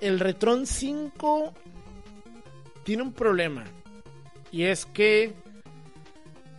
[0.00, 1.54] el Retron 5
[2.82, 3.62] tiene un problema.
[4.50, 5.34] Y es que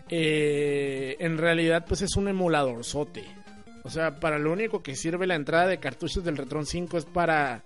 [0.07, 3.25] eh, en realidad pues es un emulador sote.
[3.83, 7.03] O sea, para lo único que sirve la entrada de cartuchos del Retron 5 es
[7.03, 7.63] para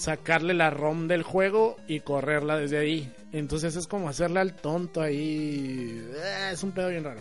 [0.00, 3.12] sacarle la ROM del juego y correrla desde ahí.
[3.32, 6.02] Entonces es como hacerle al tonto ahí.
[6.14, 7.20] Eh, Es un pedo bien raro.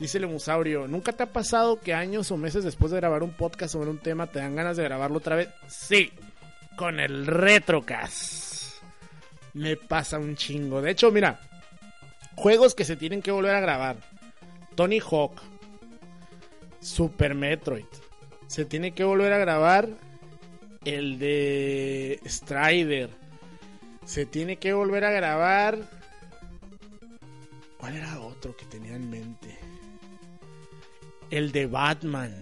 [0.00, 3.30] Dice el Musaurio, ¿nunca te ha pasado que años o meses después de grabar un
[3.32, 5.48] podcast sobre un tema te dan ganas de grabarlo otra vez?
[5.68, 6.10] Sí,
[6.76, 8.82] con el Retrocast.
[9.52, 10.82] Me pasa un chingo.
[10.82, 11.38] De hecho, mira,
[12.34, 13.96] juegos que se tienen que volver a grabar.
[14.74, 15.40] Tony Hawk.
[16.80, 17.84] Super Metroid.
[18.48, 19.88] Se tiene que volver a grabar
[20.84, 23.10] el de Strider.
[24.04, 25.78] Se tiene que volver a grabar.
[27.78, 29.58] ¿Cuál era otro que tenía en mente?
[31.30, 32.34] El de Batman.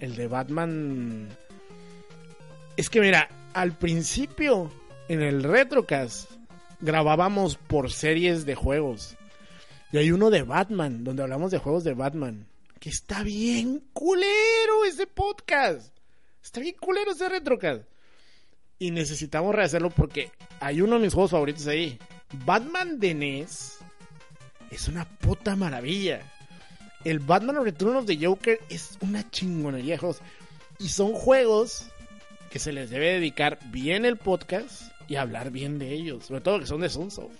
[0.00, 1.28] El de Batman.
[2.76, 4.70] Es que mira, al principio
[5.08, 6.30] en el Retrocast
[6.80, 9.16] grabábamos por series de juegos.
[9.92, 12.46] Y hay uno de Batman, donde hablamos de juegos de Batman.
[12.80, 15.91] Que está bien culero ese podcast.
[16.42, 17.84] Está bien culero ese Retrocast.
[18.78, 21.98] Y necesitamos rehacerlo porque hay uno de mis juegos favoritos ahí.
[22.44, 23.78] Batman de NES
[24.70, 26.20] es una puta maravilla.
[27.04, 30.20] El Batman Return of the Joker es una chingonería de juegos.
[30.78, 31.86] Y son juegos
[32.50, 36.26] que se les debe dedicar bien el podcast y hablar bien de ellos.
[36.26, 37.36] Sobre todo que son de Sunsoft.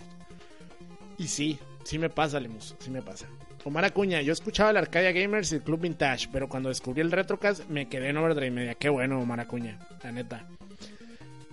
[1.18, 2.76] Y sí, sí me pasa, Lemus.
[2.78, 3.26] Sí me pasa.
[3.64, 7.12] Omar Acuña, yo escuchaba el Arcadia Gamers y el Club Vintage, pero cuando descubrí el
[7.12, 8.74] Retrocast me quedé en Overdrive Media.
[8.74, 10.48] Qué bueno, Omar Acuña, la neta.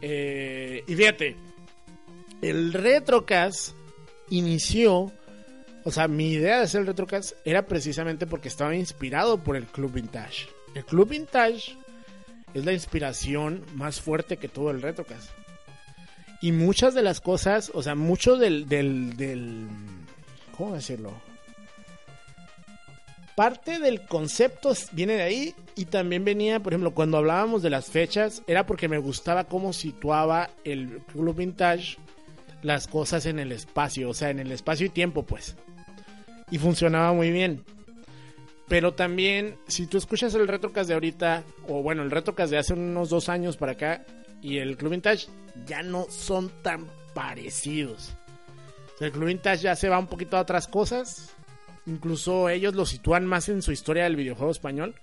[0.01, 1.35] Eh, y fíjate,
[2.41, 3.75] el Retrocast
[4.29, 5.11] inició,
[5.83, 9.65] o sea, mi idea de hacer el Retrocast era precisamente porque estaba inspirado por el
[9.67, 10.47] Club Vintage.
[10.73, 11.75] El Club Vintage
[12.55, 15.29] es la inspiración más fuerte que tuvo el Retrocast.
[16.41, 19.67] Y muchas de las cosas, o sea, mucho del, del, del
[20.57, 21.28] ¿cómo decirlo?
[23.39, 27.85] Parte del concepto viene de ahí y también venía, por ejemplo, cuando hablábamos de las
[27.85, 31.99] fechas, era porque me gustaba cómo situaba el Club Vintage
[32.63, 35.55] las cosas en el espacio, o sea, en el espacio y tiempo, pues.
[36.51, 37.63] Y funcionaba muy bien.
[38.67, 42.73] Pero también, si tú escuchas el Retrocast de ahorita, o bueno, el Retrocast de hace
[42.73, 44.05] unos dos años para acá,
[44.41, 45.27] y el Club Vintage,
[45.65, 48.11] ya no son tan parecidos.
[48.99, 51.33] el Club Vintage ya se va un poquito a otras cosas.
[51.85, 54.95] Incluso ellos lo sitúan más en su historia del videojuego español.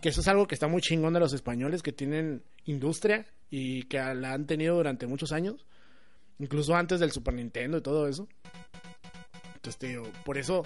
[0.00, 3.84] Que eso es algo que está muy chingón de los españoles que tienen industria y
[3.84, 5.66] que la han tenido durante muchos años.
[6.38, 8.28] Incluso antes del Super Nintendo y todo eso.
[9.56, 10.64] Entonces, tío, por eso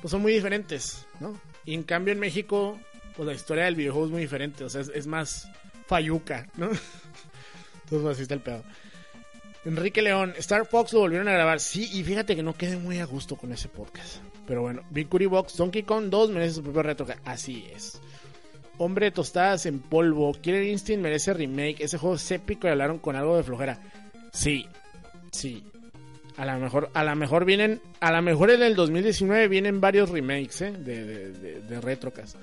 [0.00, 1.38] pues son muy diferentes, ¿no?
[1.64, 2.78] Y en cambio en México,
[3.16, 4.64] pues la historia del videojuego es muy diferente.
[4.64, 5.48] O sea, es, más
[5.86, 6.70] fayuca, ¿no?
[7.84, 8.64] Entonces así está el pedo.
[9.64, 11.60] Enrique León, Star Fox lo volvieron a grabar.
[11.60, 14.22] Sí, y fíjate que no quedé muy a gusto con ese podcast.
[14.50, 17.06] Pero bueno, Victory Box, Donkey Kong 2 merece su propio retro.
[17.24, 18.00] Así es.
[18.78, 20.32] Hombre de tostadas en polvo.
[20.32, 21.76] Killer Instinct merece remake.
[21.78, 23.78] Ese juego es épico y hablaron con algo de flojera.
[24.32, 24.66] Sí,
[25.30, 25.62] sí.
[26.36, 30.10] A lo mejor, a lo mejor vienen, a lo mejor en el 2019 vienen varios
[30.10, 30.72] remakes ¿eh?
[30.72, 32.34] de, de, de, Retrocast.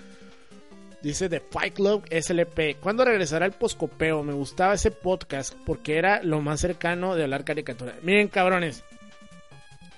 [1.02, 2.80] Dice The Fight Club SLP.
[2.80, 4.24] ¿Cuándo regresará el poscopeo?
[4.24, 7.96] Me gustaba ese podcast porque era lo más cercano de hablar caricatura.
[8.02, 8.86] Miren, cabrones.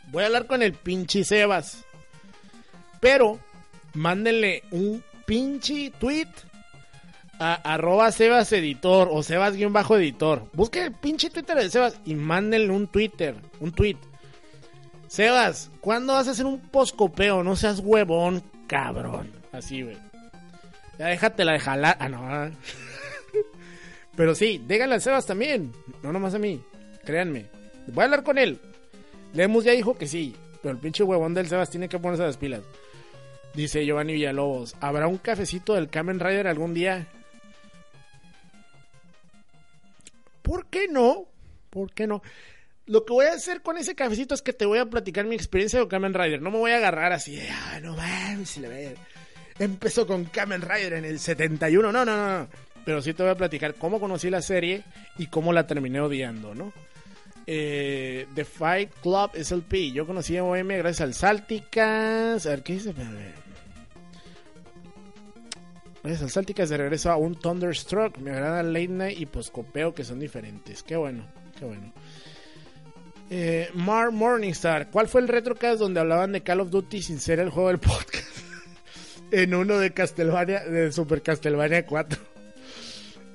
[0.08, 1.86] Voy a hablar con el pinche Sebas.
[3.00, 3.40] Pero,
[3.94, 6.28] mándenle un pinche tweet
[7.40, 10.50] a arroba Sebas Editor o Sebas-Editor.
[10.54, 13.98] Busque el pinche Twitter de Sebas y mándenle un Twitter, un tweet.
[15.08, 17.44] Sebas, ¿cuándo vas a hacer un poscopeo?
[17.44, 19.32] No seas huevón, cabrón.
[19.52, 19.98] Así, güey.
[21.00, 21.98] Ya déjate la de jalar.
[22.00, 22.20] Ah, no.
[24.16, 25.72] Pero sí, díganle a Sebas también.
[26.04, 26.62] No nomás a mí.
[27.06, 27.46] Créanme.
[27.88, 28.60] Voy a hablar con él.
[29.34, 30.36] Lemus ya dijo que sí.
[30.62, 32.62] Pero el pinche huevón del Sebas tiene que ponerse las pilas.
[33.54, 34.76] Dice Giovanni Villalobos.
[34.80, 37.08] ¿Habrá un cafecito del Kamen Rider algún día?
[40.42, 41.28] ¿Por qué no?
[41.70, 42.22] ¿Por qué no?
[42.86, 45.36] Lo que voy a hacer con ese cafecito es que te voy a platicar mi
[45.36, 46.42] experiencia con Kamen Rider.
[46.42, 48.96] No me voy a agarrar así ah, no mames, le
[49.60, 51.92] Empezó con Kamen Rider en el 71.
[51.92, 52.48] No, no, no.
[52.86, 54.84] Pero sí te voy a platicar cómo conocí la serie
[55.18, 56.74] y cómo la terminé odiando, ¿no?
[57.52, 59.92] Eh, The Fight Club SLP.
[59.92, 62.46] Yo conocí a OM gracias al Salticas.
[62.46, 62.94] A ver, ¿qué dice?
[66.04, 68.20] Gracias al Salticas de regreso a un Thunderstruck.
[68.20, 70.84] Me agrada Late Night y Poscopeo que son diferentes.
[70.84, 71.26] Qué bueno,
[71.58, 71.92] qué bueno.
[73.32, 74.92] Eh, Mar Morningstar.
[74.92, 77.80] ¿Cuál fue el retrocast donde hablaban de Call of Duty sin ser el juego del
[77.80, 78.28] podcast?
[79.32, 82.29] en uno de Castlevania, de Super Castlevania 4.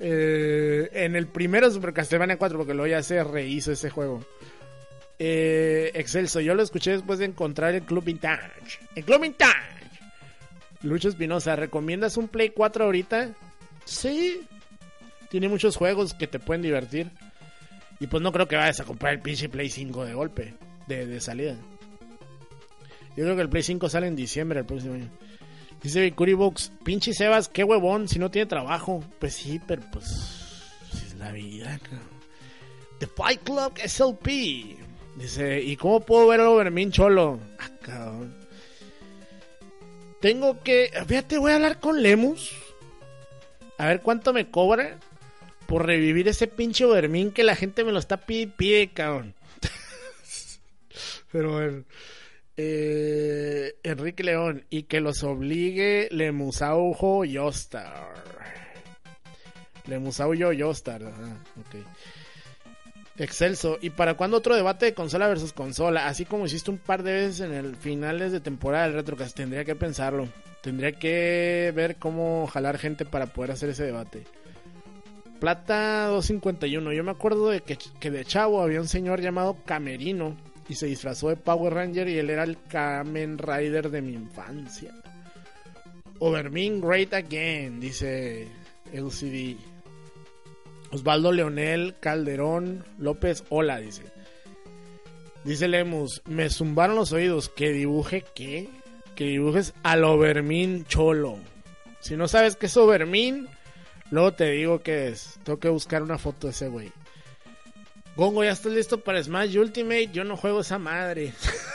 [0.01, 4.25] Eh, en el primero Super Castlevania 4, porque luego ya se rehizo ese juego.
[5.19, 8.79] Eh, excelso, yo lo escuché después de encontrar el Club Vintage.
[8.95, 9.55] El Club Vintage.
[10.83, 13.31] Lucho Espinosa, ¿recomiendas un Play 4 ahorita?
[13.85, 14.43] Sí.
[15.31, 17.11] Tiene muchos juegos que te pueden divertir.
[18.01, 20.55] Y pues no creo que vayas a comprar el pinche Play 5 de golpe,
[20.89, 21.57] de, de salida.
[23.17, 25.11] Yo creo que el Play 5 sale en diciembre el próximo año.
[25.85, 29.05] Dice Box, pinche Sebas, qué huevón, si no tiene trabajo.
[29.19, 30.07] Pues sí, pero pues.
[30.95, 31.79] es la vida,
[33.01, 34.79] The Fight Club SLP.
[35.17, 37.39] Dice, ¿y cómo puedo ver a Overmin Cholo?
[37.59, 38.35] Ah, cabrón.
[40.21, 40.91] Tengo que.
[41.07, 42.53] Fíjate, voy a hablar con Lemus.
[43.77, 44.97] A ver cuánto me cobra
[45.67, 49.35] por revivir ese pinche Overmin que la gente me lo está pide, pide cabrón.
[51.31, 51.85] pero bueno.
[52.57, 58.15] Eh, Enrique León y que los obligue Lemusaujo Yostar.
[59.87, 61.03] Lemusaujo Yostar.
[61.03, 61.85] Ok.
[63.17, 63.79] Excelso.
[63.81, 66.07] ¿Y para cuándo otro debate de consola versus consola?
[66.07, 69.37] Así como hiciste un par de veces en el finales de temporada del Retrocast.
[69.37, 70.29] Tendría que pensarlo.
[70.63, 74.25] Tendría que ver cómo jalar gente para poder hacer ese debate.
[75.41, 76.93] Plata 251.
[76.93, 80.37] Yo me acuerdo de que, que de chavo había un señor llamado Camerino
[80.69, 84.95] y se disfrazó de Power Ranger y él era el Kamen Rider de mi infancia.
[86.19, 88.49] Overmin Great Again, dice
[88.93, 89.57] LCD.
[90.91, 94.05] Osvaldo Leonel Calderón López, hola, dice.
[95.45, 97.51] Dice Lemus, me zumbaron los oídos.
[97.51, 98.69] ¿Que dibuje qué?
[99.15, 101.39] Que dibujes al Overmin Cholo.
[102.01, 103.49] Si no sabes qué es Overmin,
[104.11, 105.39] luego te digo qué es.
[105.43, 106.93] Tengo que buscar una foto de ese güey.
[108.17, 110.11] Gongo, ¿ya estás listo para Smash Ultimate?
[110.13, 111.33] Yo no juego esa madre.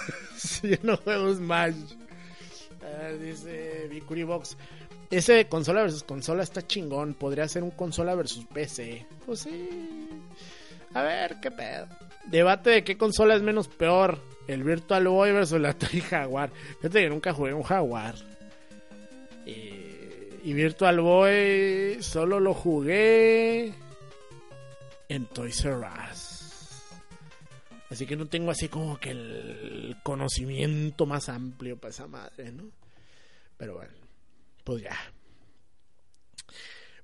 [0.64, 1.76] yo no juego Smash.
[2.82, 4.56] Ah, dice Vicuri Box.
[5.11, 7.14] Ese de consola versus consola está chingón.
[7.14, 9.06] Podría ser un consola versus PC.
[9.26, 10.07] Pues sí.
[10.94, 11.88] A ver, qué pedo.
[12.26, 14.20] Debate de qué consola es menos peor.
[14.48, 16.52] El Virtual Boy versus la Atari Jaguar.
[16.78, 18.16] Fíjate que nunca jugué un Jaguar.
[19.45, 19.74] Y,
[20.44, 23.74] y Virtual Boy solo lo jugué
[25.10, 26.28] en Toys R Us.
[27.90, 32.66] Así que no tengo así como que el conocimiento más amplio para esa madre, ¿no?
[33.57, 33.94] Pero bueno,
[34.64, 34.95] pues ya.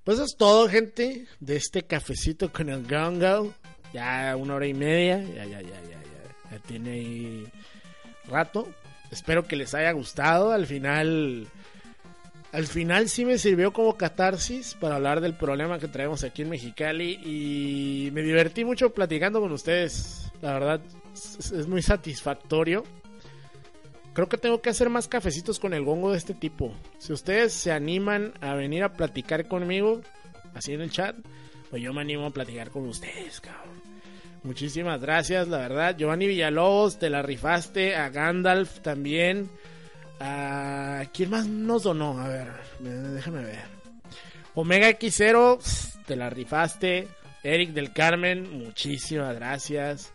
[0.03, 3.53] Pues eso es todo, gente, de este cafecito con el Gongo.
[3.93, 7.47] Ya una hora y media, ya, ya, ya, ya, ya, ya tiene ahí
[8.27, 8.67] rato.
[9.09, 10.51] Espero que les haya gustado.
[10.51, 11.47] Al final,
[12.51, 16.49] al final sí me sirvió como catarsis para hablar del problema que traemos aquí en
[16.49, 20.24] Mexicali y me divertí mucho platicando con ustedes.
[20.45, 20.81] La verdad,
[21.15, 22.83] es, muy satisfactorio.
[24.13, 26.71] Creo que tengo que hacer más cafecitos con el gongo de este tipo.
[26.99, 30.01] Si ustedes se animan a venir a platicar conmigo,
[30.53, 31.15] así en el chat,
[31.71, 33.81] pues yo me animo a platicar con ustedes, cabrón.
[34.43, 35.97] Muchísimas gracias, la verdad.
[35.97, 37.95] Giovanni Villalobos, te la rifaste.
[37.95, 39.49] A Gandalf también.
[40.19, 42.19] ¿A quién más nos donó?
[42.19, 42.51] A ver,
[42.81, 43.63] déjame ver.
[44.53, 47.07] Omega X0, te la rifaste.
[47.41, 50.13] Eric del Carmen, muchísimas gracias.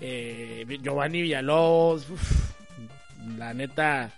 [0.00, 2.06] Eh, Giovanni Villalobos,
[3.36, 4.12] la neta,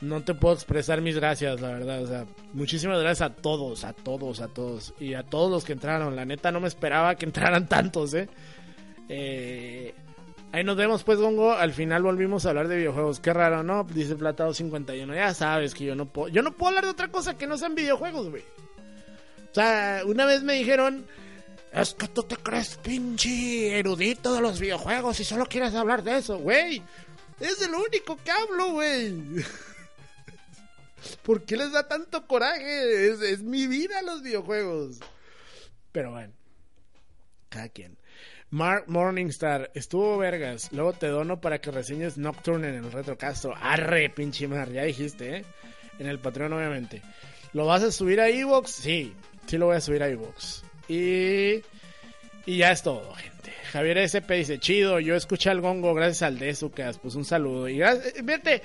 [0.00, 2.02] no te puedo expresar mis gracias, la verdad.
[2.02, 4.94] O sea, muchísimas gracias a todos, a todos, a todos.
[5.00, 6.14] Y a todos los que entraron.
[6.14, 8.28] La neta, no me esperaba que entraran tantos, ¿eh?
[9.08, 9.94] eh
[10.52, 11.52] ahí nos vemos, pues, Gongo.
[11.52, 13.18] Al final volvimos a hablar de videojuegos.
[13.20, 13.84] Qué raro, ¿no?
[13.84, 15.14] Dice Platado 51.
[15.14, 16.28] Ya sabes que yo no puedo.
[16.28, 18.44] Yo no puedo hablar de otra cosa que no sean videojuegos, güey.
[19.50, 21.06] O sea, una vez me dijeron.
[21.72, 26.18] Es que tú te crees pinche erudito de los videojuegos y solo quieres hablar de
[26.18, 26.82] eso, güey.
[27.40, 29.14] Es de lo único que hablo, güey.
[31.22, 33.08] ¿Por qué les da tanto coraje?
[33.08, 34.98] Es, es, mi vida los videojuegos.
[35.92, 36.32] Pero bueno,
[37.48, 37.98] cada quien.
[38.50, 40.72] Mark Morningstar, estuvo vergas.
[40.72, 43.54] Luego te dono para que reseñes Nocturne en el Retrocastro.
[43.60, 45.44] Arre, pinche mar, ya dijiste, ¿eh?
[45.98, 47.02] En el Patreon, obviamente.
[47.52, 48.70] ¿Lo vas a subir a Evox?
[48.70, 49.14] Sí,
[49.46, 50.64] sí lo voy a subir a Evox.
[50.88, 51.62] Y.
[52.46, 53.52] Y ya es todo, gente.
[53.72, 56.98] Javier SP dice, chido, yo escuché al gongo gracias al de Zucas.
[56.98, 57.68] Pues un saludo.
[57.68, 58.62] Y gracias, eh, vete.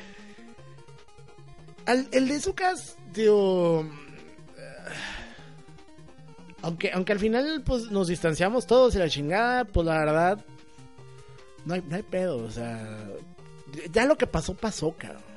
[1.86, 3.86] Al, el de Zucas, tío.
[6.62, 10.45] Aunque, aunque al final pues nos distanciamos todos y la chingada, pues la verdad.
[11.66, 13.06] No hay, no hay pedo, o sea.
[13.91, 15.32] Ya lo que pasó, pasó, cabrón.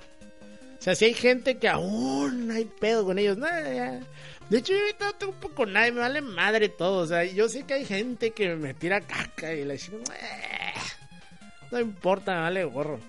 [0.87, 3.99] O sea, si hay gente que aún no hay pedo con ellos, no, ya.
[4.49, 6.99] De hecho, yo ahorita tengo un poco nadie, me vale madre todo.
[7.03, 10.05] O sea, yo sé que hay gente que me tira caca y la chingo.
[11.73, 13.01] No importa, me vale gorro.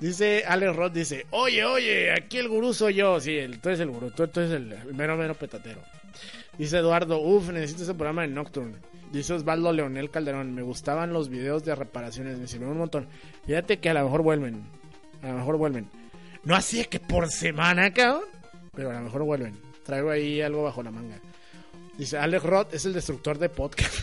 [0.00, 3.20] Dice Alex Roth, dice, oye, oye, aquí el gurú soy yo.
[3.20, 5.80] Sí, el, tú eres el gurú, tú, tú eres el, el mero, mero petatero.
[6.58, 8.74] Dice Eduardo, uff, necesito ese programa de Nocturne.
[9.12, 13.06] Dice Osvaldo Leonel Calderón, me gustaban los videos de reparaciones, me sirvieron un montón.
[13.46, 14.64] Fíjate que a lo mejor vuelven,
[15.22, 15.88] a lo mejor vuelven.
[16.44, 18.24] No así que por semana, cabrón,
[18.74, 19.58] pero a lo mejor vuelven.
[19.84, 21.18] Traigo ahí algo bajo la manga.
[21.96, 23.94] Dice, Alex Roth es el destructor de podcast.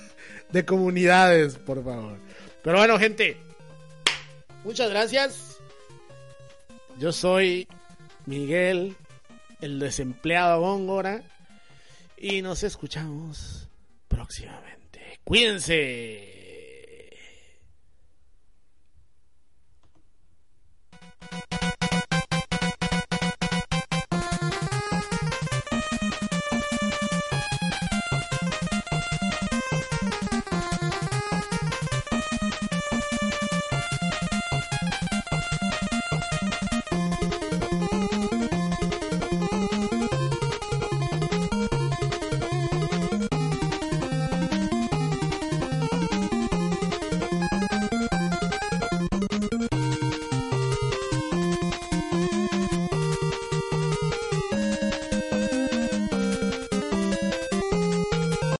[0.50, 2.18] de comunidades, por favor.
[2.62, 3.36] Pero bueno, gente.
[4.64, 5.58] Muchas gracias.
[6.98, 7.68] Yo soy
[8.26, 8.96] Miguel,
[9.60, 11.22] el desempleado Góngora.
[12.16, 13.68] Y nos escuchamos
[14.08, 15.20] próximamente.
[15.24, 16.33] Cuídense.